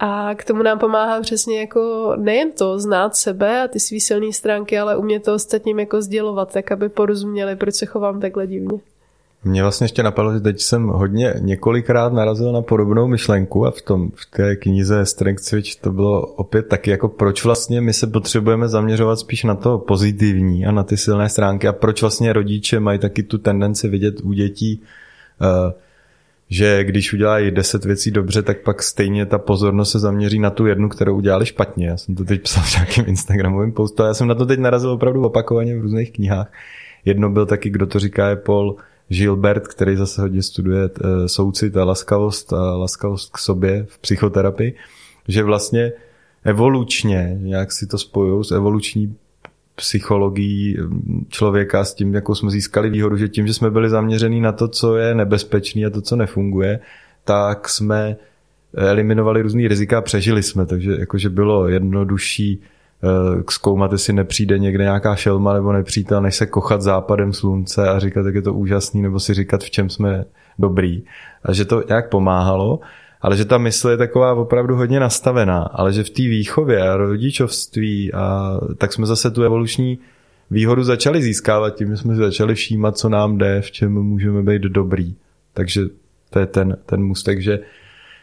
a 0.00 0.34
k 0.34 0.44
tomu 0.44 0.62
nám 0.62 0.78
pomáhá 0.78 1.20
přesně 1.20 1.60
jako 1.60 2.12
nejen 2.16 2.52
to 2.52 2.78
znát 2.78 3.16
sebe 3.16 3.62
a 3.62 3.68
ty 3.68 3.80
svý 3.80 4.00
silné 4.00 4.32
stránky, 4.32 4.78
ale 4.78 4.96
umět 4.96 5.24
to 5.24 5.34
ostatním 5.34 5.78
jako 5.78 6.02
sdělovat, 6.02 6.52
tak 6.52 6.72
aby 6.72 6.88
porozuměli, 6.88 7.56
proč 7.56 7.74
se 7.74 7.86
chovám 7.86 8.20
takhle 8.20 8.46
divně. 8.46 8.78
Mě 9.44 9.62
vlastně 9.62 9.84
ještě 9.84 10.02
napadlo, 10.02 10.32
že 10.32 10.40
teď 10.40 10.60
jsem 10.60 10.86
hodně 10.86 11.34
několikrát 11.38 12.12
narazil 12.12 12.52
na 12.52 12.62
podobnou 12.62 13.06
myšlenku 13.06 13.66
a 13.66 13.70
v, 13.70 13.82
tom, 13.82 14.10
v 14.14 14.36
té 14.36 14.56
knize 14.56 15.06
Strength 15.06 15.42
Switch 15.42 15.76
to 15.76 15.92
bylo 15.92 16.26
opět 16.26 16.68
taky 16.68 16.90
jako 16.90 17.08
proč 17.08 17.44
vlastně 17.44 17.80
my 17.80 17.92
se 17.92 18.06
potřebujeme 18.06 18.68
zaměřovat 18.68 19.18
spíš 19.18 19.44
na 19.44 19.54
to 19.54 19.78
pozitivní 19.78 20.66
a 20.66 20.72
na 20.72 20.82
ty 20.82 20.96
silné 20.96 21.28
stránky 21.28 21.68
a 21.68 21.72
proč 21.72 22.00
vlastně 22.00 22.32
rodiče 22.32 22.80
mají 22.80 22.98
taky 22.98 23.22
tu 23.22 23.38
tendenci 23.38 23.88
vidět 23.88 24.14
u 24.22 24.32
dětí 24.32 24.82
uh, 25.40 25.72
že 26.50 26.84
když 26.84 27.12
udělají 27.12 27.50
deset 27.50 27.84
věcí 27.84 28.10
dobře, 28.10 28.42
tak 28.42 28.60
pak 28.60 28.82
stejně 28.82 29.26
ta 29.26 29.38
pozornost 29.38 29.90
se 29.90 29.98
zaměří 29.98 30.38
na 30.38 30.50
tu 30.50 30.66
jednu, 30.66 30.88
kterou 30.88 31.16
udělali 31.16 31.46
špatně. 31.46 31.86
Já 31.86 31.96
jsem 31.96 32.14
to 32.14 32.24
teď 32.24 32.42
psal 32.42 32.62
v 32.62 32.74
nějakém 32.74 33.04
Instagramovém 33.08 33.72
postu 33.72 34.02
a 34.02 34.06
já 34.06 34.14
jsem 34.14 34.28
na 34.28 34.34
to 34.34 34.46
teď 34.46 34.60
narazil 34.60 34.90
opravdu 34.90 35.22
opakovaně 35.22 35.78
v 35.78 35.82
různých 35.82 36.12
knihách. 36.12 36.52
Jedno 37.04 37.30
byl 37.30 37.46
taky, 37.46 37.70
kdo 37.70 37.86
to 37.86 37.98
říká, 37.98 38.28
je 38.28 38.36
Paul 38.36 38.76
Gilbert, 39.08 39.68
který 39.68 39.96
zase 39.96 40.22
hodně 40.22 40.42
studuje 40.42 40.82
uh, 40.88 41.26
soucit 41.26 41.76
a 41.76 41.84
laskavost 41.84 42.52
a 42.52 42.76
laskavost 42.76 43.32
k 43.32 43.38
sobě 43.38 43.86
v 43.88 43.98
psychoterapii, 43.98 44.74
že 45.28 45.42
vlastně 45.42 45.92
evolučně, 46.44 47.38
nějak 47.40 47.72
si 47.72 47.86
to 47.86 47.98
spojují 47.98 48.44
s 48.44 48.50
evoluční 48.50 49.16
psychologií 49.80 50.76
člověka 51.28 51.84
s 51.84 51.94
tím, 51.94 52.14
jakou 52.14 52.34
jsme 52.34 52.50
získali 52.50 52.90
výhodu, 52.90 53.16
že 53.16 53.28
tím, 53.28 53.46
že 53.46 53.54
jsme 53.54 53.70
byli 53.70 53.88
zaměření 53.90 54.40
na 54.40 54.52
to, 54.52 54.68
co 54.68 54.96
je 54.96 55.14
nebezpečný 55.14 55.86
a 55.86 55.90
to, 55.90 56.00
co 56.00 56.16
nefunguje, 56.16 56.80
tak 57.24 57.68
jsme 57.68 58.16
eliminovali 58.74 59.42
různý 59.42 59.68
rizika 59.68 59.98
a 59.98 60.00
přežili 60.00 60.42
jsme, 60.42 60.66
takže 60.66 60.96
jakože 60.98 61.30
bylo 61.30 61.68
jednodušší 61.68 62.60
uh, 63.02 63.42
zkoumat, 63.50 63.92
jestli 63.92 64.12
nepřijde 64.12 64.58
někde 64.58 64.84
nějaká 64.84 65.16
šelma 65.16 65.54
nebo 65.54 65.72
nepřítel, 65.72 66.22
než 66.22 66.36
se 66.36 66.46
kochat 66.46 66.82
západem 66.82 67.32
slunce 67.32 67.88
a 67.88 67.98
říkat, 67.98 68.26
jak 68.26 68.34
je 68.34 68.42
to 68.42 68.54
úžasný, 68.54 69.02
nebo 69.02 69.20
si 69.20 69.34
říkat, 69.34 69.64
v 69.64 69.70
čem 69.70 69.90
jsme 69.90 70.24
dobrý. 70.58 71.02
A 71.44 71.52
že 71.52 71.64
to 71.64 71.82
nějak 71.88 72.08
pomáhalo 72.08 72.80
ale 73.20 73.36
že 73.36 73.44
ta 73.44 73.58
mysl 73.58 73.88
je 73.88 73.96
taková 73.96 74.34
opravdu 74.34 74.76
hodně 74.76 75.00
nastavená, 75.00 75.62
ale 75.62 75.92
že 75.92 76.04
v 76.04 76.10
té 76.10 76.22
výchově 76.22 76.88
a 76.88 76.96
rodičovství 76.96 78.12
a 78.12 78.54
tak 78.78 78.92
jsme 78.92 79.06
zase 79.06 79.30
tu 79.30 79.42
evoluční 79.42 79.98
výhodu 80.50 80.82
začali 80.84 81.22
získávat 81.22 81.70
tím, 81.70 81.88
že 81.88 81.96
jsme 81.96 82.14
začali 82.14 82.54
všímat, 82.54 82.98
co 82.98 83.08
nám 83.08 83.38
jde, 83.38 83.60
v 83.60 83.70
čem 83.70 83.92
můžeme 83.92 84.42
být 84.42 84.62
dobrý. 84.62 85.14
Takže 85.54 85.82
to 86.30 86.38
je 86.38 86.46
ten, 86.46 86.76
ten 86.86 87.02
mustek, 87.02 87.40
že 87.40 87.58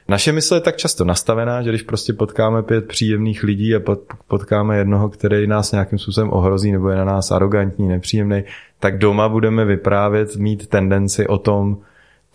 naše 0.07 0.31
mysl 0.31 0.55
je 0.55 0.61
tak 0.61 0.77
často 0.77 1.05
nastavená, 1.05 1.61
že 1.61 1.69
když 1.69 1.81
prostě 1.81 2.13
potkáme 2.13 2.63
pět 2.63 2.87
příjemných 2.87 3.43
lidí 3.43 3.75
a 3.75 3.81
potkáme 4.27 4.77
jednoho, 4.77 5.09
který 5.09 5.47
nás 5.47 5.71
nějakým 5.71 5.99
způsobem 5.99 6.33
ohrozí 6.33 6.71
nebo 6.71 6.89
je 6.89 6.97
na 6.97 7.05
nás 7.05 7.31
arrogantní, 7.31 7.87
nepříjemný, 7.87 8.43
tak 8.79 8.97
doma 8.97 9.29
budeme 9.29 9.65
vyprávět, 9.65 10.35
mít 10.35 10.67
tendenci 10.67 11.27
o 11.27 11.37
tom, 11.37 11.77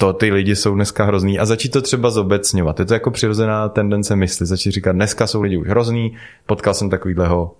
to 0.02 0.12
ty 0.12 0.32
lidi 0.32 0.56
jsou 0.56 0.74
dneska 0.74 1.04
hrozný 1.04 1.38
a 1.38 1.44
začít 1.44 1.68
to 1.68 1.82
třeba 1.82 2.10
zobecňovat. 2.10 2.78
Je 2.78 2.84
to 2.84 2.94
jako 2.94 3.10
přirozená 3.10 3.68
tendence 3.68 4.16
mysli. 4.16 4.46
Začít 4.46 4.70
říkat, 4.70 4.92
dneska 4.92 5.26
jsou 5.26 5.42
lidi 5.42 5.56
už 5.56 5.68
hrozný, 5.68 6.16
potkal 6.46 6.74
jsem 6.74 6.90
takovýhleho 6.90 7.54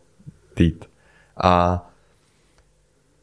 týt. 0.55 0.85
A 1.42 1.87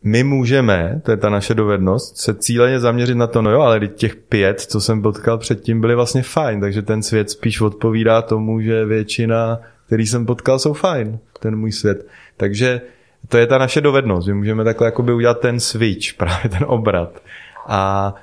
my 0.04 0.24
můžeme, 0.24 1.02
to 1.06 1.12
je 1.12 1.18
ta 1.18 1.30
naše 1.30 1.54
dovednost, 1.54 2.18
se 2.18 2.34
cíleně 2.34 2.80
zaměřit 2.80 3.16
na 3.16 3.28
to, 3.28 3.42
no 3.42 3.52
jo, 3.52 3.62
ale 3.62 3.88
těch 3.88 4.16
pět, 4.16 4.62
co 4.62 4.82
jsem 4.82 5.02
potkal 5.02 5.38
předtím, 5.38 5.82
byly 5.82 5.96
vlastně 5.96 6.24
fajn, 6.24 6.62
takže 6.62 6.82
ten 6.82 7.04
svět 7.04 7.30
spíš 7.30 7.62
odpovídá 7.62 8.22
tomu, 8.22 8.62
že 8.62 8.86
většina, 8.86 9.60
který 9.86 10.08
jsem 10.08 10.26
potkal, 10.26 10.60
jsou 10.60 10.74
fajn, 10.74 11.20
ten 11.40 11.56
můj 11.56 11.72
svět. 11.72 12.08
Takže 12.38 12.82
to 13.28 13.38
je 13.38 13.48
ta 13.48 13.58
naše 13.58 13.82
dovednost, 13.82 14.28
my 14.28 14.34
můžeme 14.34 14.64
takhle 14.64 14.88
jakoby 14.88 15.14
udělat 15.14 15.40
ten 15.40 15.60
switch, 15.60 16.14
právě 16.18 16.50
ten 16.50 16.66
obrat. 16.68 17.22
A 17.68 18.16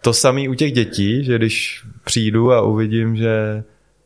to 0.00 0.12
samý 0.12 0.48
u 0.48 0.54
těch 0.54 0.72
dětí, 0.72 1.24
že 1.24 1.36
když 1.38 1.84
přijdu 2.04 2.52
a 2.52 2.62
uvidím, 2.62 3.16
že 3.16 3.64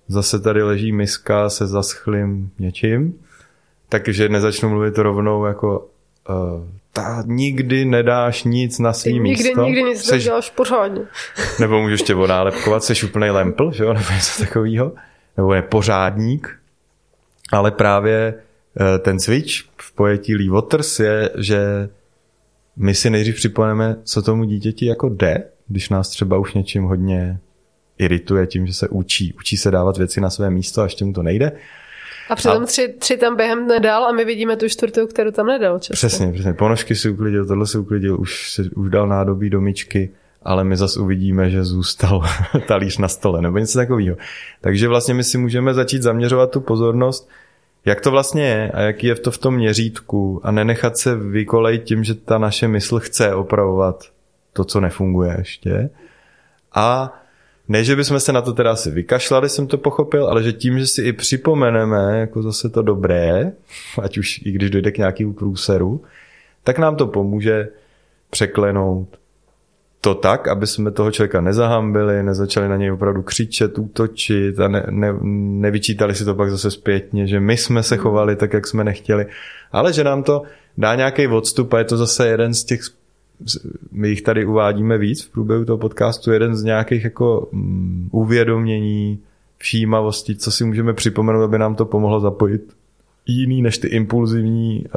zase 0.09 0.41
tady 0.41 0.63
leží 0.63 0.93
miska 0.93 1.51
se 1.51 1.67
zaschlým 1.67 2.51
něčím, 2.59 3.15
takže 3.89 4.29
nezačnu 4.29 4.69
mluvit 4.69 4.99
rovnou 4.99 5.45
jako 5.45 5.89
uh, 6.29 6.69
ta, 6.93 7.23
nikdy 7.27 7.85
nedáš 7.85 8.45
nic 8.45 8.79
na 8.79 8.93
svý 8.93 9.13
nikdy, 9.13 9.29
místo. 9.29 9.65
Nikdy 9.65 9.83
nic 9.83 10.05
seš, 10.05 10.25
neděláš 10.25 10.51
pořádně. 10.51 11.03
Nebo 11.61 11.83
můžeš 11.83 12.03
tě 12.03 12.15
onálepkovat, 12.15 12.85
jsi 12.85 13.07
úplnej 13.07 13.31
lempl, 13.31 13.73
že 13.73 13.85
jo, 13.85 13.93
nebo 13.93 14.07
něco 14.15 14.43
takového. 14.43 14.93
Nebo 15.37 15.55
je 15.55 15.63
pořádník. 15.63 16.59
Ale 17.53 17.71
právě 17.71 18.35
uh, 18.81 18.99
ten 18.99 19.21
switch 19.21 19.53
v 19.77 19.93
pojetí 19.93 20.35
Lee 20.35 20.49
Waters 20.49 21.01
je, 21.01 21.31
že 21.39 21.89
my 22.77 22.95
si 22.95 23.11
nejdřív 23.11 23.35
připomeneme, 23.35 23.97
co 24.05 24.23
tomu 24.23 24.45
dítěti 24.45 24.87
jako 24.87 25.09
jde, 25.09 25.45
když 25.69 25.89
nás 25.89 26.09
třeba 26.09 26.39
už 26.39 26.55
něčím 26.55 26.85
hodně 26.85 27.39
irituje 27.99 28.47
tím, 28.47 28.67
že 28.67 28.75
se 28.75 28.89
učí, 28.89 29.33
učí 29.33 29.57
se 29.57 29.71
dávat 29.71 29.97
věci 29.97 30.21
na 30.21 30.31
své 30.31 30.51
místo 30.51 30.81
a 30.81 30.85
ještě 30.85 31.05
mu 31.05 31.13
to 31.13 31.23
nejde. 31.23 31.53
A 32.29 32.35
přitom 32.35 32.63
a... 32.63 32.67
tři, 32.67 32.95
tři 32.99 33.17
tam 33.17 33.37
během 33.37 33.67
nedal 33.67 34.05
a 34.05 34.13
my 34.13 34.25
vidíme 34.25 34.57
tu 34.57 34.69
čtvrtou, 34.69 35.07
kterou 35.07 35.31
tam 35.31 35.47
nedal. 35.47 35.79
Často. 35.79 35.93
Přesně, 35.93 36.33
přesně. 36.33 36.53
Ponožky 36.53 36.95
si 36.95 37.11
uklidil, 37.11 37.47
tohle 37.47 37.67
si 37.67 37.79
uklidil, 37.79 38.21
už, 38.21 38.51
si, 38.51 38.63
už 38.63 38.91
dal 38.91 39.09
nádobí 39.09 39.51
do 39.51 39.61
myčky, 39.61 40.11
ale 40.43 40.65
my 40.65 40.77
zase 40.77 41.01
uvidíme, 41.01 41.51
že 41.51 41.65
zůstal 41.65 42.23
talíř 42.69 42.99
na 42.99 43.09
stole 43.09 43.43
nebo 43.43 43.59
něco 43.59 43.79
takového. 43.79 44.17
Takže 44.61 44.89
vlastně 44.89 45.15
my 45.15 45.25
si 45.25 45.39
můžeme 45.39 45.75
začít 45.75 46.03
zaměřovat 46.03 46.51
tu 46.51 46.61
pozornost 46.61 47.29
jak 47.85 48.01
to 48.01 48.11
vlastně 48.11 48.43
je 48.43 48.71
a 48.71 48.81
jaký 48.81 49.07
je 49.07 49.15
to 49.15 49.31
v 49.31 49.39
tom 49.39 49.55
měřítku 49.55 50.41
a 50.43 50.51
nenechat 50.51 50.97
se 50.97 51.17
vykolejit 51.17 51.85
tím, 51.85 52.05
že 52.05 52.15
ta 52.15 52.39
naše 52.39 52.69
mysl 52.69 52.99
chce 52.99 53.35
opravovat 53.35 54.05
to, 54.55 54.65
co 54.65 54.81
nefunguje 54.81 55.35
ještě. 55.39 55.91
A 56.75 57.15
ne, 57.69 57.85
že 57.85 57.97
bychom 57.97 58.21
se 58.21 58.33
na 58.33 58.43
to 58.43 58.53
teda 58.53 58.73
asi 58.73 58.91
vykašlali, 58.91 59.49
jsem 59.49 59.67
to 59.67 59.79
pochopil, 59.79 60.27
ale 60.27 60.43
že 60.43 60.53
tím, 60.53 60.79
že 60.79 60.87
si 60.87 61.03
i 61.03 61.13
připomeneme 61.13 62.19
jako 62.21 62.43
zase 62.43 62.69
to 62.69 62.83
dobré, 62.83 63.53
ať 64.03 64.19
už 64.19 64.41
i 64.45 64.53
když 64.53 64.71
dojde 64.71 64.91
k 64.91 64.99
nějakému 64.99 65.33
průseru, 65.33 66.03
tak 66.65 66.79
nám 66.79 66.97
to 66.97 67.07
pomůže 67.07 67.69
překlenout 68.31 69.09
to 70.01 70.15
tak, 70.15 70.49
aby 70.49 70.67
jsme 70.67 70.91
toho 70.91 71.11
člověka 71.11 71.41
nezahambili, 71.41 72.23
nezačali 72.23 72.69
na 72.69 72.77
něj 72.77 72.93
opravdu 72.93 73.23
křičet, 73.23 73.79
útočit 73.79 74.61
a 74.61 74.69
ne, 74.69 74.87
ne, 74.91 75.15
nevyčítali 75.65 76.15
si 76.15 76.25
to 76.25 76.35
pak 76.35 76.51
zase 76.51 76.71
zpětně, 76.71 77.27
že 77.27 77.41
my 77.41 77.57
jsme 77.57 77.83
se 77.83 77.97
chovali 77.97 78.37
tak, 78.37 78.53
jak 78.53 78.67
jsme 78.67 78.85
nechtěli, 78.85 79.27
ale 79.73 79.93
že 79.93 80.05
nám 80.05 80.23
to 80.23 80.43
dá 80.79 80.95
nějaký 80.95 81.27
odstup 81.27 81.73
a 81.73 81.79
je 81.79 81.85
to 81.85 81.97
zase 81.97 82.29
jeden 82.29 82.55
z 82.55 82.65
těch 82.65 82.81
my 83.93 84.09
jich 84.09 84.23
tady 84.23 84.47
uvádíme 84.47 84.99
víc 84.99 85.25
v 85.25 85.31
průběhu 85.31 85.65
toho 85.65 85.79
podcastu, 85.79 86.33
jeden 86.33 86.57
z 86.57 86.65
nějakých 86.65 87.05
jako 87.05 87.41
um, 87.41 88.09
uvědomění, 88.13 89.19
všímavosti, 89.59 90.37
co 90.37 90.51
si 90.51 90.65
můžeme 90.65 90.93
připomenout, 90.93 91.45
aby 91.45 91.59
nám 91.59 91.75
to 91.75 91.85
pomohlo 91.85 92.21
zapojit 92.21 92.75
jiný 93.27 93.63
než 93.63 93.79
ty 93.79 93.89
impulzivní 93.89 94.85
uh, 94.85 94.93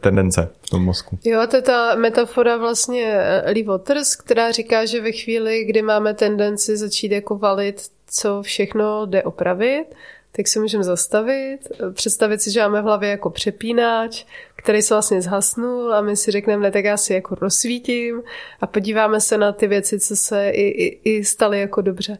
tendence 0.00 0.48
v 0.60 0.70
tom 0.70 0.84
mozku. 0.84 1.18
Jo, 1.24 1.46
to 1.50 1.56
je 1.56 1.62
ta 1.62 1.94
metafora 1.94 2.56
vlastně 2.56 3.04
eh, 3.04 3.50
Lee 3.50 3.64
Waters, 3.64 4.16
která 4.16 4.50
říká, 4.50 4.84
že 4.84 5.00
ve 5.00 5.12
chvíli, 5.12 5.64
kdy 5.64 5.82
máme 5.82 6.14
tendenci 6.14 6.76
začít 6.76 7.12
jako 7.12 7.38
valit, 7.38 7.82
co 8.10 8.42
všechno 8.42 9.06
jde 9.06 9.22
opravit, 9.22 9.84
tak 10.38 10.48
se 10.48 10.60
můžeme 10.60 10.84
zastavit, 10.84 11.58
představit 11.92 12.42
si, 12.42 12.50
že 12.50 12.60
máme 12.60 12.80
v 12.82 12.84
hlavě 12.84 13.10
jako 13.10 13.30
přepínač, 13.30 14.24
který 14.56 14.82
se 14.82 14.94
vlastně 14.94 15.22
zhasnul 15.22 15.94
a 15.94 16.00
my 16.00 16.16
si 16.16 16.30
řekneme, 16.30 16.62
ne, 16.62 16.70
tak 16.70 16.84
já 16.84 16.96
si 16.96 17.14
jako 17.14 17.34
rozsvítím 17.34 18.22
a 18.60 18.66
podíváme 18.66 19.20
se 19.20 19.38
na 19.38 19.52
ty 19.52 19.66
věci, 19.66 20.00
co 20.00 20.16
se 20.16 20.50
i, 20.50 20.62
i, 20.62 21.00
i 21.04 21.24
staly 21.24 21.60
jako 21.60 21.80
dobře. 21.80 22.18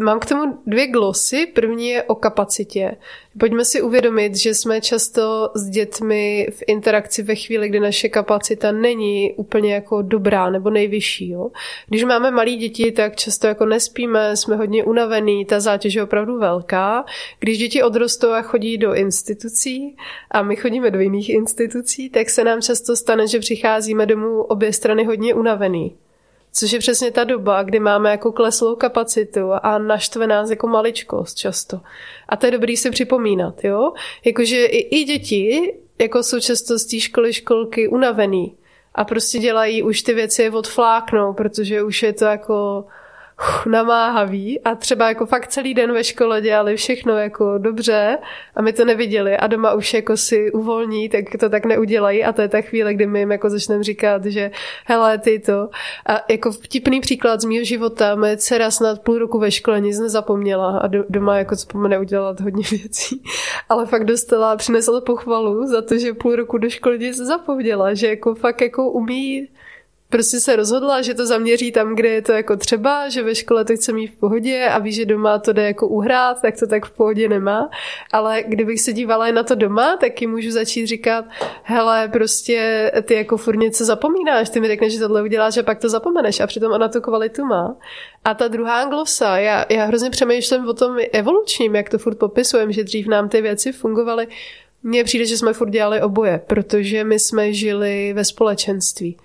Mám 0.00 0.20
k 0.20 0.26
tomu 0.26 0.58
dvě 0.66 0.86
glosy. 0.86 1.46
První 1.46 1.88
je 1.88 2.02
o 2.02 2.14
kapacitě. 2.14 2.96
Pojďme 3.38 3.64
si 3.64 3.82
uvědomit, 3.82 4.36
že 4.36 4.54
jsme 4.54 4.80
často 4.80 5.50
s 5.54 5.68
dětmi 5.68 6.48
v 6.50 6.62
interakci 6.66 7.22
ve 7.22 7.34
chvíli, 7.34 7.68
kdy 7.68 7.80
naše 7.80 8.08
kapacita 8.08 8.72
není 8.72 9.32
úplně 9.36 9.74
jako 9.74 10.02
dobrá 10.02 10.50
nebo 10.50 10.70
nejvyšší. 10.70 11.30
Jo? 11.30 11.50
Když 11.88 12.04
máme 12.04 12.30
malí 12.30 12.56
děti, 12.56 12.92
tak 12.92 13.16
často 13.16 13.46
jako 13.46 13.66
nespíme, 13.66 14.36
jsme 14.36 14.56
hodně 14.56 14.84
unavený, 14.84 15.44
ta 15.44 15.60
zátěž 15.60 15.94
je 15.94 16.02
opravdu 16.02 16.38
velká. 16.38 17.04
Když 17.38 17.58
děti 17.58 17.82
odrostou 17.82 18.30
a 18.30 18.42
chodí 18.42 18.78
do 18.78 18.94
institucí 18.94 19.96
a 20.30 20.42
my 20.42 20.56
chodíme 20.56 20.90
do 20.90 21.00
jiných 21.00 21.30
institucí, 21.30 22.10
tak 22.10 22.30
se 22.30 22.44
nám 22.44 22.62
často 22.62 22.96
stane, 22.96 23.26
že 23.26 23.38
přicházíme 23.38 24.06
domů 24.06 24.42
obě 24.42 24.72
strany 24.72 25.04
hodně 25.04 25.34
unavený. 25.34 25.96
Což 26.58 26.72
je 26.72 26.78
přesně 26.78 27.10
ta 27.10 27.24
doba, 27.24 27.62
kdy 27.62 27.80
máme 27.80 28.10
jako 28.10 28.32
kleslou 28.32 28.76
kapacitu 28.76 29.50
a 29.62 29.78
naštve 29.78 30.26
nás 30.26 30.50
jako 30.50 30.66
maličkost 30.66 31.36
často. 31.36 31.80
A 32.28 32.36
to 32.36 32.46
je 32.46 32.52
dobrý 32.52 32.76
si 32.76 32.90
připomínat, 32.90 33.64
jo? 33.64 33.92
Jakože 34.24 34.64
i, 34.64 35.00
i 35.00 35.04
děti 35.04 35.74
jako 35.98 36.22
jsou 36.22 36.40
často 36.40 36.78
z 36.78 36.84
té 36.84 37.00
školy 37.00 37.32
školky 37.32 37.88
unavený 37.88 38.56
a 38.94 39.04
prostě 39.04 39.38
dělají 39.38 39.82
už 39.82 40.02
ty 40.02 40.14
věci 40.14 40.50
odfláknou, 40.50 41.32
protože 41.32 41.82
už 41.82 42.02
je 42.02 42.12
to 42.12 42.24
jako 42.24 42.84
namáhavý. 43.66 44.60
A 44.60 44.74
třeba 44.74 45.08
jako 45.08 45.26
fakt 45.26 45.46
celý 45.46 45.74
den 45.74 45.92
ve 45.92 46.04
škole 46.04 46.40
dělali 46.40 46.76
všechno 46.76 47.18
jako 47.18 47.58
dobře 47.58 48.18
a 48.54 48.62
my 48.62 48.72
to 48.72 48.84
neviděli 48.84 49.36
a 49.36 49.46
doma 49.46 49.72
už 49.72 49.94
jako 49.94 50.16
si 50.16 50.52
uvolní, 50.52 51.08
tak 51.08 51.24
to 51.40 51.48
tak 51.48 51.64
neudělají. 51.64 52.24
A 52.24 52.32
to 52.32 52.42
je 52.42 52.48
ta 52.48 52.60
chvíle, 52.60 52.94
kdy 52.94 53.06
my 53.06 53.18
jim 53.18 53.32
jako 53.32 53.50
začneme 53.50 53.84
říkat, 53.84 54.24
že 54.24 54.50
hele 54.84 55.18
ty 55.18 55.38
to. 55.38 55.68
A 56.06 56.24
jako 56.28 56.52
vtipný 56.52 57.00
příklad 57.00 57.40
z 57.40 57.44
mého 57.44 57.64
života, 57.64 58.14
moje 58.14 58.36
dcera 58.36 58.70
snad 58.70 59.02
půl 59.02 59.18
roku 59.18 59.38
ve 59.38 59.50
škole 59.50 59.80
nic 59.80 59.98
nezapomněla 59.98 60.78
a 60.78 60.86
doma 61.08 61.38
jako 61.38 61.54
vzpomene 61.54 61.98
udělat 61.98 62.40
hodně 62.40 62.64
věcí, 62.70 63.22
ale 63.68 63.86
fakt 63.86 64.04
dostala, 64.04 64.56
přinesla 64.56 65.00
pochvalu 65.00 65.66
za 65.66 65.82
to, 65.82 65.98
že 65.98 66.14
půl 66.14 66.36
roku 66.36 66.58
do 66.58 66.70
školy 66.70 66.98
nic 66.98 67.16
zapomněla, 67.16 67.94
že 67.94 68.08
jako 68.08 68.34
fakt 68.34 68.60
jako 68.60 68.90
umí 68.90 69.48
prostě 70.08 70.40
se 70.40 70.56
rozhodla, 70.56 71.02
že 71.02 71.14
to 71.14 71.26
zaměří 71.26 71.72
tam, 71.72 71.94
kde 71.94 72.08
je 72.08 72.22
to 72.22 72.32
jako 72.32 72.56
třeba, 72.56 73.08
že 73.08 73.22
ve 73.22 73.34
škole 73.34 73.64
to 73.64 73.74
chce 73.74 73.92
mít 73.92 74.06
v 74.06 74.16
pohodě 74.16 74.66
a 74.66 74.78
ví, 74.78 74.92
že 74.92 75.04
doma 75.04 75.38
to 75.38 75.52
jde 75.52 75.62
jako 75.62 75.88
uhrát, 75.88 76.42
tak 76.42 76.58
to 76.58 76.66
tak 76.66 76.86
v 76.86 76.90
pohodě 76.90 77.28
nemá. 77.28 77.70
Ale 78.12 78.42
kdybych 78.46 78.80
se 78.80 78.92
dívala 78.92 79.30
na 79.30 79.42
to 79.42 79.54
doma, 79.54 79.96
tak 79.96 80.20
ji 80.20 80.26
můžu 80.26 80.50
začít 80.50 80.86
říkat, 80.86 81.24
hele, 81.62 82.08
prostě 82.08 82.90
ty 83.02 83.14
jako 83.14 83.36
furt 83.36 83.56
něco 83.56 83.84
zapomínáš, 83.84 84.50
ty 84.50 84.60
mi 84.60 84.68
řekneš, 84.68 84.92
že 84.92 84.98
tohle 84.98 85.22
uděláš 85.22 85.56
a 85.56 85.62
pak 85.62 85.78
to 85.78 85.88
zapomeneš 85.88 86.40
a 86.40 86.46
přitom 86.46 86.72
ona 86.72 86.88
tu 86.88 87.00
kvalitu 87.00 87.44
má. 87.44 87.76
A 88.24 88.34
ta 88.34 88.48
druhá 88.48 88.84
glosa, 88.84 89.38
já, 89.38 89.64
já 89.68 89.84
hrozně 89.84 90.10
přemýšlím 90.10 90.68
o 90.68 90.74
tom 90.74 90.96
evolučním, 91.12 91.74
jak 91.74 91.88
to 91.88 91.98
furt 91.98 92.18
popisujeme, 92.18 92.72
že 92.72 92.84
dřív 92.84 93.06
nám 93.06 93.28
ty 93.28 93.40
věci 93.40 93.72
fungovaly. 93.72 94.28
Mně 94.82 95.04
přijde, 95.04 95.26
že 95.26 95.38
jsme 95.38 95.52
furt 95.52 95.70
dělali 95.70 96.02
oboje, 96.02 96.40
protože 96.46 97.04
my 97.04 97.18
jsme 97.18 97.52
žili 97.52 98.12
ve 98.12 98.24
společenství 98.24 99.16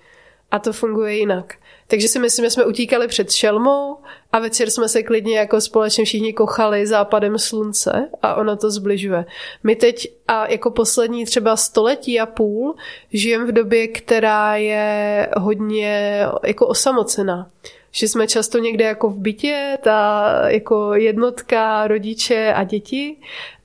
a 0.50 0.58
to 0.58 0.72
funguje 0.72 1.16
jinak. 1.16 1.54
Takže 1.86 2.08
si 2.08 2.18
myslím, 2.18 2.44
že 2.44 2.50
jsme 2.50 2.64
utíkali 2.64 3.08
před 3.08 3.32
šelmou 3.32 3.96
a 4.32 4.38
večer 4.38 4.70
jsme 4.70 4.88
se 4.88 5.02
klidně 5.02 5.38
jako 5.38 5.60
společně 5.60 6.04
všichni 6.04 6.32
kochali 6.32 6.86
západem 6.86 7.38
slunce 7.38 8.08
a 8.22 8.34
ono 8.34 8.56
to 8.56 8.70
zbližuje. 8.70 9.24
My 9.62 9.76
teď 9.76 10.08
a 10.28 10.46
jako 10.50 10.70
poslední 10.70 11.24
třeba 11.24 11.56
století 11.56 12.20
a 12.20 12.26
půl 12.26 12.74
žijeme 13.12 13.44
v 13.44 13.52
době, 13.52 13.88
která 13.88 14.56
je 14.56 15.28
hodně 15.36 16.22
jako 16.44 16.66
osamocená 16.66 17.50
že 17.96 18.08
jsme 18.08 18.26
často 18.26 18.58
někde 18.58 18.84
jako 18.84 19.10
v 19.10 19.18
bytě, 19.18 19.78
ta 19.82 20.30
jako 20.46 20.94
jednotka 20.94 21.86
rodiče 21.86 22.52
a 22.54 22.64
děti 22.64 23.16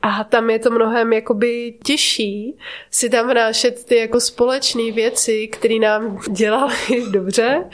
a 0.02 0.24
tam 0.24 0.50
je 0.50 0.60
to 0.60 0.72
mnohem 0.72 1.14
jakoby 1.14 1.74
těžší 1.84 2.58
si 2.92 3.10
tam 3.10 3.30
vnášet 3.30 3.86
ty 3.86 3.96
jako 3.96 4.20
společné 4.20 4.92
věci, 4.92 5.48
které 5.48 5.80
nám 5.80 6.20
dělaly 6.32 6.74
dobře. 7.12 7.70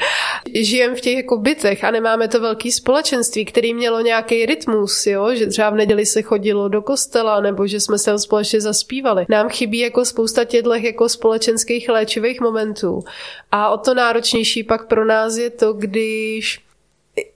Žijem 0.53 0.95
v 0.95 1.01
těch 1.01 1.15
jako 1.15 1.37
bytech 1.37 1.83
a 1.83 1.91
nemáme 1.91 2.27
to 2.27 2.39
velký 2.39 2.71
společenství, 2.71 3.45
který 3.45 3.73
mělo 3.73 4.01
nějaký 4.01 4.45
rytmus, 4.45 5.07
jo? 5.07 5.35
že 5.35 5.47
třeba 5.47 5.69
v 5.69 5.75
neděli 5.75 6.05
se 6.05 6.21
chodilo 6.21 6.67
do 6.67 6.81
kostela 6.81 7.41
nebo 7.41 7.67
že 7.67 7.79
jsme 7.79 7.97
se 7.97 8.19
společně 8.19 8.61
zaspívali. 8.61 9.25
Nám 9.29 9.49
chybí 9.49 9.79
jako 9.79 10.05
spousta 10.05 10.45
těchto 10.45 10.73
jako 10.73 11.09
společenských 11.09 11.89
léčivých 11.89 12.41
momentů. 12.41 13.03
A 13.51 13.69
o 13.69 13.77
to 13.77 13.93
náročnější 13.93 14.63
pak 14.63 14.87
pro 14.87 15.05
nás 15.05 15.37
je 15.37 15.49
to, 15.49 15.73
když 15.73 16.64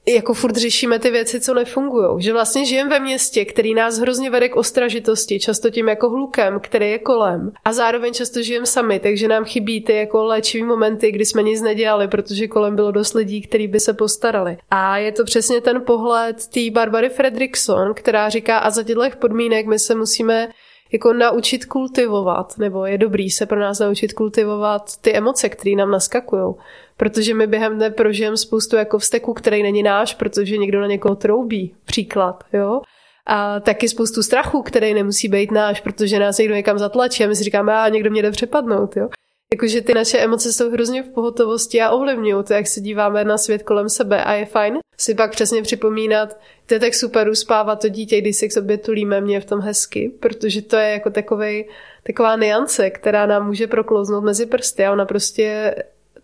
jako 0.07 0.33
furt 0.33 0.55
řešíme 0.55 0.99
ty 0.99 1.09
věci, 1.11 1.39
co 1.39 1.53
nefungují. 1.53 2.21
Že 2.21 2.33
vlastně 2.33 2.65
žijeme 2.65 2.89
ve 2.89 2.99
městě, 2.99 3.45
který 3.45 3.73
nás 3.73 3.97
hrozně 3.97 4.29
vede 4.29 4.49
k 4.49 4.55
ostražitosti, 4.55 5.39
často 5.39 5.69
tím 5.69 5.87
jako 5.87 6.09
hlukem, 6.09 6.59
který 6.59 6.91
je 6.91 6.99
kolem. 6.99 7.51
A 7.65 7.73
zároveň 7.73 8.13
často 8.13 8.41
žijeme 8.41 8.65
sami, 8.65 8.99
takže 8.99 9.27
nám 9.27 9.45
chybí 9.45 9.81
ty 9.81 9.93
jako 9.93 10.23
léčivý 10.23 10.63
momenty, 10.63 11.11
kdy 11.11 11.25
jsme 11.25 11.43
nic 11.43 11.61
nedělali, 11.61 12.07
protože 12.07 12.47
kolem 12.47 12.75
bylo 12.75 12.91
dost 12.91 13.13
lidí, 13.13 13.41
kteří 13.41 13.67
by 13.67 13.79
se 13.79 13.93
postarali. 13.93 14.57
A 14.71 14.97
je 14.97 15.11
to 15.11 15.23
přesně 15.23 15.61
ten 15.61 15.81
pohled 15.81 16.47
té 16.47 16.59
Barbary 16.71 17.09
Fredrickson, 17.09 17.93
která 17.93 18.29
říká, 18.29 18.57
a 18.57 18.69
za 18.69 18.83
těchto 18.83 18.99
podmínek 19.19 19.65
my 19.65 19.79
se 19.79 19.95
musíme 19.95 20.49
jako 20.91 21.13
naučit 21.13 21.65
kultivovat, 21.65 22.57
nebo 22.57 22.85
je 22.85 22.97
dobrý 22.97 23.29
se 23.29 23.45
pro 23.45 23.59
nás 23.59 23.79
naučit 23.79 24.13
kultivovat 24.13 24.97
ty 25.01 25.13
emoce, 25.13 25.49
které 25.49 25.75
nám 25.75 25.91
naskakují 25.91 26.55
protože 26.99 27.33
my 27.33 27.47
během 27.47 27.75
dne 27.75 27.89
prožijeme 27.89 28.37
spoustu 28.37 28.75
jako 28.75 28.99
vzteku, 28.99 29.33
který 29.33 29.63
není 29.63 29.83
náš, 29.83 30.15
protože 30.15 30.57
někdo 30.57 30.81
na 30.81 30.87
někoho 30.87 31.15
troubí, 31.15 31.75
příklad, 31.85 32.43
jo. 32.53 32.81
A 33.25 33.59
taky 33.59 33.89
spoustu 33.89 34.23
strachu, 34.23 34.61
který 34.61 34.93
nemusí 34.93 35.27
být 35.27 35.51
náš, 35.51 35.81
protože 35.81 36.19
nás 36.19 36.37
někdo 36.37 36.55
někam 36.55 36.79
zatlačí 36.79 37.23
a 37.23 37.27
my 37.27 37.35
si 37.35 37.43
říkáme, 37.43 37.75
a 37.75 37.89
někdo 37.89 38.09
mě 38.11 38.21
jde 38.21 38.31
přepadnout, 38.31 38.97
jo. 38.97 39.09
Jakože 39.53 39.81
ty 39.81 39.93
naše 39.93 40.17
emoce 40.17 40.53
jsou 40.53 40.71
hrozně 40.71 41.03
v 41.03 41.09
pohotovosti 41.09 41.81
a 41.81 41.91
ovlivňují 41.91 42.43
to, 42.43 42.53
jak 42.53 42.67
se 42.67 42.81
díváme 42.81 43.23
na 43.23 43.37
svět 43.37 43.63
kolem 43.63 43.89
sebe 43.89 44.23
a 44.23 44.33
je 44.33 44.45
fajn 44.45 44.79
si 44.99 45.15
pak 45.15 45.31
přesně 45.31 45.61
připomínat, 45.61 46.39
to 46.65 46.73
je 46.73 46.79
tak 46.79 46.93
super 46.93 47.29
uspávat 47.29 47.81
to 47.81 47.89
dítě, 47.89 48.21
když 48.21 48.35
se 48.35 48.47
k 48.47 48.51
sobě 48.51 48.77
tulíme, 48.77 49.21
mě 49.21 49.41
v 49.41 49.45
tom 49.45 49.59
hezky, 49.59 50.11
protože 50.19 50.61
to 50.61 50.75
je 50.75 50.89
jako 50.89 51.09
takovej, 51.09 51.69
taková 52.03 52.35
niance, 52.35 52.89
která 52.89 53.25
nám 53.25 53.47
může 53.47 53.67
proklouznout 53.67 54.23
mezi 54.23 54.45
prsty 54.45 54.85
a 54.85 54.91
ona 54.91 55.05
prostě 55.05 55.75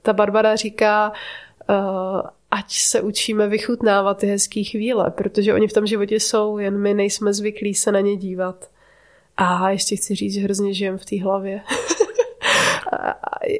ta 0.01 0.13
Barbara 0.13 0.55
říká, 0.55 1.11
uh, 1.69 2.21
ať 2.51 2.73
se 2.73 3.01
učíme 3.01 3.47
vychutnávat 3.47 4.17
ty 4.17 4.27
hezké 4.27 4.63
chvíle, 4.63 5.11
protože 5.11 5.53
oni 5.53 5.67
v 5.67 5.73
tom 5.73 5.88
životě 5.88 6.15
jsou, 6.15 6.57
jen 6.57 6.77
my 6.77 6.93
nejsme 6.93 7.33
zvyklí 7.33 7.73
se 7.73 7.91
na 7.91 7.99
ně 7.99 8.15
dívat. 8.15 8.69
A 9.38 9.69
ještě 9.69 9.95
chci 9.95 10.15
říct, 10.15 10.33
že 10.33 10.41
hrozně 10.41 10.73
žijem 10.73 10.97
v 10.97 11.05
té 11.05 11.23
hlavě. 11.23 11.61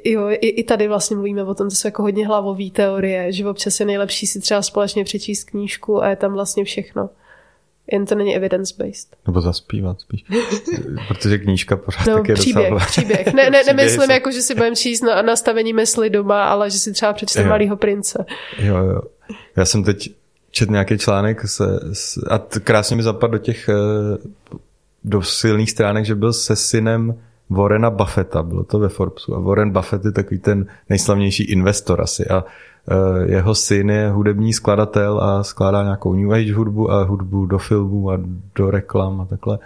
jo, 0.04 0.30
i, 0.30 0.48
i 0.48 0.64
tady 0.64 0.88
vlastně 0.88 1.16
mluvíme 1.16 1.44
o 1.44 1.56
tom, 1.56 1.70
to 1.70 1.76
jsou 1.76 1.88
jako 1.88 2.02
hodně 2.02 2.28
hlavové 2.28 2.70
teorie, 2.70 3.32
že 3.32 3.48
občas 3.48 3.80
je 3.80 3.86
nejlepší 3.86 4.28
si 4.28 4.40
třeba 4.40 4.62
společně 4.62 5.04
přečíst 5.04 5.44
knížku 5.44 6.04
a 6.04 6.10
je 6.10 6.16
tam 6.16 6.34
vlastně 6.34 6.64
všechno. 6.64 7.10
Jen 7.92 8.06
to 8.06 8.16
není 8.16 8.36
evidence-based. 8.36 9.16
Nebo 9.28 9.42
zaspívat 9.42 10.02
spíš. 10.02 10.26
Protože 11.08 11.38
knížka 11.38 11.78
pořád 11.78 12.08
no, 12.08 12.14
taky 12.14 12.32
je 12.32 12.36
příběh, 12.36 12.70
docela... 12.70 12.86
příběh. 12.86 13.28
Ne, 13.34 13.50
ne, 13.50 13.64
nemyslím 13.64 14.12
jako, 14.12 14.32
že 14.32 14.42
si 14.42 14.56
budeme 14.56 14.76
číst 14.76 15.02
na 15.02 15.22
nastavení 15.22 15.74
mysli 15.74 16.10
doma, 16.10 16.46
ale 16.46 16.70
že 16.70 16.80
si 16.80 16.94
třeba 16.94 17.14
přečteme 17.14 17.50
Malýho 17.50 17.78
prince. 17.78 18.26
Jo, 18.60 18.78
jo. 18.78 19.02
Já 19.56 19.66
jsem 19.66 19.84
teď 19.84 20.10
čet 20.52 20.70
nějaký 20.70 20.98
článek 20.98 21.48
se, 21.48 21.80
se, 21.94 22.22
a 22.30 22.40
krásně 22.40 22.96
mi 22.96 23.04
zapadl 23.04 23.32
do 23.32 23.38
těch 23.38 23.70
eh, 23.70 23.74
do 25.04 25.22
silných 25.22 25.72
stránek, 25.72 26.06
že 26.06 26.16
byl 26.16 26.34
se 26.34 26.56
synem 26.56 27.20
Warrena 27.50 27.90
Buffetta, 27.90 28.44
bylo 28.44 28.64
to 28.64 28.80
ve 28.80 28.90
Forbesu. 28.90 29.36
A 29.36 29.40
Warren 29.40 29.72
Buffett 29.72 30.06
je 30.06 30.12
takový 30.12 30.40
ten 30.40 30.66
nejslavnější 30.90 31.44
investor 31.44 32.02
asi. 32.02 32.28
A 32.28 32.44
uh, 32.44 33.32
jeho 33.32 33.56
syn 33.56 33.90
je 33.90 34.10
hudební 34.10 34.54
skladatel 34.54 35.20
a 35.20 35.44
skládá 35.44 35.84
nějakou 35.84 36.14
New 36.14 36.34
Age 36.34 36.54
hudbu 36.54 36.92
a 36.92 37.04
hudbu 37.04 37.46
do 37.46 37.58
filmů 37.58 38.12
a 38.12 38.20
do 38.56 38.72
reklam 38.72 39.22
a 39.22 39.26
takhle. 39.26 39.60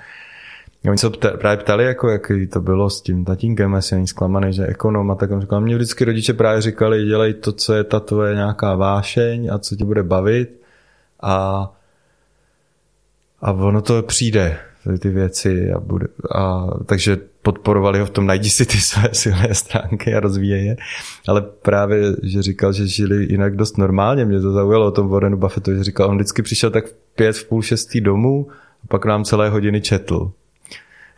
A 0.85 0.89
oni 0.89 0.97
se 0.97 1.09
pta, 1.09 1.29
právě 1.37 1.57
ptali, 1.57 1.85
jako, 1.85 2.09
jak 2.09 2.31
to 2.53 2.61
bylo 2.61 2.89
s 2.89 3.01
tím 3.01 3.25
tatínkem, 3.25 3.73
jestli 3.73 3.95
není 3.95 4.07
zklamaný, 4.07 4.53
že 4.53 4.65
ekonom 4.65 5.11
a 5.11 5.15
tak. 5.15 5.31
On 5.31 5.41
říkal, 5.41 5.61
mě 5.61 5.75
vždycky 5.75 6.05
rodiče 6.05 6.33
právě 6.33 6.61
říkali, 6.61 7.05
dělej 7.05 7.33
to, 7.33 7.51
co 7.51 7.73
je 7.73 7.83
ta 7.83 7.99
tvoje 7.99 8.35
nějaká 8.35 8.75
vášeň 8.75 9.49
a 9.53 9.57
co 9.57 9.75
ti 9.75 9.83
bude 9.83 10.03
bavit. 10.03 10.61
A, 11.21 11.71
a 13.41 13.51
ono 13.51 13.81
to 13.81 14.03
přijde 14.03 14.57
ty 14.99 15.09
věci 15.09 15.71
a, 15.71 15.79
bude, 15.79 16.07
a 16.35 16.67
takže 16.85 17.17
podporovali 17.41 17.99
ho 17.99 18.05
v 18.05 18.09
tom, 18.09 18.25
najdi 18.25 18.49
si 18.49 18.65
ty 18.65 18.77
své 18.81 19.09
silné 19.13 19.55
stránky 19.55 20.15
a 20.15 20.19
rozvíje 20.19 20.57
je. 20.57 20.77
Ale 21.27 21.41
právě, 21.41 22.15
že 22.23 22.41
říkal, 22.41 22.73
že 22.73 22.87
žili 22.87 23.27
jinak 23.29 23.55
dost 23.55 23.77
normálně, 23.77 24.25
mě 24.25 24.41
to 24.41 24.51
zaujalo 24.51 24.87
o 24.87 24.91
tom 24.91 25.07
Warrenu 25.07 25.37
Buffettu, 25.37 25.75
že 25.75 25.83
říkal, 25.83 26.09
on 26.09 26.15
vždycky 26.15 26.41
přišel 26.41 26.71
tak 26.71 26.85
v 26.85 26.95
pět, 27.15 27.35
v 27.35 27.47
půl 27.47 27.61
šestý 27.61 28.01
domů 28.01 28.47
a 28.83 28.87
pak 28.87 29.05
nám 29.05 29.23
celé 29.23 29.49
hodiny 29.49 29.81
četl. 29.81 30.31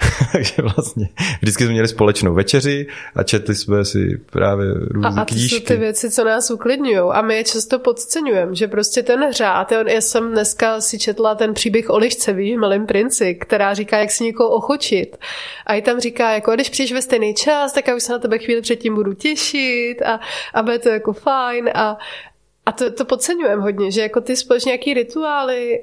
Takže 0.31 0.53
vlastně 0.61 1.09
vždycky 1.41 1.63
jsme 1.63 1.71
měli 1.71 1.87
společnou 1.87 2.33
večeři 2.33 2.87
a 3.15 3.23
četli 3.23 3.55
jsme 3.55 3.85
si 3.85 4.21
právě 4.31 4.73
různé 4.73 5.09
a, 5.09 5.21
a 5.21 5.25
to 5.25 5.33
knížky. 5.33 5.55
jsou 5.55 5.65
ty 5.65 5.75
věci, 5.75 6.11
co 6.11 6.23
nás 6.23 6.51
uklidňují 6.51 6.97
a 6.97 7.21
my 7.21 7.35
je 7.35 7.43
často 7.43 7.79
podceňujeme, 7.79 8.55
že 8.55 8.67
prostě 8.67 9.03
ten 9.03 9.27
řád, 9.31 9.71
já 9.71 10.01
jsem 10.01 10.31
dneska 10.31 10.81
si 10.81 10.99
četla 10.99 11.35
ten 11.35 11.53
příběh 11.53 11.89
o 11.89 11.97
lišce, 11.97 12.33
víš, 12.33 12.55
Malým 12.57 12.85
princi, 12.85 13.35
která 13.35 13.73
říká, 13.73 13.97
jak 13.97 14.11
si 14.11 14.23
někoho 14.23 14.49
ochočit. 14.49 15.17
A 15.65 15.73
i 15.73 15.81
tam 15.81 15.99
říká, 15.99 16.31
jako 16.31 16.51
když 16.51 16.69
přijdeš 16.69 16.93
ve 16.93 17.01
stejný 17.01 17.33
čas, 17.33 17.73
tak 17.73 17.87
já 17.87 17.95
už 17.95 18.03
se 18.03 18.11
na 18.11 18.19
tebe 18.19 18.37
chvíli 18.37 18.61
předtím 18.61 18.95
budu 18.95 19.13
těšit 19.13 20.01
a, 20.01 20.19
a 20.53 20.63
bude 20.63 20.79
to 20.79 20.89
jako 20.89 21.13
fajn 21.13 21.69
a, 21.73 21.97
a 22.65 22.71
to, 22.71 22.91
to 22.91 23.05
podceňujeme 23.05 23.61
hodně, 23.61 23.91
že 23.91 24.01
jako 24.01 24.21
ty 24.21 24.35
společně 24.35 24.69
nějaký 24.69 24.93
rituály, 24.93 25.79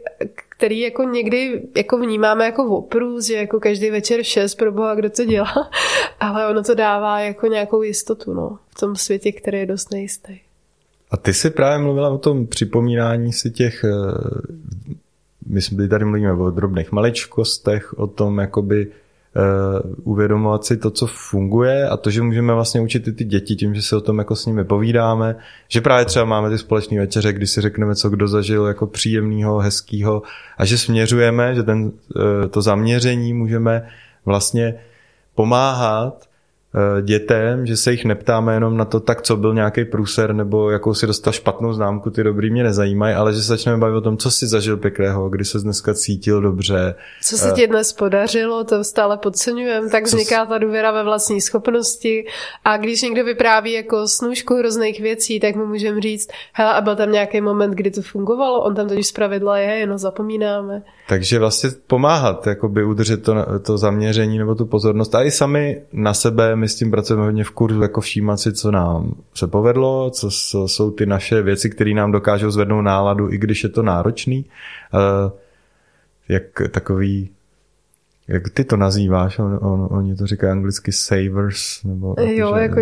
který 0.58 0.80
jako 0.80 1.02
někdy 1.02 1.62
jako 1.76 1.98
vnímáme 1.98 2.44
jako 2.44 2.64
oprůz, 2.64 3.26
že 3.26 3.34
jako 3.34 3.60
každý 3.60 3.90
večer 3.90 4.22
šest 4.22 4.54
pro 4.54 4.72
boha, 4.72 4.94
kdo 4.94 5.10
to 5.10 5.24
dělá, 5.24 5.70
ale 6.20 6.48
ono 6.48 6.62
to 6.62 6.74
dává 6.74 7.20
jako 7.20 7.46
nějakou 7.46 7.82
jistotu 7.82 8.34
no, 8.34 8.58
v 8.68 8.80
tom 8.80 8.96
světě, 8.96 9.32
který 9.32 9.58
je 9.58 9.66
dost 9.66 9.90
nejistý. 9.90 10.38
A 11.10 11.16
ty 11.16 11.34
si 11.34 11.50
právě 11.50 11.78
mluvila 11.78 12.10
o 12.10 12.18
tom 12.18 12.46
připomínání 12.46 13.32
si 13.32 13.50
těch, 13.50 13.84
eh, 13.84 13.88
my 15.46 15.62
jsme 15.62 15.88
tady 15.88 16.04
mluvíme 16.04 16.32
o 16.32 16.50
drobných 16.50 16.92
maličkostech, 16.92 17.98
o 17.98 18.06
tom 18.06 18.38
jakoby 18.38 18.92
uvědomovat 20.04 20.64
si 20.64 20.76
to, 20.76 20.90
co 20.90 21.06
funguje 21.06 21.88
a 21.88 21.96
to, 21.96 22.10
že 22.10 22.22
můžeme 22.22 22.54
vlastně 22.54 22.80
učit 22.80 23.08
i 23.08 23.12
ty 23.12 23.24
děti 23.24 23.56
tím, 23.56 23.74
že 23.74 23.82
se 23.82 23.96
o 23.96 24.00
tom 24.00 24.18
jako 24.18 24.36
s 24.36 24.46
nimi 24.46 24.64
povídáme, 24.64 25.36
že 25.68 25.80
právě 25.80 26.04
třeba 26.04 26.24
máme 26.24 26.50
ty 26.50 26.58
společné 26.58 26.98
večeře, 26.98 27.32
kdy 27.32 27.46
si 27.46 27.60
řekneme, 27.60 27.94
co 27.94 28.10
kdo 28.10 28.28
zažil 28.28 28.66
jako 28.66 28.86
příjemného, 28.86 29.58
hezkého 29.58 30.22
a 30.58 30.64
že 30.64 30.78
směřujeme, 30.78 31.54
že 31.54 31.62
ten, 31.62 31.82
uh, 31.82 31.92
to 32.50 32.62
zaměření 32.62 33.34
můžeme 33.34 33.88
vlastně 34.24 34.74
pomáhat 35.34 36.28
Eh, 36.28 36.37
dětem, 37.02 37.66
že 37.66 37.76
se 37.76 37.90
jich 37.90 38.04
neptáme 38.04 38.54
jenom 38.54 38.76
na 38.76 38.84
to, 38.84 39.00
tak 39.00 39.22
co 39.22 39.36
byl 39.36 39.54
nějaký 39.54 39.84
průser 39.84 40.32
nebo 40.32 40.70
jakou 40.70 40.94
si 40.94 41.06
dostal 41.06 41.32
špatnou 41.32 41.72
známku, 41.72 42.10
ty 42.10 42.24
dobrý 42.24 42.50
mě 42.50 42.62
nezajímají, 42.62 43.14
ale 43.14 43.32
že 43.32 43.38
se 43.38 43.46
začneme 43.46 43.78
bavit 43.78 43.96
o 43.96 44.00
tom, 44.00 44.16
co 44.16 44.30
si 44.30 44.46
zažil 44.46 44.76
pěkného, 44.76 45.28
kdy 45.28 45.44
se 45.44 45.58
dneska 45.58 45.94
cítil 45.94 46.40
dobře. 46.40 46.94
Co 47.22 47.38
se 47.38 47.50
ti 47.50 47.66
dnes 47.66 47.92
podařilo, 47.92 48.64
to 48.64 48.84
stále 48.84 49.16
podceňujeme, 49.16 49.90
tak 49.90 50.04
vzniká 50.04 50.46
ta 50.46 50.58
důvěra 50.58 50.90
ve 50.90 51.04
vlastní 51.04 51.40
schopnosti 51.40 52.26
a 52.64 52.76
když 52.76 53.02
někdo 53.02 53.24
vypráví 53.24 53.72
jako 53.72 54.08
snůžku 54.08 54.54
hrozných 54.54 55.00
věcí, 55.00 55.40
tak 55.40 55.56
mu 55.56 55.66
můžeme 55.66 56.00
říct, 56.00 56.28
hele, 56.52 56.72
a 56.72 56.80
byl 56.80 56.96
tam 56.96 57.12
nějaký 57.12 57.40
moment, 57.40 57.70
kdy 57.70 57.90
to 57.90 58.02
fungovalo, 58.02 58.60
on 58.64 58.74
tam 58.74 58.88
totiž 58.88 59.06
zpravidla 59.06 59.58
je, 59.58 59.74
jenom 59.78 59.98
zapomínáme. 59.98 60.82
Takže 61.08 61.38
vlastně 61.38 61.70
pomáhat, 61.86 62.46
jakoby 62.46 62.84
udržet 62.84 63.22
to, 63.22 63.34
to 63.62 63.78
zaměření 63.78 64.38
nebo 64.38 64.54
tu 64.54 64.66
pozornost 64.66 65.14
a 65.14 65.22
i 65.22 65.30
sami 65.30 65.82
na 65.92 66.14
sebe 66.14 66.56
my 66.58 66.68
s 66.68 66.74
tím 66.74 66.90
pracujeme 66.90 67.24
hodně 67.24 67.44
v 67.44 67.50
kurzu, 67.50 67.82
jako 67.82 68.00
všímat 68.00 68.40
si, 68.40 68.52
co 68.52 68.70
nám 68.70 69.14
se 69.34 69.46
povedlo, 69.46 70.10
co, 70.10 70.30
jsou 70.68 70.90
ty 70.90 71.06
naše 71.06 71.42
věci, 71.42 71.70
které 71.70 71.94
nám 71.94 72.12
dokážou 72.12 72.50
zvednout 72.50 72.82
náladu, 72.82 73.32
i 73.32 73.38
když 73.38 73.62
je 73.64 73.68
to 73.68 73.82
náročný. 73.82 74.44
Uh, 74.94 75.32
jak 76.28 76.42
takový 76.70 77.30
jak 78.28 78.48
ty 78.48 78.64
to 78.64 78.76
nazýváš? 78.76 79.38
On, 79.38 79.58
on, 79.62 79.88
oni 79.90 80.16
to 80.16 80.26
říkají 80.26 80.52
anglicky 80.52 80.92
savers? 80.92 81.84
Nebo 81.84 82.14
jo, 82.18 82.54
jako, 82.54 82.80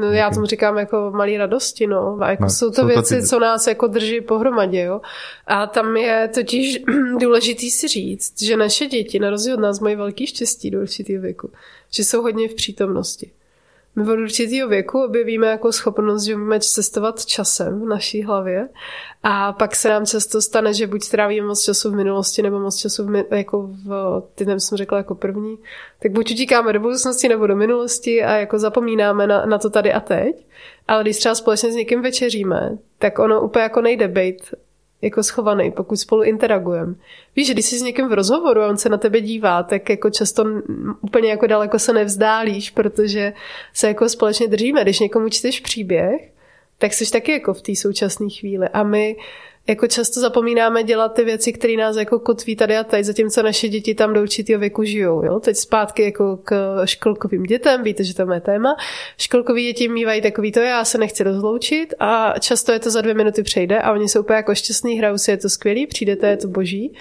no, 0.00 0.12
já 0.12 0.30
tomu 0.30 0.46
říkám 0.46 0.78
jako 0.78 1.10
malý 1.14 1.36
radosti, 1.36 1.86
no. 1.86 2.18
A 2.20 2.30
jako 2.30 2.42
no, 2.42 2.50
jsou 2.50 2.70
to 2.70 2.80
jsou 2.80 2.86
věci, 2.86 3.14
to 3.14 3.20
ty... 3.20 3.26
co 3.26 3.38
nás 3.38 3.66
jako 3.66 3.86
drží 3.86 4.20
pohromadě, 4.20 4.80
jo. 4.82 5.00
A 5.46 5.66
tam 5.66 5.96
je 5.96 6.30
totiž 6.34 6.82
důležitý 7.20 7.70
si 7.70 7.88
říct, 7.88 8.42
že 8.42 8.56
naše 8.56 8.86
děti, 8.86 9.18
na 9.18 9.30
rozdíl 9.30 9.54
od 9.54 9.60
nás, 9.60 9.80
mají 9.80 9.96
velký 9.96 10.26
štěstí 10.26 10.70
do 10.70 10.80
určitého 10.80 11.22
věku. 11.22 11.50
Že 11.90 12.04
jsou 12.04 12.22
hodně 12.22 12.48
v 12.48 12.54
přítomnosti. 12.54 13.30
My 13.96 14.02
od 14.02 14.18
určitého 14.18 14.68
věku 14.68 15.04
objevíme 15.04 15.46
jako 15.46 15.72
schopnost, 15.72 16.24
že 16.24 16.36
můžeme 16.36 16.60
cestovat 16.60 17.26
časem 17.26 17.80
v 17.80 17.84
naší 17.84 18.22
hlavě. 18.22 18.68
A 19.22 19.52
pak 19.52 19.76
se 19.76 19.88
nám 19.88 20.06
často 20.06 20.42
stane, 20.42 20.74
že 20.74 20.86
buď 20.86 21.02
strávíme 21.02 21.46
moc 21.46 21.62
času 21.62 21.90
v 21.90 21.94
minulosti 21.94 22.42
nebo 22.42 22.60
moc 22.60 22.76
času 22.76 23.06
v, 23.06 23.24
jako 23.30 23.70
v, 23.86 24.22
ty 24.34 24.44
jsem 24.44 24.78
řekla 24.78 24.98
jako 24.98 25.14
první, 25.14 25.58
tak 26.02 26.12
buď 26.12 26.30
utíkáme 26.30 26.72
do 26.72 26.80
budoucnosti 26.80 27.28
nebo 27.28 27.46
do 27.46 27.56
minulosti 27.56 28.22
a 28.22 28.36
jako 28.36 28.58
zapomínáme 28.58 29.26
na, 29.26 29.46
na 29.46 29.58
to 29.58 29.70
tady 29.70 29.92
a 29.92 30.00
teď, 30.00 30.46
ale 30.88 31.02
když 31.02 31.16
třeba 31.16 31.34
společně 31.34 31.72
s 31.72 31.74
někým 31.74 32.02
večeříme, 32.02 32.78
tak 32.98 33.18
ono 33.18 33.40
úplně 33.40 33.62
jako 33.62 33.80
nejde 33.80 34.08
být 34.08 34.54
jako 35.02 35.22
schovaný, 35.22 35.70
pokud 35.70 35.96
spolu 35.96 36.22
interagujeme. 36.22 36.94
Víš, 37.36 37.50
když 37.50 37.66
jsi 37.66 37.78
s 37.78 37.82
někým 37.82 38.08
v 38.08 38.12
rozhovoru 38.12 38.60
a 38.60 38.68
on 38.68 38.76
se 38.76 38.88
na 38.88 38.96
tebe 38.96 39.20
dívá, 39.20 39.62
tak 39.62 39.88
jako 39.88 40.10
často 40.10 40.44
úplně 41.00 41.30
jako 41.30 41.46
daleko 41.46 41.78
se 41.78 41.92
nevzdálíš, 41.92 42.70
protože 42.70 43.32
se 43.72 43.88
jako 43.88 44.08
společně 44.08 44.48
držíme. 44.48 44.82
Když 44.82 45.00
někomu 45.00 45.28
čteš 45.28 45.60
příběh, 45.60 46.32
tak 46.78 46.94
jsi 46.94 47.12
taky 47.12 47.32
jako 47.32 47.54
v 47.54 47.62
té 47.62 47.76
současné 47.76 48.28
chvíli. 48.28 48.68
A 48.68 48.82
my 48.82 49.16
jako 49.68 49.86
často 49.86 50.20
zapomínáme 50.20 50.82
dělat 50.82 51.08
ty 51.14 51.24
věci, 51.24 51.52
které 51.52 51.76
nás 51.76 51.96
jako 51.96 52.18
kotví 52.18 52.56
tady 52.56 52.76
a 52.76 52.84
teď, 52.84 53.04
zatímco 53.04 53.42
naše 53.42 53.68
děti 53.68 53.94
tam 53.94 54.14
do 54.14 54.22
určitého 54.22 54.60
věku 54.60 54.84
žijou. 54.84 55.24
Jo? 55.24 55.40
Teď 55.40 55.56
zpátky 55.56 56.02
jako 56.02 56.38
k 56.44 56.82
školkovým 56.84 57.42
dětem, 57.42 57.82
víte, 57.82 58.04
že 58.04 58.14
to 58.14 58.32
je 58.32 58.40
téma. 58.40 58.76
Školkoví 59.18 59.64
děti 59.64 59.88
mývají 59.88 60.22
takový 60.22 60.52
to, 60.52 60.60
já 60.60 60.84
se 60.84 60.98
nechci 60.98 61.22
rozloučit 61.24 61.94
a 61.98 62.34
často 62.40 62.72
je 62.72 62.78
to 62.78 62.90
za 62.90 63.00
dvě 63.00 63.14
minuty 63.14 63.42
přejde 63.42 63.78
a 63.78 63.92
oni 63.92 64.08
jsou 64.08 64.20
úplně 64.20 64.36
jako 64.36 64.54
šťastní, 64.54 64.98
hrajou 64.98 65.18
si, 65.18 65.30
je 65.30 65.36
to 65.36 65.48
skvělý, 65.48 65.86
přijdete, 65.86 66.28
je 66.28 66.36
to 66.36 66.48
boží. 66.48 66.92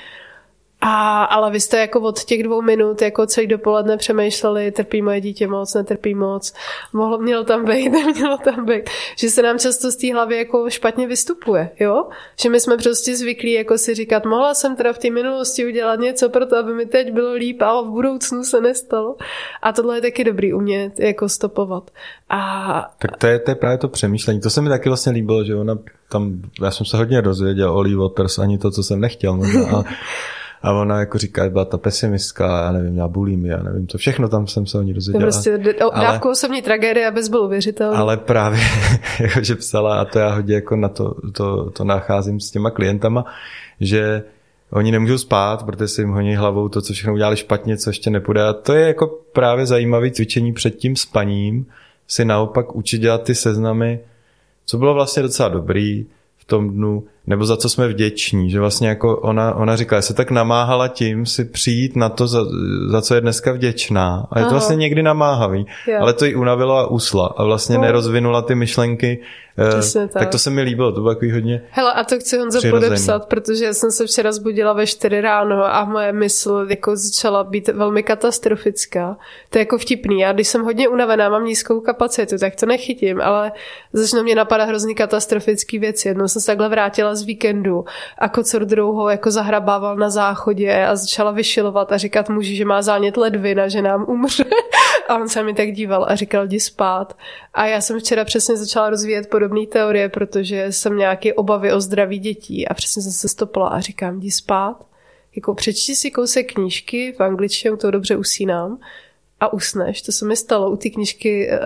A, 0.88 1.24
ale 1.24 1.52
vy 1.52 1.60
jste 1.60 1.78
jako 1.78 2.02
od 2.02 2.24
těch 2.24 2.44
dvou 2.44 2.62
minut 2.62 3.02
jako 3.02 3.26
celý 3.26 3.48
dopoledne 3.48 3.98
přemýšleli, 3.98 4.72
trpí 4.72 5.02
moje 5.02 5.22
dítě 5.22 5.48
moc, 5.48 5.74
netrpí 5.74 6.16
moc, 6.16 6.54
mohlo, 6.94 7.18
mělo 7.18 7.44
tam 7.44 7.66
být, 7.66 7.90
nemělo 8.06 8.38
tam 8.38 8.66
být. 8.66 8.90
Že 9.18 9.30
se 9.30 9.42
nám 9.42 9.60
často 9.60 9.92
z 9.92 9.96
té 9.96 10.14
hlavy 10.14 10.38
jako 10.38 10.70
špatně 10.70 11.08
vystupuje, 11.08 11.70
jo? 11.80 12.08
Že 12.42 12.50
my 12.50 12.60
jsme 12.60 12.78
prostě 12.78 13.16
zvyklí 13.16 13.52
jako 13.52 13.78
si 13.78 13.96
říkat, 13.96 14.26
mohla 14.26 14.54
jsem 14.54 14.76
teda 14.76 14.94
v 14.94 14.98
té 14.98 15.10
minulosti 15.10 15.66
udělat 15.66 16.00
něco 16.00 16.30
pro 16.30 16.46
to, 16.46 16.58
aby 16.58 16.74
mi 16.74 16.86
teď 16.86 17.12
bylo 17.12 17.34
líp, 17.34 17.62
ale 17.62 17.88
v 17.88 17.90
budoucnu 17.92 18.44
se 18.44 18.62
nestalo. 18.62 19.16
A 19.62 19.72
tohle 19.72 19.98
je 19.98 20.02
taky 20.02 20.24
dobrý 20.24 20.54
umět 20.54 21.00
jako 21.00 21.30
stopovat. 21.30 21.92
A... 22.30 22.92
Tak 23.00 23.18
to 23.18 23.28
je, 23.28 23.40
to 23.40 23.52
je 23.52 23.56
právě 23.56 23.78
to 23.78 23.88
přemýšlení. 23.88 24.42
To 24.42 24.50
se 24.50 24.62
mi 24.62 24.70
taky 24.70 24.90
vlastně 24.90 25.12
líbilo, 25.12 25.44
že 25.44 25.56
ona 25.56 25.78
tam, 26.10 26.42
já 26.62 26.72
jsem 26.72 26.86
se 26.86 26.98
hodně 26.98 27.22
dozvěděl 27.22 27.72
o 27.72 27.82
Lee 27.82 27.96
Waters, 27.96 28.40
ani 28.40 28.58
to, 28.58 28.72
co 28.72 28.84
jsem 28.84 29.00
nechtěl 29.00 29.36
možná, 29.36 29.70
ale 29.70 29.84
a 30.66 30.74
ona 30.74 31.00
jako 31.00 31.18
říká, 31.18 31.50
byla 31.50 31.66
ta 31.66 31.78
pesimistka, 31.78 32.62
já 32.64 32.72
nevím, 32.72 32.92
měla 32.92 33.08
bulimy, 33.08 33.50
já 33.50 33.64
nevím, 33.64 33.88
co 33.88 33.98
všechno 33.98 34.30
tam 34.30 34.48
jsem 34.48 34.66
se 34.66 34.78
o 34.78 34.82
ní 34.82 34.94
dozvěděla. 34.94 35.26
Prostě 35.26 35.58
dávku 36.02 36.30
osobní 36.30 36.62
tragédie 36.62 37.08
a 37.08 37.12
bez 37.12 37.30
byl 37.30 37.48
věřitel. 37.48 37.96
Ale 37.96 38.18
právě, 38.18 38.60
jako, 39.20 39.44
že 39.44 39.56
psala, 39.56 40.00
a 40.02 40.06
to 40.06 40.20
já 40.20 40.34
hodně 40.34 40.56
jako 40.56 40.76
na 40.76 40.90
to, 40.90 41.16
to, 41.32 41.70
to 41.70 41.84
nacházím 41.84 42.40
s 42.40 42.52
těma 42.52 42.70
klientama, 42.70 43.26
že 43.80 44.24
oni 44.72 44.92
nemůžou 44.92 45.18
spát, 45.18 45.64
protože 45.64 45.88
si 45.88 46.02
jim 46.02 46.12
honí 46.12 46.36
hlavou 46.36 46.70
to, 46.70 46.82
co 46.82 46.94
všechno 46.94 47.14
udělali 47.14 47.38
špatně, 47.38 47.78
co 47.78 47.90
ještě 47.90 48.10
nepůjde. 48.10 48.44
A 48.44 48.54
to 48.54 48.74
je 48.74 48.88
jako 48.88 49.08
právě 49.34 49.66
zajímavé 49.66 50.12
cvičení 50.12 50.54
před 50.54 50.76
tím 50.76 50.96
spaním, 50.96 51.66
si 52.08 52.26
naopak 52.26 52.76
učit 52.76 52.98
dělat 52.98 53.24
ty 53.24 53.36
seznamy, 53.36 54.00
co 54.66 54.78
bylo 54.78 54.94
vlastně 54.94 55.24
docela 55.24 55.50
dobrý 55.50 56.06
v 56.38 56.46
tom 56.46 56.70
dnu, 56.70 57.04
nebo 57.28 57.46
za 57.46 57.58
co 57.58 57.70
jsme 57.70 57.88
vděční, 57.88 58.50
že 58.52 58.60
vlastně 58.60 58.88
jako 58.88 59.18
ona, 59.18 59.56
ona 59.56 59.76
říkala, 59.76 60.02
se 60.02 60.14
tak 60.14 60.32
namáhala 60.32 60.88
tím 60.88 61.26
si 61.26 61.46
přijít 61.46 61.96
na 61.96 62.10
to, 62.10 62.28
za, 62.28 62.40
za 62.90 63.02
co 63.02 63.16
je 63.16 63.22
dneska 63.22 63.52
vděčná. 63.52 64.28
A 64.32 64.40
je 64.40 64.44
to 64.44 64.48
Aha. 64.48 64.54
vlastně 64.54 64.76
někdy 64.76 65.04
namáhavý, 65.04 65.66
Jo. 65.88 65.98
ale 66.02 66.14
to 66.14 66.26
jí 66.26 66.36
unavilo 66.36 66.78
a 66.78 66.88
usla 66.92 67.34
a 67.38 67.44
vlastně 67.44 67.76
No. 67.76 67.82
nerozvinula 67.82 68.42
ty 68.42 68.56
myšlenky. 68.56 69.22
eh, 69.58 69.70
Přesně 69.70 70.02
tak. 70.02 70.12
tak 70.14 70.30
to 70.30 70.40
se 70.40 70.50
mi 70.50 70.62
líbilo, 70.62 70.92
to 70.92 71.02
bylo 71.02 71.14
takový 71.14 71.32
hodně 71.32 71.62
Hele, 71.72 71.94
a 71.94 72.04
to 72.04 72.20
chci 72.20 72.38
Honzo 72.38 72.60
podepsat, 72.70 73.26
protože 73.26 73.74
jsem 73.74 73.92
se 73.92 74.06
včera 74.08 74.32
zbudila 74.32 74.74
ve 74.74 74.88
4 74.88 75.22
ráno 75.22 75.64
a 75.76 75.86
moje 75.86 76.12
mysl 76.14 76.66
jako 76.70 76.96
začala 76.96 77.44
být 77.44 77.68
velmi 77.68 78.04
katastrofická. 78.04 79.18
To 79.50 79.58
je 79.58 79.60
jako 79.62 79.78
vtipný. 79.78 80.20
Já 80.20 80.34
když 80.34 80.48
jsem 80.48 80.64
hodně 80.64 80.88
unavená, 80.90 81.30
mám 81.30 81.46
nízkou 81.46 81.80
kapacitu, 81.82 82.38
tak 82.38 82.56
to 82.56 82.66
nechytím, 82.66 83.22
ale 83.22 83.52
začnou 83.94 84.24
mě 84.24 84.36
napadat 84.36 84.66
hrozný 84.70 84.96
katastrofický 84.96 85.80
věci. 85.80 86.08
Jednou 86.08 86.28
jsem 86.28 86.42
se 86.42 86.46
takhle 86.46 86.70
vrátila 86.70 87.15
z 87.16 87.24
víkendu 87.24 87.86
a 88.18 88.30
kocor 88.30 88.66
druhou 88.66 89.08
jako 89.08 89.32
zahrabával 89.32 89.96
na 89.96 90.10
záchodě 90.10 90.86
a 90.86 90.96
začala 90.96 91.32
vyšilovat 91.32 91.92
a 91.92 91.98
říkat 91.98 92.30
muži, 92.30 92.56
že 92.56 92.66
má 92.66 92.82
zánět 92.82 93.18
ledvina, 93.18 93.68
že 93.68 93.82
nám 93.82 94.06
umře. 94.08 94.46
A 95.08 95.16
on 95.16 95.30
se 95.30 95.44
mi 95.44 95.54
tak 95.54 95.72
díval 95.72 96.06
a 96.10 96.16
říkal, 96.16 96.46
jdi 96.46 96.60
spát. 96.60 97.18
A 97.54 97.66
já 97.66 97.82
jsem 97.82 98.00
včera 98.00 98.26
přesně 98.26 98.58
začala 98.58 98.90
rozvíjet 98.90 99.30
podobné 99.30 99.68
teorie, 99.68 100.10
protože 100.10 100.72
jsem 100.72 100.98
nějaké 100.98 101.34
obavy 101.34 101.74
o 101.74 101.82
zdraví 101.82 102.20
dětí 102.20 102.68
a 102.68 102.74
přesně 102.74 103.02
jsem 103.02 103.12
se 103.12 103.28
stopla 103.28 103.68
a 103.68 103.80
říkám, 103.80 104.20
jdi 104.20 104.32
spát. 104.32 104.86
Jako 105.36 105.54
přečti 105.54 105.96
si 105.96 106.12
kousek 106.12 106.54
knížky, 106.54 107.14
v 107.18 107.22
angličtině 107.22 107.78
toho 107.78 107.92
dobře 107.92 108.16
usínám 108.16 108.80
a 109.40 109.54
usneš. 109.54 110.02
To 110.02 110.12
se 110.12 110.26
mi 110.26 110.36
stalo 110.36 110.72
u 110.72 110.76
té 110.76 110.90
knížky, 110.90 111.50
eh, 111.50 111.60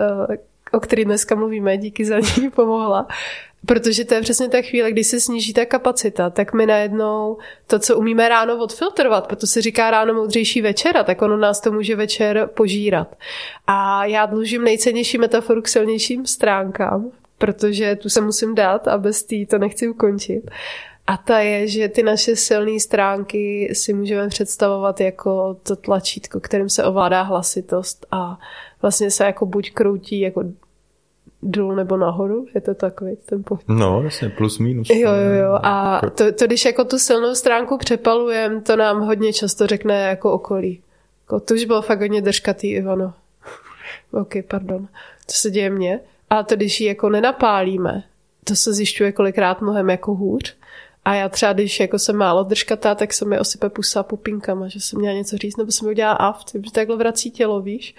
o 0.72 0.80
které 0.80 1.04
dneska 1.04 1.34
mluvíme, 1.34 1.78
díky 1.78 2.04
za 2.04 2.18
ní 2.18 2.50
pomohla. 2.54 3.06
Protože 3.66 4.04
to 4.04 4.14
je 4.14 4.20
přesně 4.20 4.48
ta 4.48 4.62
chvíle, 4.62 4.92
kdy 4.92 5.04
se 5.04 5.20
sníží 5.20 5.52
ta 5.52 5.64
kapacita, 5.64 6.30
tak 6.30 6.52
my 6.52 6.66
najednou 6.66 7.38
to, 7.66 7.78
co 7.78 7.98
umíme 7.98 8.28
ráno 8.28 8.62
odfiltrovat, 8.62 9.26
proto 9.26 9.46
se 9.46 9.62
říká 9.62 9.90
ráno 9.90 10.14
moudřejší 10.14 10.62
večera, 10.62 11.04
tak 11.04 11.22
ono 11.22 11.36
nás 11.36 11.60
to 11.60 11.72
může 11.72 11.96
večer 11.96 12.50
požírat. 12.54 13.16
A 13.66 14.04
já 14.04 14.26
dlužím 14.26 14.64
nejcennější 14.64 15.18
metaforu 15.18 15.62
k 15.62 15.68
silnějším 15.68 16.26
stránkám, 16.26 17.10
protože 17.38 17.96
tu 17.96 18.08
se 18.08 18.20
musím 18.20 18.54
dát 18.54 18.88
a 18.88 18.98
bez 18.98 19.22
té 19.22 19.36
to 19.50 19.58
nechci 19.58 19.88
ukončit. 19.88 20.50
A 21.06 21.16
ta 21.16 21.38
je, 21.38 21.68
že 21.68 21.88
ty 21.88 22.02
naše 22.02 22.36
silné 22.36 22.80
stránky 22.80 23.70
si 23.74 23.92
můžeme 23.92 24.28
představovat 24.28 25.00
jako 25.00 25.56
to 25.62 25.76
tlačítko, 25.76 26.40
kterým 26.40 26.68
se 26.68 26.84
ovládá 26.84 27.22
hlasitost 27.22 28.06
a 28.10 28.38
vlastně 28.82 29.10
se 29.10 29.24
jako 29.24 29.46
buď 29.46 29.70
kroutí 29.70 30.20
jako 30.20 30.44
dolů 31.42 31.74
nebo 31.74 31.96
nahoru, 31.96 32.46
je 32.54 32.60
to 32.60 32.74
takový 32.74 33.16
ten 33.26 33.42
pohyb. 33.44 33.68
No, 33.68 34.02
jasně, 34.02 34.28
plus 34.28 34.58
minus. 34.58 34.90
Jo, 34.90 35.12
jo, 35.12 35.44
jo. 35.44 35.58
A 35.62 36.00
to, 36.14 36.32
to 36.32 36.46
když 36.46 36.64
jako 36.64 36.84
tu 36.84 36.98
silnou 36.98 37.34
stránku 37.34 37.78
přepalujem, 37.78 38.60
to 38.60 38.76
nám 38.76 39.00
hodně 39.00 39.32
často 39.32 39.66
řekne 39.66 40.02
jako 40.02 40.32
okolí. 40.32 40.80
Jako, 41.22 41.40
to 41.40 41.54
už 41.54 41.64
bylo 41.64 41.82
fakt 41.82 42.00
hodně 42.00 42.22
držkatý, 42.22 42.70
Ivano. 42.70 43.12
ok, 44.12 44.34
pardon. 44.48 44.88
To 45.26 45.32
se 45.32 45.50
děje 45.50 45.70
mně. 45.70 46.00
A 46.30 46.42
to, 46.42 46.56
když 46.56 46.80
ji 46.80 46.86
jako 46.86 47.08
nenapálíme, 47.08 48.02
to 48.44 48.56
se 48.56 48.72
zjišťuje 48.72 49.12
kolikrát 49.12 49.60
mnohem 49.60 49.90
jako 49.90 50.14
hůř. 50.14 50.56
A 51.04 51.14
já 51.14 51.28
třeba, 51.28 51.52
když 51.52 51.80
jako 51.80 51.98
jsem 51.98 52.16
málo 52.16 52.42
držkatá, 52.42 52.94
tak 52.94 53.12
se 53.12 53.24
mi 53.24 53.38
osype 53.38 53.68
pusa 53.68 54.02
pupinkama, 54.02 54.68
že 54.68 54.80
jsem 54.80 54.98
měla 54.98 55.14
něco 55.14 55.36
říct, 55.36 55.56
nebo 55.56 55.72
jsem 55.72 55.86
mi 55.86 55.92
udělala 55.92 56.16
aft, 56.16 56.52
že 56.64 56.72
takhle 56.72 56.96
vrací 56.96 57.30
tělo, 57.30 57.60
víš? 57.60 57.94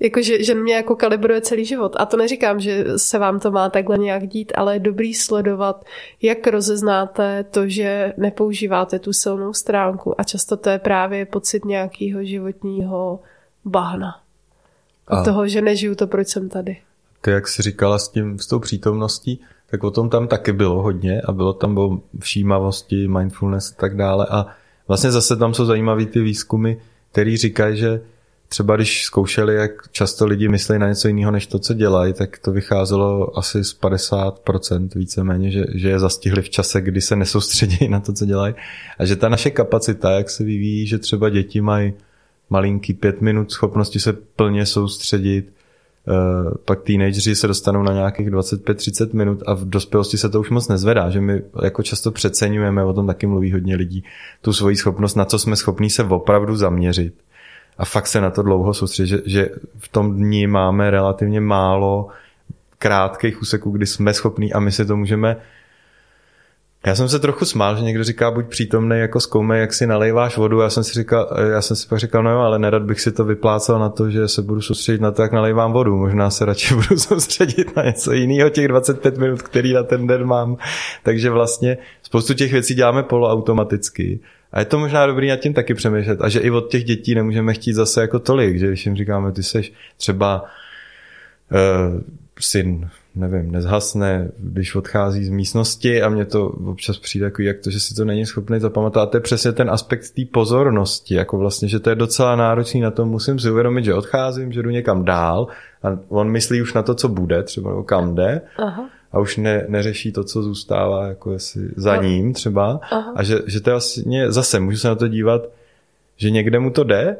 Jako, 0.00 0.22
že, 0.22 0.44
že 0.44 0.54
mě 0.54 0.74
jako 0.74 0.96
kalibruje 0.96 1.40
celý 1.40 1.64
život. 1.64 1.96
A 1.98 2.06
to 2.06 2.16
neříkám, 2.16 2.60
že 2.60 2.84
se 2.96 3.18
vám 3.18 3.40
to 3.40 3.50
má 3.50 3.70
takhle 3.70 3.98
nějak 3.98 4.26
dít, 4.28 4.52
ale 4.54 4.74
je 4.74 4.80
dobrý 4.80 5.14
sledovat, 5.14 5.84
jak 6.22 6.46
rozeznáte 6.46 7.44
to, 7.44 7.68
že 7.68 8.12
nepoužíváte 8.16 8.98
tu 8.98 9.12
silnou 9.12 9.52
stránku. 9.52 10.20
A 10.20 10.24
často 10.24 10.56
to 10.56 10.70
je 10.70 10.78
právě 10.78 11.26
pocit 11.26 11.64
nějakého 11.64 12.24
životního 12.24 13.20
bahna. 13.64 14.20
Od 15.08 15.14
A- 15.16 15.24
toho, 15.24 15.48
že 15.48 15.62
nežiju 15.62 15.94
to, 15.94 16.06
proč 16.06 16.28
jsem 16.28 16.48
tady. 16.48 16.76
Ty, 17.20 17.30
jak 17.30 17.48
jsi 17.48 17.62
říkala 17.62 17.98
s, 17.98 18.08
tím, 18.08 18.38
s 18.38 18.46
tou 18.46 18.58
přítomností, 18.58 19.40
tak 19.70 19.84
o 19.84 19.90
tom 19.90 20.10
tam 20.10 20.28
taky 20.28 20.52
bylo 20.52 20.82
hodně 20.82 21.20
a 21.20 21.32
bylo 21.32 21.52
tam 21.52 21.78
o 21.78 22.00
všímavosti, 22.20 23.08
mindfulness 23.08 23.72
a 23.72 23.80
tak 23.80 23.96
dále 23.96 24.26
a 24.30 24.46
vlastně 24.88 25.10
zase 25.10 25.36
tam 25.36 25.54
jsou 25.54 25.64
zajímavý 25.64 26.06
ty 26.06 26.20
výzkumy, 26.20 26.74
který 27.12 27.36
říkají, 27.36 27.76
že 27.76 28.00
třeba 28.48 28.76
když 28.76 29.04
zkoušeli, 29.04 29.54
jak 29.54 29.70
často 29.92 30.26
lidi 30.26 30.48
myslí 30.48 30.78
na 30.78 30.88
něco 30.88 31.08
jiného, 31.08 31.30
než 31.30 31.46
to, 31.46 31.58
co 31.58 31.74
dělají, 31.74 32.12
tak 32.12 32.38
to 32.38 32.52
vycházelo 32.52 33.38
asi 33.38 33.64
z 33.64 33.80
50% 33.80 34.88
víceméně, 34.94 35.50
že, 35.50 35.64
že 35.74 35.88
je 35.88 35.98
zastihli 35.98 36.42
v 36.42 36.50
čase, 36.50 36.80
kdy 36.80 37.00
se 37.00 37.16
nesoustředí 37.16 37.88
na 37.88 38.00
to, 38.00 38.12
co 38.12 38.26
dělají. 38.26 38.54
A 38.98 39.04
že 39.04 39.16
ta 39.16 39.28
naše 39.28 39.50
kapacita, 39.50 40.10
jak 40.10 40.30
se 40.30 40.44
vyvíjí, 40.44 40.86
že 40.86 40.98
třeba 40.98 41.28
děti 41.28 41.60
mají 41.60 41.92
malinký 42.50 42.94
pět 42.94 43.20
minut 43.20 43.52
schopnosti 43.52 44.00
se 44.00 44.12
plně 44.12 44.66
soustředit, 44.66 45.52
pak 46.64 46.82
teenageři 46.82 47.34
se 47.34 47.46
dostanou 47.46 47.82
na 47.82 47.92
nějakých 47.92 48.30
25-30 48.30 49.14
minut 49.14 49.42
a 49.46 49.54
v 49.54 49.64
dospělosti 49.64 50.18
se 50.18 50.28
to 50.28 50.40
už 50.40 50.50
moc 50.50 50.68
nezvedá, 50.68 51.10
že 51.10 51.20
my 51.20 51.42
jako 51.62 51.82
často 51.82 52.10
přeceňujeme, 52.10 52.84
o 52.84 52.92
tom 52.92 53.06
taky 53.06 53.26
mluví 53.26 53.52
hodně 53.52 53.76
lidí, 53.76 54.04
tu 54.40 54.52
svoji 54.52 54.76
schopnost, 54.76 55.14
na 55.14 55.24
co 55.24 55.38
jsme 55.38 55.56
schopní 55.56 55.90
se 55.90 56.04
opravdu 56.04 56.56
zaměřit. 56.56 57.14
A 57.78 57.84
fakt 57.84 58.06
se 58.06 58.20
na 58.20 58.30
to 58.30 58.42
dlouho 58.42 58.74
soustředit, 58.74 59.08
že, 59.08 59.22
že 59.24 59.50
v 59.78 59.88
tom 59.88 60.16
dni 60.16 60.46
máme 60.46 60.90
relativně 60.90 61.40
málo 61.40 62.08
krátkých 62.78 63.42
úseků, 63.42 63.70
kdy 63.70 63.86
jsme 63.86 64.14
schopní 64.14 64.52
a 64.52 64.60
my 64.60 64.72
si 64.72 64.84
to 64.84 64.96
můžeme 64.96 65.36
já 66.86 66.94
jsem 66.94 67.08
se 67.08 67.18
trochu 67.18 67.44
smál, 67.44 67.76
že 67.76 67.82
někdo 67.82 68.04
říká, 68.04 68.30
buď 68.30 68.46
přítomný, 68.46 68.98
jako 68.98 69.20
zkoumej, 69.20 69.60
jak 69.60 69.74
si 69.74 69.86
nalejváš 69.86 70.36
vodu. 70.36 70.60
Já 70.60 70.70
jsem 70.70 70.84
si 70.84 70.92
říkal, 70.92 71.28
já 71.52 71.62
jsem 71.62 71.76
si 71.76 71.88
pak 71.88 71.98
říkal, 71.98 72.22
no 72.22 72.30
jo, 72.30 72.38
ale 72.38 72.58
nerad 72.58 72.82
bych 72.82 73.00
si 73.00 73.12
to 73.12 73.24
vyplácal 73.24 73.78
na 73.78 73.88
to, 73.88 74.10
že 74.10 74.28
se 74.28 74.42
budu 74.42 74.60
soustředit 74.60 75.00
na 75.00 75.10
to, 75.10 75.22
jak 75.22 75.32
nalejvám 75.32 75.72
vodu. 75.72 75.96
Možná 75.96 76.30
se 76.30 76.44
radši 76.44 76.74
budu 76.88 76.98
soustředit 76.98 77.76
na 77.76 77.82
něco 77.82 78.12
jiného, 78.12 78.50
těch 78.50 78.68
25 78.68 79.18
minut, 79.18 79.42
který 79.42 79.72
na 79.72 79.82
ten 79.82 80.06
den 80.06 80.24
mám. 80.24 80.56
Takže 81.02 81.30
vlastně 81.30 81.78
spoustu 82.02 82.34
těch 82.34 82.52
věcí 82.52 82.74
děláme 82.74 83.02
poloautomaticky. 83.02 84.20
A 84.52 84.58
je 84.58 84.64
to 84.64 84.78
možná 84.78 85.06
dobrý 85.06 85.28
nad 85.28 85.36
tím 85.36 85.54
taky 85.54 85.74
přemýšlet. 85.74 86.20
A 86.22 86.28
že 86.28 86.40
i 86.40 86.50
od 86.50 86.70
těch 86.70 86.84
dětí 86.84 87.14
nemůžeme 87.14 87.54
chtít 87.54 87.72
zase 87.72 88.00
jako 88.00 88.18
tolik, 88.18 88.58
že 88.58 88.66
když 88.66 88.86
jim 88.86 88.96
říkáme, 88.96 89.32
ty 89.32 89.42
seš 89.42 89.72
třeba 89.96 90.44
uh, 91.50 92.00
syn 92.40 92.90
nevím, 93.16 93.52
nezhasne, 93.52 94.28
když 94.38 94.74
odchází 94.74 95.24
z 95.24 95.28
místnosti 95.28 96.02
a 96.02 96.08
mně 96.08 96.24
to 96.24 96.46
občas 96.46 96.98
přijde 96.98 97.24
jako 97.24 97.42
jak 97.42 97.60
to, 97.60 97.70
že 97.70 97.80
si 97.80 97.94
to 97.94 98.04
není 98.04 98.26
schopný 98.26 98.60
zapamatovat. 98.60 99.08
A 99.08 99.10
to 99.10 99.16
je 99.16 99.20
přesně 99.20 99.52
ten 99.52 99.70
aspekt 99.70 100.10
té 100.10 100.22
pozornosti, 100.32 101.14
jako 101.14 101.38
vlastně, 101.38 101.68
že 101.68 101.80
to 101.80 101.90
je 101.90 101.96
docela 101.96 102.36
náročný 102.36 102.80
na 102.80 102.90
to, 102.90 103.06
musím 103.06 103.38
si 103.38 103.50
uvědomit, 103.50 103.84
že 103.84 103.94
odcházím, 103.94 104.52
že 104.52 104.62
jdu 104.62 104.70
někam 104.70 105.04
dál 105.04 105.46
a 105.82 105.98
on 106.08 106.30
myslí 106.30 106.62
už 106.62 106.74
na 106.74 106.82
to, 106.82 106.94
co 106.94 107.08
bude, 107.08 107.42
třeba 107.42 107.70
nebo 107.70 107.82
kam 107.82 108.14
jde 108.14 108.40
Aha. 108.58 108.88
a 109.12 109.18
už 109.18 109.36
ne, 109.36 109.64
neřeší 109.68 110.12
to, 110.12 110.24
co 110.24 110.42
zůstává 110.42 111.06
jako 111.06 111.32
jestli 111.32 111.68
za 111.76 111.96
ním 111.96 112.32
třeba 112.32 112.80
Aha. 112.90 113.12
a 113.16 113.22
že, 113.22 113.38
že 113.46 113.60
to 113.60 113.70
je 113.70 113.74
vlastně 113.74 114.32
zase, 114.32 114.60
můžu 114.60 114.78
se 114.78 114.88
na 114.88 114.94
to 114.94 115.08
dívat, 115.08 115.42
že 116.16 116.30
někde 116.30 116.58
mu 116.58 116.70
to 116.70 116.84
jde, 116.84 117.16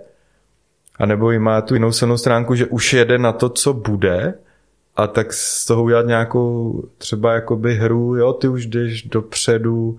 a 0.99 1.07
nebo 1.07 1.31
i 1.31 1.39
má 1.39 1.61
tu 1.61 1.75
jinou 1.75 1.93
silnou 1.93 2.17
stránku, 2.17 2.55
že 2.55 2.67
už 2.67 2.93
jede 2.93 3.19
na 3.19 3.33
to, 3.33 3.49
co 3.49 3.73
bude 3.73 4.35
a 4.97 5.07
tak 5.07 5.33
z 5.33 5.67
toho 5.67 5.83
udělat 5.83 6.07
nějakou 6.07 6.83
třeba 6.99 7.35
jakoby 7.35 7.75
hru, 7.75 8.17
jo, 8.17 8.33
ty 8.33 8.49
už 8.49 8.67
jdeš 8.67 9.03
dopředu, 9.03 9.99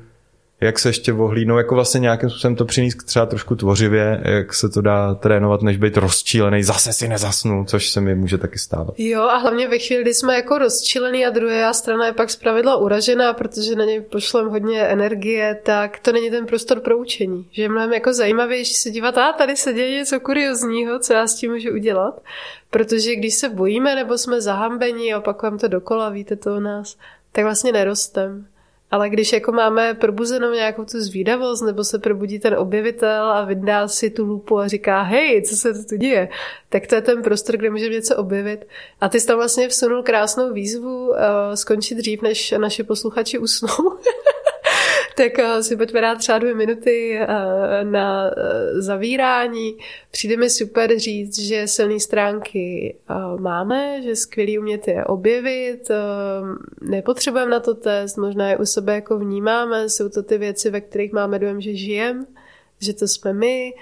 jak 0.62 0.80
se 0.80 0.90
ještě 0.90 1.14
ohlídnou, 1.14 1.58
jako 1.58 1.76
vlastně 1.76 2.00
nějakým 2.00 2.30
způsobem 2.30 2.56
to 2.56 2.66
přinést 2.66 3.04
třeba 3.06 3.26
trošku 3.26 3.56
tvořivě, 3.56 4.22
jak 4.26 4.54
se 4.54 4.70
to 4.70 4.82
dá 4.82 5.16
trénovat, 5.16 5.62
než 5.62 5.78
být 5.78 5.98
rozčílený, 5.98 6.64
zase 6.64 6.94
si 6.94 7.08
nezasnu, 7.08 7.66
což 7.66 7.90
se 7.90 8.02
mi 8.02 8.16
může 8.16 8.38
taky 8.38 8.60
stávat. 8.60 8.94
Jo, 8.98 9.22
a 9.22 9.38
hlavně 9.38 9.68
ve 9.68 9.80
chvíli, 9.80 10.02
kdy 10.02 10.14
jsme 10.14 10.36
jako 10.36 10.58
rozčilený 10.58 11.26
a 11.26 11.30
druhá 11.30 11.74
strana 11.74 12.06
je 12.06 12.14
pak 12.14 12.30
zpravidla 12.30 12.78
uražená, 12.78 13.34
protože 13.34 13.76
na 13.76 13.86
něj 13.86 14.02
pošlem 14.02 14.50
hodně 14.50 14.82
energie, 14.82 15.60
tak 15.64 16.00
to 16.00 16.12
není 16.12 16.32
ten 16.32 16.46
prostor 16.46 16.80
pro 16.80 16.98
učení. 16.98 17.48
Že 17.52 17.62
je 17.62 17.70
mnohem 17.70 17.94
jako 17.94 18.14
zajímavější 18.14 18.74
se 18.74 18.90
dívat, 18.90 19.18
a 19.18 19.34
tady 19.34 19.56
se 19.56 19.74
děje 19.74 19.92
něco 19.92 20.20
kuriozního, 20.20 21.00
co 21.00 21.14
já 21.14 21.28
s 21.28 21.36
tím 21.36 21.52
můžu 21.52 21.74
udělat. 21.74 22.22
Protože 22.70 23.16
když 23.16 23.34
se 23.34 23.50
bojíme 23.50 23.96
nebo 23.96 24.18
jsme 24.18 24.42
zahambeni, 24.42 25.16
opakujeme 25.16 25.58
to 25.58 25.68
dokola, 25.68 26.10
víte 26.10 26.36
to 26.36 26.56
o 26.56 26.60
nás, 26.60 26.98
tak 27.32 27.44
vlastně 27.44 27.72
nerostem. 27.72 28.48
Ale 28.92 29.10
když 29.10 29.34
jako 29.34 29.52
máme 29.52 29.94
probuzenou 29.94 30.52
nějakou 30.52 30.86
tu 30.86 31.00
zvídavost, 31.00 31.64
nebo 31.64 31.84
se 31.84 32.00
probudí 32.00 32.40
ten 32.40 32.54
objevitel 32.54 33.32
a 33.32 33.46
vydá 33.46 33.88
si 33.88 34.10
tu 34.10 34.26
lupu 34.26 34.60
a 34.60 34.68
říká, 34.68 35.02
hej, 35.02 35.42
co 35.42 35.56
se 35.56 35.84
tu 35.84 35.98
děje, 35.98 36.30
tak 36.70 36.88
to 36.88 36.96
je 36.96 37.02
ten 37.02 37.22
prostor, 37.22 37.58
kde 37.58 37.70
můžeme 37.70 37.96
něco 37.96 38.16
objevit. 38.16 38.68
A 39.02 39.10
ty 39.10 39.20
jsi 39.20 39.28
tam 39.28 39.38
vlastně 39.38 39.68
vsunul 39.68 40.04
krásnou 40.04 40.54
výzvu 40.54 41.10
uh, 41.10 41.16
skončit 41.56 41.96
dřív, 41.96 42.22
než 42.22 42.52
naši 42.58 42.84
posluchači 42.84 43.38
usnou. 43.38 43.70
tak 45.18 45.38
uh, 45.40 45.60
si 45.62 45.78
pojďme 45.78 46.02
dát 46.02 46.16
třeba 46.16 46.40
dvě 46.40 46.56
minuty 46.56 47.20
uh, 47.20 47.92
na 47.92 48.24
uh, 48.24 48.34
zavírání. 48.80 49.78
Přijde 50.12 50.38
mi 50.38 50.50
super 50.50 51.00
říct, 51.00 51.40
že 51.40 51.68
silné 51.68 52.00
stránky 52.00 52.96
máme, 53.40 54.02
že 54.02 54.16
skvělý 54.16 54.60
umět 54.60 54.88
je 54.88 55.06
objevit, 55.06 55.92
nepotřebujeme 56.82 57.52
na 57.52 57.60
to 57.60 57.74
test, 57.74 58.18
možná 58.18 58.50
je 58.50 58.58
u 58.58 58.66
sebe 58.66 58.96
jako 58.96 59.20
vnímáme, 59.20 59.90
jsou 59.90 60.10
to 60.10 60.24
ty 60.24 60.38
věci, 60.38 60.70
ve 60.70 60.82
kterých 60.82 61.12
máme 61.12 61.40
dojem, 61.40 61.62
že 61.62 61.76
žijeme, 61.76 62.26
že 62.80 62.94
to 62.94 63.08
jsme 63.08 63.34
my, 63.34 63.74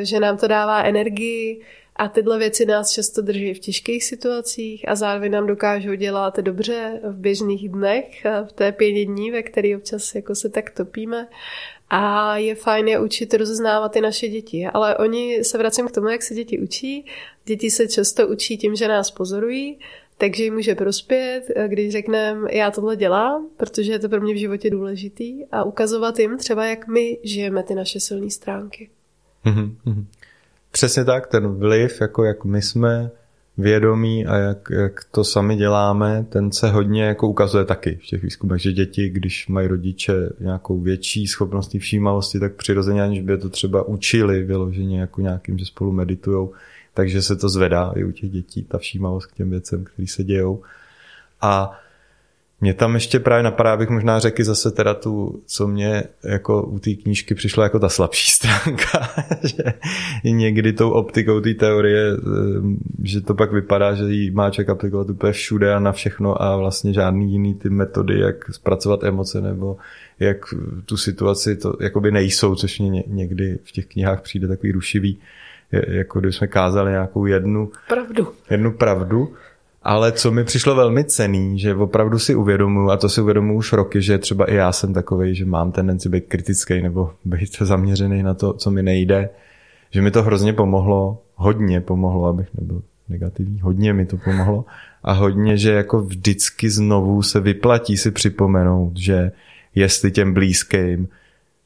že 0.00 0.20
nám 0.20 0.36
to 0.36 0.48
dává 0.48 0.82
energii, 0.82 1.62
a 2.00 2.08
tyhle 2.08 2.38
věci 2.38 2.66
nás 2.66 2.90
často 2.90 3.22
drží 3.22 3.54
v 3.54 3.58
těžkých 3.58 4.04
situacích 4.04 4.88
a 4.88 4.94
zároveň 4.94 5.32
nám 5.32 5.46
dokážou 5.46 5.94
dělat 5.94 6.38
dobře 6.38 7.00
v 7.04 7.16
běžných 7.16 7.68
dnech, 7.68 8.26
v 8.48 8.52
té 8.52 8.72
pěti 8.72 9.04
dní, 9.04 9.30
ve 9.30 9.42
který 9.42 9.76
občas 9.76 10.14
jako 10.14 10.34
se 10.34 10.48
tak 10.48 10.70
topíme. 10.70 11.28
A 11.90 12.36
je 12.36 12.54
fajn 12.54 12.88
je 12.88 13.00
učit 13.00 13.34
rozeznávat 13.34 13.96
i 13.96 14.00
naše 14.00 14.28
děti. 14.28 14.66
Ale 14.66 14.96
oni 14.96 15.44
se 15.44 15.58
vracím 15.58 15.88
k 15.88 15.90
tomu, 15.90 16.08
jak 16.08 16.22
se 16.22 16.34
děti 16.34 16.58
učí. 16.58 17.04
Děti 17.44 17.70
se 17.70 17.88
často 17.88 18.28
učí 18.28 18.56
tím, 18.56 18.76
že 18.76 18.88
nás 18.88 19.10
pozorují, 19.10 19.78
takže 20.18 20.44
jim 20.44 20.54
může 20.54 20.74
prospět, 20.74 21.42
když 21.66 21.92
řekneme, 21.92 22.48
já 22.52 22.70
tohle 22.70 22.96
dělám, 22.96 23.48
protože 23.56 23.92
je 23.92 23.98
to 23.98 24.08
pro 24.08 24.20
mě 24.20 24.34
v 24.34 24.40
životě 24.40 24.70
důležitý 24.70 25.44
a 25.52 25.64
ukazovat 25.64 26.18
jim 26.18 26.38
třeba, 26.38 26.66
jak 26.66 26.86
my 26.86 27.18
žijeme 27.22 27.62
ty 27.62 27.74
naše 27.74 28.00
silné 28.00 28.30
stránky. 28.30 28.90
Mm-hmm. 29.44 30.04
Přesně 30.70 31.04
tak, 31.04 31.26
ten 31.26 31.48
vliv, 31.48 32.00
jako 32.00 32.24
jak 32.24 32.44
my 32.44 32.62
jsme 32.62 33.10
vědomí 33.58 34.26
a 34.26 34.36
jak, 34.36 34.68
jak 34.70 35.04
to 35.04 35.24
sami 35.24 35.56
děláme, 35.56 36.26
ten 36.28 36.52
se 36.52 36.70
hodně 36.70 37.04
jako 37.04 37.28
ukazuje 37.28 37.64
taky 37.64 37.98
v 38.02 38.06
těch 38.06 38.22
výzkumech, 38.22 38.60
že 38.60 38.72
děti, 38.72 39.08
když 39.08 39.48
mají 39.48 39.68
rodiče 39.68 40.14
nějakou 40.40 40.80
větší 40.80 41.26
schopnost 41.26 41.76
všímavosti, 41.78 42.40
tak 42.40 42.54
přirozeně, 42.54 43.02
aniž 43.02 43.20
by 43.20 43.38
to 43.38 43.48
třeba 43.48 43.82
učili 43.82 44.42
vyloženě 44.42 45.00
jako 45.00 45.20
nějakým, 45.20 45.58
že 45.58 45.64
spolu 45.64 45.92
meditujou, 45.92 46.52
takže 46.94 47.22
se 47.22 47.36
to 47.36 47.48
zvedá 47.48 47.92
i 47.96 48.04
u 48.04 48.10
těch 48.10 48.30
dětí, 48.30 48.62
ta 48.62 48.78
všímavost 48.78 49.26
k 49.26 49.34
těm 49.34 49.50
věcem, 49.50 49.84
které 49.84 50.08
se 50.08 50.24
dějou. 50.24 50.62
A 51.40 51.80
mě 52.60 52.74
tam 52.74 52.94
ještě 52.94 53.20
právě 53.20 53.42
napadá, 53.42 53.72
abych 53.72 53.88
možná 53.88 54.18
řekl 54.18 54.44
zase 54.44 54.70
teda 54.70 54.94
tu, 54.94 55.42
co 55.46 55.68
mě 55.68 56.02
jako 56.24 56.62
u 56.62 56.78
té 56.78 56.94
knížky 56.94 57.34
přišlo 57.34 57.62
jako 57.62 57.78
ta 57.78 57.88
slabší 57.88 58.30
stránka, 58.32 59.08
že 59.42 59.64
někdy 60.24 60.72
tou 60.72 60.90
optikou 60.90 61.40
té 61.40 61.54
teorie, 61.54 62.12
eh, 62.12 62.20
že 63.02 63.20
to 63.20 63.34
pak 63.34 63.52
vypadá, 63.52 63.94
že 63.94 64.04
jí 64.04 64.30
má 64.30 64.50
člověk 64.50 64.68
aplikovat 64.68 65.10
úplně 65.10 65.32
všude 65.32 65.74
a 65.74 65.78
na 65.78 65.92
všechno 65.92 66.42
a 66.42 66.56
vlastně 66.56 66.92
žádný 66.92 67.32
jiný 67.32 67.54
ty 67.54 67.70
metody, 67.70 68.20
jak 68.20 68.54
zpracovat 68.54 69.04
emoce 69.04 69.40
nebo 69.40 69.76
jak 70.18 70.54
tu 70.84 70.96
situaci 70.96 71.56
to 71.56 71.76
jakoby 71.80 72.10
nejsou, 72.10 72.54
což 72.54 72.78
mě 72.78 73.04
někdy 73.06 73.58
v 73.64 73.72
těch 73.72 73.86
knihách 73.86 74.20
přijde 74.20 74.48
takový 74.48 74.72
rušivý, 74.72 75.18
jako 75.72 76.20
kdyby 76.20 76.32
jsme 76.32 76.46
kázali 76.46 76.90
nějakou 76.90 77.26
jednu 77.26 77.70
pravdu. 77.88 78.32
Jednu 78.50 78.72
pravdu 78.72 79.34
ale 79.82 80.12
co 80.12 80.30
mi 80.30 80.44
přišlo 80.44 80.74
velmi 80.74 81.04
cený, 81.04 81.58
že 81.58 81.74
opravdu 81.74 82.18
si 82.18 82.34
uvědomuji, 82.34 82.90
a 82.90 82.96
to 82.96 83.08
si 83.08 83.20
uvědomuji 83.20 83.56
už 83.56 83.72
roky, 83.72 84.02
že 84.02 84.18
třeba 84.18 84.50
i 84.50 84.54
já 84.54 84.72
jsem 84.72 84.94
takový, 84.94 85.34
že 85.34 85.44
mám 85.44 85.72
tendenci 85.72 86.08
být 86.08 86.24
kritický 86.28 86.82
nebo 86.82 87.10
být 87.24 87.58
zaměřený 87.60 88.22
na 88.22 88.34
to, 88.34 88.52
co 88.52 88.70
mi 88.70 88.82
nejde, 88.82 89.30
že 89.90 90.02
mi 90.02 90.10
to 90.10 90.22
hrozně 90.22 90.52
pomohlo, 90.52 91.22
hodně 91.34 91.80
pomohlo, 91.80 92.26
abych 92.26 92.48
nebyl 92.60 92.82
negativní, 93.08 93.60
hodně 93.60 93.92
mi 93.92 94.06
to 94.06 94.16
pomohlo 94.16 94.64
a 95.02 95.12
hodně, 95.12 95.56
že 95.56 95.72
jako 95.72 96.00
vždycky 96.00 96.70
znovu 96.70 97.22
se 97.22 97.40
vyplatí 97.40 97.96
si 97.96 98.10
připomenout, 98.10 98.96
že 98.96 99.32
jestli 99.74 100.10
těm 100.10 100.34
blízkým 100.34 101.08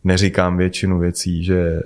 neříkám 0.05 0.57
většinu 0.57 0.99
věcí, 0.99 1.45
že 1.45 1.81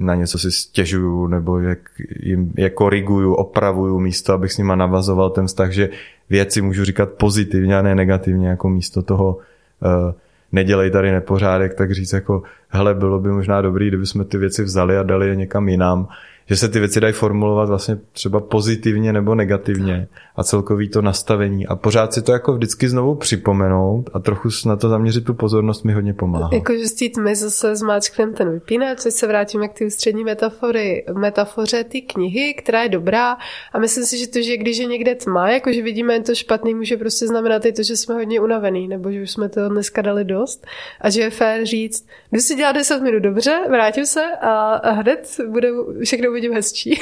na 0.00 0.14
něco 0.14 0.38
si 0.38 0.50
stěžuju 0.50 1.26
nebo 1.26 1.58
jak 1.58 1.78
jim 2.20 2.52
je 2.56 2.70
koriguju, 2.70 3.34
opravuju 3.34 4.00
místo, 4.00 4.32
abych 4.32 4.52
s 4.52 4.58
nima 4.58 4.76
navazoval 4.76 5.30
ten 5.30 5.46
vztah, 5.46 5.70
že 5.70 5.90
věci 6.30 6.62
můžu 6.62 6.84
říkat 6.84 7.10
pozitivně 7.10 7.78
a 7.78 7.82
ne 7.82 7.94
negativně, 7.94 8.48
jako 8.48 8.68
místo 8.68 9.02
toho 9.02 9.36
uh, 9.36 10.12
nedělej 10.52 10.90
tady 10.90 11.12
nepořádek, 11.12 11.74
tak 11.74 11.92
říct 11.92 12.12
jako 12.12 12.42
hele, 12.68 12.94
bylo 12.94 13.18
by 13.18 13.28
možná 13.28 13.62
dobrý, 13.62 13.88
kdyby 13.88 14.06
jsme 14.06 14.24
ty 14.24 14.38
věci 14.38 14.62
vzali 14.62 14.98
a 14.98 15.02
dali 15.02 15.28
je 15.28 15.36
někam 15.36 15.68
jinam 15.68 16.08
že 16.50 16.56
se 16.56 16.68
ty 16.68 16.78
věci 16.78 17.00
dají 17.00 17.12
formulovat 17.12 17.68
vlastně 17.68 17.98
třeba 18.12 18.40
pozitivně 18.40 19.12
nebo 19.12 19.34
negativně 19.34 20.08
a 20.36 20.44
celkový 20.44 20.88
to 20.88 21.02
nastavení. 21.02 21.66
A 21.66 21.76
pořád 21.76 22.14
si 22.14 22.22
to 22.22 22.32
jako 22.32 22.52
vždycky 22.52 22.88
znovu 22.88 23.14
připomenout 23.14 24.10
a 24.14 24.18
trochu 24.18 24.48
na 24.66 24.76
to 24.76 24.88
zaměřit 24.88 25.24
tu 25.24 25.34
pozornost 25.34 25.82
mi 25.82 25.92
hodně 25.92 26.14
pomáhá. 26.14 26.50
Jakože 26.52 26.86
s 26.86 26.94
tím 26.94 27.10
my 27.22 27.36
zase 27.36 27.76
zmáčkneme 27.76 28.32
ten 28.32 28.52
vypínač, 28.52 28.98
což 28.98 29.14
se 29.14 29.26
vrátíme 29.26 29.68
k 29.68 29.78
té 29.78 29.86
ústřední 29.86 30.24
metafory, 30.24 31.04
metafoře 31.18 31.84
ty 31.84 32.00
knihy, 32.00 32.54
která 32.54 32.82
je 32.82 32.88
dobrá. 32.88 33.36
A 33.72 33.78
myslím 33.78 34.04
si, 34.04 34.18
že 34.18 34.26
to, 34.26 34.42
že 34.42 34.56
když 34.56 34.78
je 34.78 34.86
někde 34.86 35.14
tma, 35.14 35.50
jakože 35.50 35.82
vidíme 35.82 36.20
to 36.20 36.34
špatný, 36.34 36.74
může 36.74 36.96
prostě 36.96 37.26
znamenat 37.26 37.64
i 37.64 37.72
to, 37.72 37.82
že 37.82 37.96
jsme 37.96 38.14
hodně 38.14 38.40
unavený 38.40 38.88
nebo 38.88 39.12
že 39.12 39.22
už 39.22 39.30
jsme 39.30 39.48
to 39.48 39.68
dneska 39.68 40.02
dali 40.02 40.24
dost. 40.24 40.66
A 41.00 41.10
že 41.10 41.20
je 41.20 41.30
fér 41.30 41.64
říct, 41.66 42.06
jdu 42.32 42.40
si 42.40 42.54
dělat 42.54 42.72
10 42.72 43.02
minut 43.02 43.22
dobře, 43.22 43.60
vrátím 43.68 44.06
se 44.06 44.24
a 44.40 44.90
hned 44.90 45.36
bude 45.48 45.68
všechno 46.04 46.39
vidím 46.40 46.54
hezčí. 46.54 47.00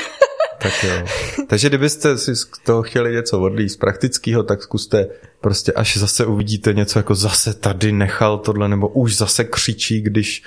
tak 0.62 0.84
jo. 0.84 1.06
Takže 1.46 1.68
kdybyste 1.68 2.18
si 2.18 2.36
z 2.36 2.46
toho 2.64 2.82
chtěli 2.82 3.12
něco 3.12 3.40
odlít 3.40 3.68
z 3.68 3.76
praktického, 3.76 4.42
tak 4.42 4.62
zkuste 4.62 5.06
prostě, 5.40 5.72
až 5.72 5.96
zase 5.96 6.26
uvidíte 6.26 6.72
něco 6.72 6.98
jako 6.98 7.14
zase 7.14 7.54
tady 7.54 7.92
nechal 7.92 8.38
tohle, 8.38 8.68
nebo 8.68 8.88
už 8.88 9.16
zase 9.16 9.44
křičí, 9.44 10.00
když 10.00 10.42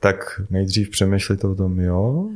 tak 0.00 0.40
nejdřív 0.50 0.90
přemýšlíte 0.90 1.46
o 1.46 1.54
tom, 1.54 1.80
jo, 1.80 2.28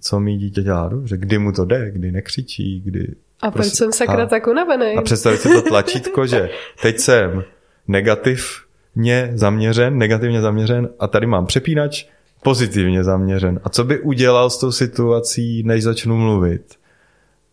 co 0.00 0.20
mi 0.20 0.36
dítě 0.36 0.62
dělá 0.62 0.88
dobře, 0.88 1.16
kdy 1.16 1.38
mu 1.38 1.52
to 1.52 1.64
jde, 1.64 1.90
kdy 1.90 2.12
nekřičí, 2.12 2.80
kdy... 2.84 3.14
A 3.40 3.50
proč 3.50 3.66
jsem 3.66 3.92
sakra 3.92 4.22
a, 4.22 4.26
tak 4.26 4.46
unavený? 4.46 4.94
A 4.96 5.02
představit 5.02 5.40
si 5.40 5.48
to 5.48 5.62
tlačítko, 5.62 6.26
že 6.26 6.50
teď 6.82 6.98
jsem 6.98 7.44
negativně 7.88 9.30
zaměřen, 9.34 9.98
negativně 9.98 10.40
zaměřen 10.40 10.88
a 10.98 11.06
tady 11.08 11.26
mám 11.26 11.46
přepínač, 11.46 12.06
pozitivně 12.42 13.04
zaměřen. 13.04 13.60
A 13.64 13.68
co 13.68 13.84
by 13.84 14.00
udělal 14.00 14.50
s 14.50 14.58
tou 14.58 14.72
situací, 14.72 15.62
než 15.62 15.82
začnu 15.82 16.16
mluvit? 16.16 16.62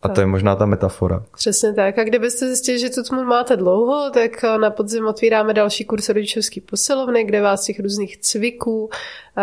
A 0.02 0.10
to 0.10 0.22
je 0.22 0.28
možná 0.28 0.56
ta 0.56 0.66
metafora. 0.66 1.24
Přesně 1.38 1.74
tak. 1.74 1.98
A 1.98 2.04
kdybyste 2.04 2.48
zjistili, 2.48 2.80
že 2.80 2.90
tu 2.90 3.04
tmu 3.04 3.24
máte 3.24 3.58
dlouho, 3.58 4.10
tak 4.10 4.44
na 4.44 4.70
podzim 4.70 5.06
otvíráme 5.06 5.54
další 5.54 5.86
kurz 5.86 6.10
rodičovský 6.10 6.62
posilovny, 6.62 7.24
kde 7.24 7.42
vás 7.42 7.64
těch 7.64 7.80
různých 7.80 8.18
cviků 8.18 8.90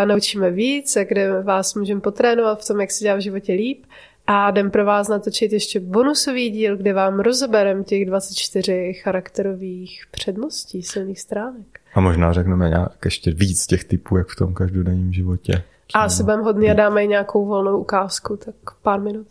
naučíme 0.05 0.51
víc 0.51 0.97
a 0.97 1.05
kde 1.05 1.43
vás 1.43 1.75
můžeme 1.75 2.01
potrénovat 2.01 2.63
v 2.63 2.67
tom, 2.67 2.81
jak 2.81 2.91
se 2.91 3.05
dělá 3.05 3.17
v 3.17 3.21
životě 3.21 3.53
líp. 3.53 3.85
A 4.27 4.51
jdem 4.51 4.71
pro 4.71 4.85
vás 4.85 5.09
natočit 5.09 5.53
ještě 5.53 5.81
bonusový 5.81 6.51
díl, 6.51 6.77
kde 6.77 6.93
vám 6.93 7.21
rozeberem 7.21 7.85
těch 7.85 8.07
24 8.07 8.93
charakterových 9.03 10.05
předností, 10.11 10.83
silných 10.83 11.21
stránek. 11.21 11.81
A 11.95 12.01
možná 12.01 12.33
řekneme 12.33 12.69
nějak 12.69 13.05
ještě 13.05 13.31
víc 13.31 13.67
těch 13.67 13.85
typů, 13.85 14.17
jak 14.17 14.29
v 14.29 14.37
tom 14.37 14.55
každodenním 14.55 15.13
životě. 15.13 15.63
A 15.95 15.99
asi 16.01 16.23
budeme 16.23 16.43
hodně 16.43 16.71
a 16.71 16.75
dáme 16.75 17.07
nějakou 17.07 17.47
volnou 17.47 17.79
ukázku, 17.79 18.37
tak 18.37 18.55
pár 18.83 19.01
minut. 19.01 19.27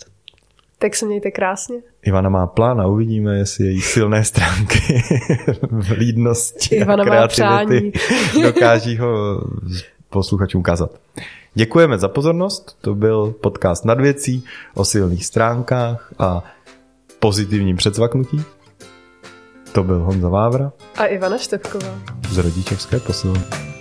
Tak 0.79 0.95
se 0.95 1.05
mějte 1.05 1.31
krásně. 1.31 1.75
Ivana 2.01 2.29
má 2.29 2.47
plán 2.47 2.81
a 2.81 2.87
uvidíme, 2.87 3.37
jestli 3.37 3.65
její 3.65 3.81
silné 3.81 4.23
stránky 4.23 4.79
v 5.71 5.91
lídnosti 5.91 6.75
Ivana 6.75 7.03
a 7.03 7.27
kreativity 7.27 7.91
dokáží 8.43 8.97
ho 8.97 9.41
posluchačům 10.09 10.59
ukázat. 10.59 10.91
Děkujeme 11.55 11.97
za 11.97 12.07
pozornost, 12.07 12.77
to 12.81 12.95
byl 12.95 13.35
podcast 13.41 13.85
nad 13.85 14.01
věcí 14.01 14.45
o 14.73 14.85
silných 14.85 15.25
stránkách 15.25 16.13
a 16.19 16.43
pozitivním 17.19 17.77
předsvaknutí. 17.77 18.43
To 19.71 19.83
byl 19.83 19.99
Honza 19.99 20.29
Vávra 20.29 20.71
a 20.95 21.05
Ivana 21.05 21.37
Štepková 21.37 21.99
z 22.29 22.37
rodičovské 22.37 22.99
posilovny. 22.99 23.72